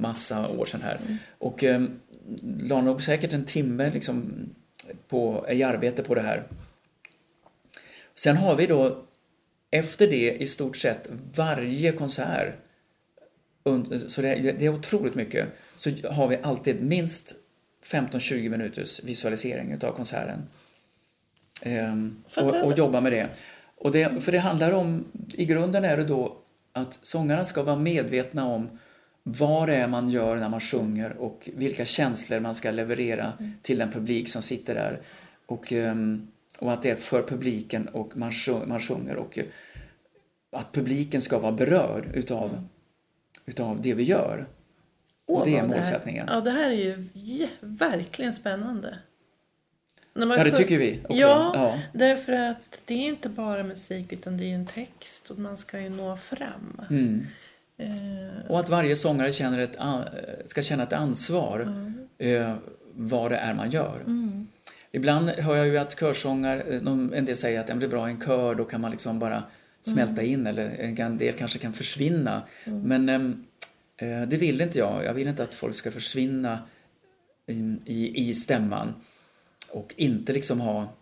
massa 0.00 0.48
år 0.48 0.64
sedan 0.64 0.82
här. 0.82 1.00
Mm. 1.06 1.16
Och 1.38 1.64
eh, 1.64 1.82
la 2.60 2.80
nog 2.80 3.02
säkert 3.02 3.32
en 3.32 3.44
timme 3.44 3.90
liksom 3.90 4.32
på, 5.08 5.46
i 5.50 5.62
arbete 5.62 6.02
på 6.02 6.14
det 6.14 6.22
här. 6.22 6.46
Sen 8.14 8.36
har 8.36 8.56
vi 8.56 8.66
då 8.66 9.02
efter 9.70 10.06
det 10.06 10.42
i 10.42 10.46
stort 10.46 10.76
sett 10.76 11.08
varje 11.34 11.92
konsert, 11.92 12.54
så 14.08 14.22
det, 14.22 14.34
det 14.58 14.64
är 14.64 14.68
otroligt 14.68 15.14
mycket, 15.14 15.48
så 15.76 15.90
har 16.10 16.28
vi 16.28 16.38
alltid 16.42 16.82
minst 16.82 17.34
15-20 17.84 18.48
minuters 18.48 19.04
visualisering 19.04 19.72
utav 19.72 19.92
konserten. 19.92 20.42
Ehm, 21.62 22.16
och, 22.36 22.66
och 22.66 22.78
jobba 22.78 23.00
med 23.00 23.12
det. 23.12 23.28
Och 23.76 23.92
det. 23.92 24.22
För 24.22 24.32
det 24.32 24.38
handlar 24.38 24.72
om, 24.72 25.04
i 25.34 25.44
grunden 25.44 25.84
är 25.84 25.96
det 25.96 26.04
då 26.04 26.36
att 26.72 26.98
sångarna 27.02 27.44
ska 27.44 27.62
vara 27.62 27.76
medvetna 27.76 28.46
om 28.46 28.78
vad 29.28 29.68
det 29.68 29.74
är 29.74 29.88
man 29.88 30.08
gör 30.08 30.36
när 30.36 30.48
man 30.48 30.60
sjunger 30.60 31.16
och 31.16 31.48
vilka 31.54 31.84
känslor 31.84 32.40
man 32.40 32.54
ska 32.54 32.70
leverera 32.70 33.32
mm. 33.38 33.52
till 33.62 33.78
den 33.78 33.92
publik 33.92 34.28
som 34.28 34.42
sitter 34.42 34.74
där. 34.74 35.00
Och, 35.46 35.72
ehm, 35.72 36.28
och 36.58 36.72
att 36.72 36.82
det 36.82 36.90
är 36.90 36.96
för 36.96 37.22
publiken 37.22 37.88
och 37.88 38.16
man, 38.16 38.32
man 38.66 38.80
sjunger 38.80 39.16
och 39.16 39.38
att 40.52 40.72
publiken 40.72 41.20
ska 41.20 41.38
vara 41.38 41.52
berörd 41.52 42.04
utav, 42.14 42.50
mm. 42.50 42.64
utav 43.46 43.82
det 43.82 43.94
vi 43.94 44.02
gör. 44.02 44.46
Och 45.26 45.44
det 45.44 45.56
är 45.56 45.66
målsättningen. 45.66 46.26
Det 46.26 46.32
här, 46.32 46.38
ja, 46.38 46.44
det 46.44 46.50
här 46.50 46.70
är 46.70 47.06
ju 47.14 47.48
verkligen 47.60 48.32
spännande. 48.32 48.98
ja, 50.14 50.44
det 50.44 50.50
tycker 50.50 50.78
vi 50.78 51.00
också. 51.04 51.16
Ja, 51.16 51.52
ja, 51.54 51.78
därför 51.92 52.32
att 52.32 52.82
det 52.84 52.94
är 52.94 53.08
inte 53.08 53.28
bara 53.28 53.62
musik 53.62 54.12
utan 54.12 54.36
det 54.36 54.44
är 54.44 54.54
en 54.54 54.66
text 54.66 55.30
och 55.30 55.38
man 55.38 55.56
ska 55.56 55.80
ju 55.80 55.88
nå 55.88 56.16
fram. 56.16 56.80
Mm. 56.90 57.26
Eh. 57.78 58.50
Och 58.50 58.60
att 58.60 58.68
varje 58.68 58.96
sångare 58.96 59.32
känner 59.32 59.58
ett, 59.58 59.76
ska 60.50 60.62
känna 60.62 60.82
ett 60.82 60.92
ansvar 60.92 61.60
mm. 61.60 61.94
eh, 62.18 62.54
vad 62.94 63.30
det 63.30 63.36
är 63.36 63.54
man 63.54 63.70
gör. 63.70 64.00
Mm. 64.06 64.46
Ibland 64.92 65.28
hör 65.28 65.56
jag 65.56 65.66
ju 65.66 65.78
att 65.78 66.00
körsångare, 66.00 66.62
en 67.14 67.24
del 67.24 67.36
säger 67.36 67.60
att 67.60 67.66
det 67.66 67.74
blir 67.74 67.88
bra 67.88 68.08
i 68.08 68.12
en 68.12 68.20
kör, 68.20 68.54
då 68.54 68.64
kan 68.64 68.80
man 68.80 68.90
liksom 68.90 69.18
bara 69.18 69.42
smälta 69.82 70.22
mm. 70.22 70.32
in 70.32 70.46
eller 70.46 70.70
en 70.78 71.18
del 71.18 71.34
kanske 71.34 71.58
kan 71.58 71.72
försvinna. 71.72 72.42
Mm. 72.64 72.80
Men 72.80 73.08
ehm, 73.08 73.44
Eh, 73.96 74.22
det 74.22 74.36
vill 74.36 74.60
inte 74.60 74.78
jag. 74.78 75.04
Jag 75.04 75.14
vill 75.14 75.28
inte 75.28 75.42
att 75.42 75.54
folk 75.54 75.74
ska 75.74 75.90
försvinna 75.90 76.58
i, 77.46 77.76
i, 77.84 78.28
i 78.28 78.34
stämman 78.34 78.94
och 79.70 79.94
inte 79.96 80.32
liksom 80.32 80.60
ha 80.60 80.94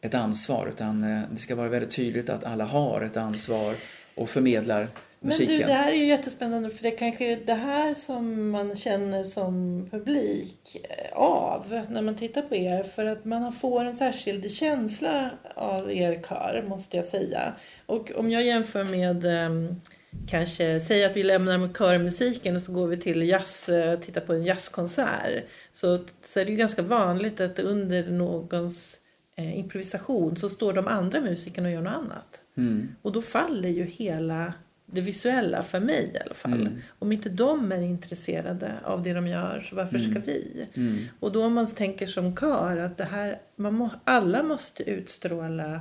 ett 0.00 0.14
ansvar 0.14 0.66
utan 0.68 1.02
eh, 1.02 1.22
det 1.30 1.36
ska 1.36 1.54
vara 1.54 1.68
väldigt 1.68 1.90
tydligt 1.90 2.30
att 2.30 2.44
alla 2.44 2.64
har 2.64 3.00
ett 3.00 3.16
ansvar 3.16 3.74
och 4.14 4.30
förmedlar 4.30 4.88
musiken. 5.24 5.46
Men 5.48 5.60
du, 5.60 5.66
det 5.66 5.72
här 5.72 5.92
är 5.92 5.96
ju 5.96 6.04
jättespännande 6.04 6.70
för 6.70 6.82
det 6.82 6.90
kanske 6.90 7.32
är 7.32 7.36
det 7.46 7.54
här 7.54 7.94
som 7.94 8.50
man 8.50 8.76
känner 8.76 9.24
som 9.24 9.86
publik 9.90 10.86
eh, 10.90 11.18
av 11.18 11.84
när 11.88 12.02
man 12.02 12.16
tittar 12.16 12.42
på 12.42 12.56
er. 12.56 12.82
För 12.82 13.04
att 13.04 13.24
man 13.24 13.52
får 13.52 13.84
en 13.84 13.96
särskild 13.96 14.50
känsla 14.50 15.30
av 15.54 15.92
er 15.92 16.22
kör, 16.28 16.64
måste 16.68 16.96
jag 16.96 17.06
säga. 17.06 17.54
Och 17.86 18.12
om 18.16 18.30
jag 18.30 18.42
jämför 18.42 18.84
med 18.84 19.24
um, 19.24 19.80
kanske, 20.28 20.80
säg 20.80 21.04
att 21.04 21.16
vi 21.16 21.22
lämnar 21.22 21.72
körmusiken 21.74 22.56
och 22.56 22.62
så 22.62 22.72
går 22.72 22.86
vi 22.86 22.96
till 22.96 23.28
jazz, 23.28 23.68
eh, 23.68 23.98
tittar 23.98 24.20
på 24.20 24.32
en 24.32 24.44
jazzkonsert. 24.44 25.44
Så, 25.72 26.04
så 26.24 26.40
är 26.40 26.44
det 26.44 26.50
ju 26.50 26.56
ganska 26.56 26.82
vanligt 26.82 27.40
att 27.40 27.58
under 27.58 28.10
någons 28.10 29.00
eh, 29.36 29.58
improvisation 29.58 30.36
så 30.36 30.48
står 30.48 30.72
de 30.72 30.88
andra 30.88 31.20
musikerna 31.20 31.68
och 31.68 31.74
gör 31.74 31.82
något 31.82 31.94
annat. 31.94 32.40
Mm. 32.56 32.88
Och 33.02 33.12
då 33.12 33.22
faller 33.22 33.68
ju 33.68 33.84
hela 33.84 34.52
det 34.94 35.00
visuella, 35.00 35.62
för 35.62 35.80
mig 35.80 36.10
i 36.14 36.18
alla 36.24 36.34
fall. 36.34 36.60
Mm. 36.60 36.82
Om 36.98 37.12
inte 37.12 37.28
de 37.28 37.72
är 37.72 37.80
intresserade 37.80 38.72
av 38.84 39.02
det 39.02 39.12
de 39.12 39.26
gör, 39.26 39.60
så 39.60 39.76
varför 39.76 39.98
mm. 39.98 40.10
ska 40.10 40.20
vi? 40.20 40.66
Mm. 40.76 41.04
Och 41.20 41.32
då 41.32 41.44
om 41.44 41.54
man 41.54 41.66
tänker 41.66 42.06
som 42.06 42.36
kör 42.36 42.76
att 42.76 42.96
det 42.96 43.04
här, 43.04 43.38
man 43.56 43.74
må, 43.74 43.90
alla 44.04 44.42
måste 44.42 44.90
utstråla 44.90 45.80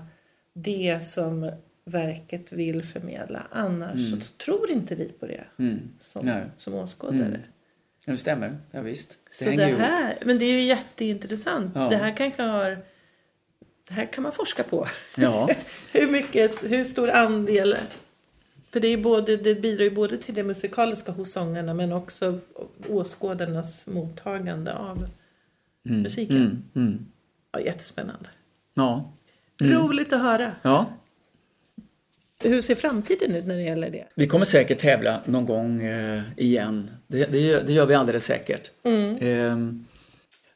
det 0.56 1.04
som 1.04 1.52
verket 1.86 2.54
vill 2.54 2.84
förmedla. 2.84 3.44
Annars 3.52 4.08
mm. 4.08 4.22
så 4.22 4.34
tror 4.34 4.72
inte 4.72 4.96
vi 4.96 5.10
på 5.20 5.26
det 5.28 5.44
mm. 5.60 5.80
som, 6.00 6.42
som 6.58 6.74
åskådare. 6.74 7.26
Mm. 7.26 7.42
Det 8.06 8.18
stämmer, 8.18 8.58
ja, 8.72 8.82
visst. 8.82 9.18
Det 9.40 9.46
så 9.46 9.52
det 9.52 9.64
här, 9.64 10.12
ihop. 10.12 10.26
Men 10.26 10.40
det 10.40 10.46
är 10.46 10.52
ju 10.52 10.62
jätteintressant. 10.62 11.72
Ja. 11.76 11.90
Det 11.90 11.96
här 11.96 12.18
kanske 12.18 12.42
har... 12.42 12.78
Det 13.88 13.94
här 13.94 14.14
kan 14.14 14.24
man 14.24 14.32
forska 14.32 14.64
på. 14.64 14.88
Ja. 15.18 15.50
hur, 15.92 16.12
mycket, 16.12 16.72
hur 16.72 16.84
stor 16.84 17.10
andel... 17.10 17.78
För 18.74 18.80
det, 18.80 18.88
är 18.88 18.98
både, 18.98 19.38
det 19.38 19.62
bidrar 19.62 19.84
ju 19.84 19.92
både 19.92 20.18
till 20.18 20.36
det 20.36 20.44
musikaliska 20.44 21.12
hos 21.12 21.32
sångarna 21.32 21.74
men 21.74 21.94
också 21.94 22.40
åskådarnas 22.90 23.88
mottagande 23.88 24.74
av 24.74 25.06
mm. 25.90 26.02
musiken. 26.02 26.38
Mm. 26.38 26.64
Mm. 26.76 27.06
Ja, 27.52 27.60
jättespännande. 27.60 28.30
Ja. 28.74 29.14
Roligt 29.62 30.14
att 30.14 30.22
höra. 30.22 30.52
Ja. 30.62 30.86
Hur 32.40 32.62
ser 32.62 32.76
framtiden 32.76 33.36
ut 33.36 33.46
när 33.46 33.56
det 33.56 33.62
gäller 33.62 33.90
det? 33.90 34.06
Vi 34.16 34.28
kommer 34.28 34.46
säkert 34.46 34.78
tävla 34.78 35.20
någon 35.26 35.46
gång 35.46 35.84
eh, 35.84 36.22
igen. 36.38 36.90
Det, 37.08 37.32
det, 37.32 37.40
gör, 37.40 37.64
det, 37.64 37.74
gör 37.74 37.86
vi 37.86 37.94
alldeles 37.94 38.26
säkert. 38.26 38.72
Mm. 38.84 39.18
Eh, 39.18 39.84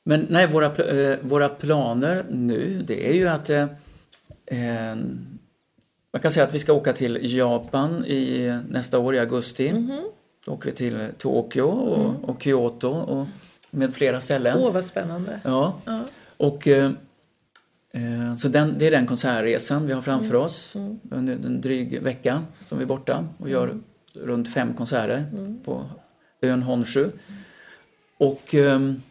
men 0.03 0.27
nej, 0.29 0.47
våra, 0.47 0.65
eh, 0.65 1.17
våra 1.21 1.49
planer 1.49 2.25
nu 2.29 2.83
det 2.87 3.09
är 3.09 3.13
ju 3.13 3.27
att 3.27 3.49
eh, 3.49 3.67
ehm, 4.45 5.36
man 6.17 6.21
kan 6.21 6.31
säga 6.31 6.43
att 6.43 6.53
vi 6.53 6.59
ska 6.59 6.73
åka 6.73 6.93
till 6.93 7.19
Japan 7.37 8.05
i, 8.05 8.59
nästa 8.69 8.99
år 8.99 9.15
i 9.15 9.19
augusti. 9.19 9.67
Mm 9.67 9.91
-hmm. 9.91 10.03
Då 10.45 10.51
åker 10.51 10.69
vi 10.69 10.75
till 10.75 11.07
Tokyo 11.17 11.65
och, 11.65 11.99
mm. 11.99 12.23
och 12.23 12.43
Kyoto 12.43 12.89
och 12.89 13.27
med 13.71 13.95
flera 13.95 14.21
ställen. 14.21 14.57
Åh, 14.61 14.73
vad 14.73 14.85
spännande. 14.85 15.39
Ja. 15.43 15.79
ja. 15.85 16.01
Och 16.37 16.67
eh, 16.67 16.91
Eh, 17.91 18.35
så 18.35 18.47
den, 18.47 18.77
det 18.77 18.87
är 18.87 18.91
den 18.91 19.07
konsertresan 19.07 19.87
vi 19.87 19.93
har 19.93 20.01
framför 20.01 20.29
mm. 20.29 20.41
oss 20.41 20.75
mm. 20.75 20.99
under 21.11 21.33
en 21.33 21.61
dryg 21.61 22.01
vecka 22.01 22.43
som 22.65 22.77
vi 22.77 22.83
är 22.83 22.87
borta 22.87 23.27
och 23.37 23.49
gör 23.49 23.63
mm. 23.63 23.83
runt 24.13 24.53
fem 24.53 24.73
konserter 24.73 25.25
mm. 25.33 25.59
på 25.63 25.85
ön 26.41 26.63
Honshu. 26.63 27.09
Och 28.17 28.53
um, 28.53 29.01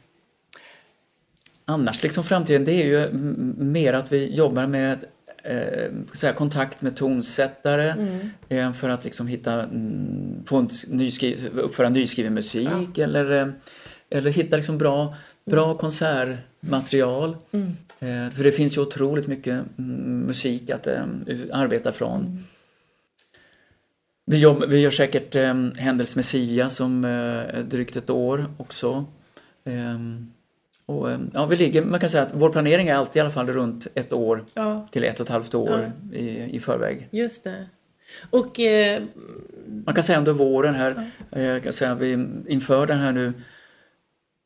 annars 1.64 2.02
liksom 2.02 2.24
framtiden 2.24 2.64
det 2.64 2.82
är 2.82 2.86
ju 2.86 3.12
mer 3.59 3.92
att 3.92 4.12
vi 4.12 4.34
jobbar 4.34 4.66
med 4.66 5.04
eh, 5.47 6.34
kontakt 6.34 6.82
med 6.82 6.97
tonsättare 6.97 7.90
mm. 7.90 8.30
eh, 8.49 8.72
för 8.72 8.88
att 8.88 9.05
liksom 9.05 9.26
hitta, 9.26 9.62
mm, 9.62 10.44
få 10.47 10.57
en 10.57 10.68
nyskri, 10.88 11.49
uppföra 11.55 11.88
nyskriven 11.88 12.34
musik 12.34 12.90
ja. 12.94 13.05
eller, 13.05 13.42
eh, 13.42 13.49
eller 14.11 14.30
hitta 14.30 14.57
liksom 14.57 14.78
bra, 14.78 15.14
bra 15.51 15.74
konsertmaterial. 15.74 17.36
Mm. 17.53 17.76
Eh, 18.01 18.32
för 18.32 18.44
det 18.44 18.53
finns 18.53 18.76
ju 18.76 18.80
otroligt 18.80 19.26
mycket 19.26 19.64
musik 19.76 20.70
att 20.70 20.86
eh, 20.86 21.05
arbeta 21.53 21.92
från. 21.92 22.20
Mm. 22.20 22.44
Vi, 24.26 24.38
jobb, 24.38 24.64
vi 24.68 24.78
gör 24.78 24.90
säkert 24.90 25.36
eh, 25.36 25.55
Händels 25.76 26.16
Messia 26.16 26.68
som 26.68 27.05
eh, 27.05 27.61
drygt 27.61 27.97
ett 27.97 28.11
år 28.11 28.47
också. 28.59 29.05
Eh, 29.64 29.99
och, 30.87 31.11
eh, 31.11 31.18
ja, 31.34 31.47
vi 31.47 31.57
ligger, 31.57 31.84
man 31.84 32.01
kan 32.01 32.11
säga 32.11 32.22
att 32.22 32.32
vår 32.34 32.51
planering 32.51 32.89
är 32.89 32.95
alltid 32.95 33.16
i 33.16 33.20
alla 33.20 33.30
fall 33.30 33.47
runt 33.47 33.87
ett 33.95 34.12
år 34.12 34.45
ja. 34.55 34.89
till 34.91 35.05
ett 35.05 35.20
och 35.20 35.26
ett 35.26 35.32
halvt 35.32 35.55
år 35.55 35.93
ja. 36.12 36.18
i, 36.18 36.57
i 36.57 36.61
förväg. 36.61 37.09
Just 37.11 37.45
det. 37.45 37.66
Och, 38.30 38.61
man 39.84 39.95
kan 39.95 40.05
säga 40.05 40.18
under 40.18 40.32
våren 40.32 40.74
här, 40.74 41.11
ja. 41.30 41.61
kan 41.61 41.72
säga, 41.72 41.95
vi 41.95 42.26
inför 42.49 42.87
den 42.87 42.99
här 42.99 43.12
nu 43.12 43.32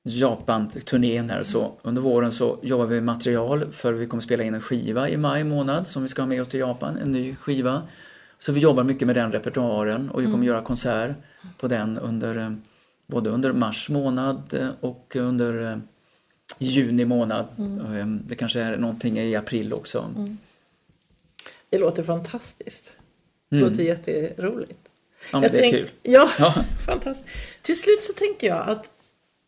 Japan-turnén 0.02 1.30
här 1.30 1.42
så 1.42 1.72
under 1.82 2.02
våren 2.02 2.32
så 2.32 2.58
jobbar 2.62 2.86
vi 2.86 2.94
med 2.94 3.04
material 3.04 3.72
för 3.72 3.92
vi 3.92 4.06
kommer 4.06 4.22
spela 4.22 4.44
in 4.44 4.54
en 4.54 4.60
skiva 4.60 5.08
i 5.08 5.16
maj 5.16 5.44
månad 5.44 5.86
som 5.86 6.02
vi 6.02 6.08
ska 6.08 6.22
ha 6.22 6.26
med 6.26 6.42
oss 6.42 6.48
till 6.48 6.60
Japan, 6.60 6.96
en 6.96 7.12
ny 7.12 7.34
skiva. 7.34 7.82
Så 8.38 8.52
vi 8.52 8.60
jobbar 8.60 8.84
mycket 8.84 9.06
med 9.06 9.16
den 9.16 9.32
repertoaren 9.32 10.10
och 10.10 10.20
vi 10.20 10.24
kommer 10.24 10.36
mm. 10.36 10.46
göra 10.46 10.62
konsert 10.62 11.16
på 11.58 11.68
den 11.68 11.98
under 11.98 12.36
eh, 12.36 12.50
både 13.06 13.30
under 13.30 13.52
mars 13.52 13.88
månad 13.88 14.54
eh, 14.54 14.68
och 14.80 15.16
under 15.16 15.80
juni 16.58 17.04
månad. 17.04 17.46
Mm. 17.58 18.22
Det 18.28 18.34
kanske 18.34 18.60
är 18.60 18.76
någonting 18.76 19.18
i 19.18 19.36
april 19.36 19.72
också. 19.72 20.10
Mm. 20.16 20.38
Det 21.70 21.78
låter 21.78 22.02
fantastiskt. 22.02 22.96
Det 23.48 23.56
mm. 23.56 23.68
låter 23.68 23.82
jätteroligt. 23.82 24.90
Ja, 25.32 25.40
men 25.40 25.42
jag 25.42 25.52
det 25.52 25.58
tänk, 25.58 25.74
är 25.74 25.78
kul. 25.78 25.90
Ja, 26.02 26.30
ja. 26.38 26.54
fantastiskt. 26.86 27.36
Till 27.62 27.80
slut 27.80 28.04
så 28.04 28.12
tänker 28.12 28.46
jag 28.46 28.68
att 28.68 28.90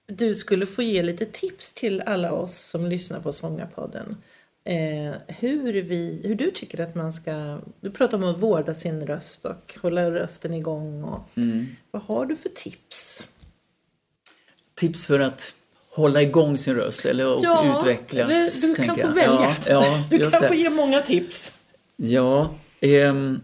du 0.07 0.35
skulle 0.35 0.67
få 0.67 0.83
ge 0.83 1.03
lite 1.03 1.27
tips 1.27 1.73
till 1.73 2.01
alla 2.01 2.33
oss 2.33 2.59
som 2.59 2.87
lyssnar 2.87 3.21
på 3.21 3.33
Sångarpodden. 3.33 4.17
Eh, 4.65 5.15
hur, 5.27 5.73
vi, 5.83 6.21
hur 6.25 6.35
du 6.35 6.51
tycker 6.51 6.81
att 6.81 6.95
man 6.95 7.13
ska... 7.13 7.61
Du 7.81 7.91
pratar 7.91 8.19
om 8.19 8.25
att 8.25 8.39
vårda 8.39 8.75
sin 8.75 9.07
röst 9.07 9.45
och 9.45 9.79
hålla 9.83 10.11
rösten 10.11 10.55
igång. 10.55 11.05
Och, 11.05 11.21
Mm. 11.35 11.67
Vad 11.91 12.03
har 12.03 12.27
du 12.27 12.37
för 12.37 12.49
tips? 12.49 13.29
Tips 14.75 15.07
för 15.07 15.21
att 15.21 15.55
hålla 15.95 16.23
igång 16.23 16.59
sin 16.59 16.75
röst 16.75 17.05
eller 17.05 17.25
Ja, 17.43 17.79
utvecklas. 17.79 18.63
eller 18.63 18.69
du 18.69 18.75
kan 18.75 18.87
tänker 18.97 19.03
få 19.13 19.19
jag. 19.19 19.29
välja. 19.29 19.57
Ja, 19.69 19.85
ja, 19.85 20.05
Du 20.11 20.19
kan 20.31 20.43
det. 20.43 20.49
få 20.49 20.55
ge 20.55 20.71
många 20.71 21.01
tips. 21.01 21.55
Ja, 21.97 22.51
ehm, 22.81 23.41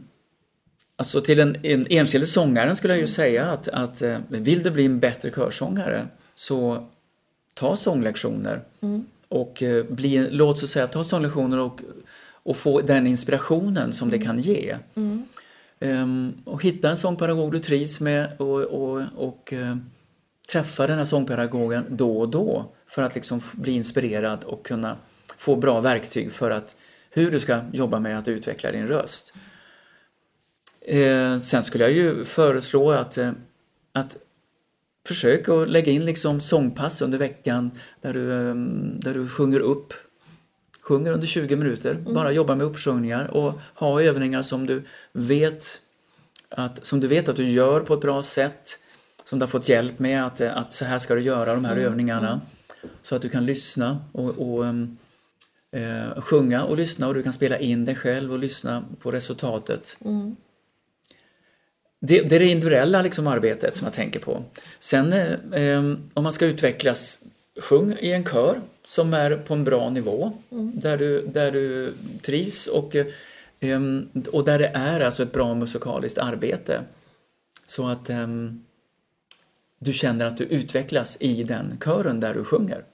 alltså 0.96 1.20
till 1.20 1.40
en, 1.40 1.56
en 1.62 1.86
enskild 1.90 2.28
sångaren 2.28 2.76
skulle 2.76 2.92
jag 2.94 3.00
ju 3.00 3.06
säga 3.06 3.44
att, 3.50 3.68
att 3.68 4.02
eh, 4.02 4.18
vill 4.28 4.62
du 4.62 4.70
bli 4.70 4.84
en 4.84 4.98
bättre 5.00 5.30
körsångare 5.30 6.06
så 6.34 6.86
ta 7.54 7.76
sånglektioner. 7.76 8.60
Och 9.28 9.62
eh, 9.62 9.84
bli, 9.84 10.28
låt 10.30 10.62
oss 10.62 10.70
säga, 10.70 10.86
ta 10.86 11.04
sånglektioner 11.04 11.58
och, 11.58 11.80
och 12.42 12.56
få 12.56 12.80
den 12.80 13.06
inspirationen 13.06 13.92
som 13.92 14.10
det 14.10 14.18
kan 14.18 14.38
ge. 14.40 14.76
Ehm, 15.80 16.32
och 16.44 16.64
hitta 16.64 16.90
en 16.90 16.96
sångpedagog 16.96 17.52
du 17.52 17.58
trivs 17.58 18.00
med 18.00 18.32
och, 18.38 18.60
och, 18.62 19.02
och 19.16 19.52
eh, 19.52 19.76
träffa 20.52 20.86
den 20.86 20.98
här 20.98 21.04
sångpedagogen 21.04 21.84
då 21.88 22.18
och 22.18 22.28
då 22.28 22.72
för 22.86 23.02
att 23.02 23.14
liksom 23.14 23.40
bli 23.52 23.72
inspirerad 23.72 24.44
och 24.44 24.66
kunna 24.66 24.96
få 25.36 25.56
bra 25.56 25.80
verktyg 25.80 26.32
för 26.32 26.50
att 26.50 26.74
hur 27.10 27.30
du 27.30 27.40
ska 27.40 27.60
jobba 27.72 28.00
med 28.00 28.18
att 28.18 28.28
utveckla 28.28 28.72
din 28.72 28.86
röst. 28.86 29.34
Eh, 30.80 31.36
sen 31.36 31.62
skulle 31.62 31.84
jag 31.84 31.92
ju 31.92 32.24
föreslå 32.24 32.90
att, 32.90 33.18
eh, 33.18 33.32
att 33.92 34.16
försök 35.06 35.48
att 35.48 35.68
lägga 35.68 35.92
in 35.92 36.04
liksom 36.04 36.40
sångpass 36.40 37.02
under 37.02 37.18
veckan 37.18 37.70
där 38.00 38.12
du, 38.12 38.32
eh, 38.32 38.54
där 39.00 39.14
du 39.14 39.28
sjunger 39.28 39.60
upp. 39.60 39.94
Sjunger 40.80 41.12
under 41.12 41.26
20 41.26 41.56
minuter, 41.56 41.94
bara 41.94 42.32
jobba 42.32 42.54
med 42.54 42.66
uppsjungningar 42.66 43.24
och 43.24 43.60
ha 43.74 44.02
övningar 44.02 44.42
som 44.42 44.66
du 44.66 44.82
vet 45.12 45.80
att, 46.48 46.86
som 46.86 47.00
du 47.00 47.08
vet 47.08 47.28
att 47.28 47.36
du 47.36 47.48
gör 47.48 47.80
på 47.80 47.94
ett 47.94 48.00
bra 48.00 48.22
sätt. 48.22 48.78
Som 49.28 49.38
du 49.38 49.42
har 49.42 49.48
fått 49.48 49.68
hjälp 49.68 49.98
med 49.98 50.26
att, 50.26 50.40
eh, 50.40 50.56
att 50.56 50.72
så 50.72 50.84
här 50.84 50.98
ska 50.98 51.14
du 51.14 51.20
göra 51.20 51.54
de 51.54 51.64
här 51.64 51.76
övningarna. 51.76 52.40
Så 53.02 53.16
att 53.16 53.22
du 53.22 53.28
kan 53.28 53.46
lyssna 53.46 53.98
och, 54.12 54.30
och 54.38 54.66
ehm, 54.66 54.98
eh, 55.72 56.20
sjunga 56.20 56.64
och 56.64 56.76
lyssna 56.76 57.08
och 57.08 57.14
du 57.14 57.22
kan 57.22 57.32
spela 57.32 57.58
in 57.58 57.84
dig 57.84 57.94
själv 57.94 58.32
och 58.32 58.38
lyssna 58.38 58.84
på 59.00 59.10
resultatet. 59.10 59.96
Det, 62.00 62.22
det 62.22 62.36
är 62.36 62.40
det 62.40 62.46
individuella 62.46 63.02
liksom, 63.02 63.26
arbetet 63.26 63.76
som 63.76 63.84
jag 63.84 63.94
tänker 63.94 64.20
på. 64.20 64.44
Sen 64.78 65.12
eh, 65.12 65.62
eh, 65.62 65.82
om 66.14 66.22
man 66.24 66.32
ska 66.32 66.46
utvecklas, 66.46 67.18
sjung 67.60 67.96
i 68.00 68.12
en 68.12 68.24
kör 68.24 68.60
som 68.86 69.14
är 69.14 69.36
på 69.36 69.54
en 69.54 69.64
bra 69.64 69.90
nivå. 69.90 70.32
Där, 70.74 70.98
du, 70.98 71.26
där 71.26 71.50
du 71.50 71.92
trivs 72.22 72.66
och, 72.66 72.96
eh, 72.96 73.06
och 74.32 74.44
där 74.44 74.58
det 74.58 74.72
är 74.74 75.00
alltså 75.00 75.22
ett 75.22 75.32
bra 75.32 75.54
musikaliskt 75.54 76.18
arbete. 76.18 76.80
Så 77.66 77.88
att 77.88 78.10
em, 78.10 78.64
du 79.78 79.92
känner 79.92 80.24
att 80.26 80.36
du 80.36 80.44
utvecklas 80.44 81.16
i 81.20 81.44
den 81.44 81.78
kören 81.84 82.20
där 82.20 82.34
du 82.34 82.44
sjunger. 82.44 82.84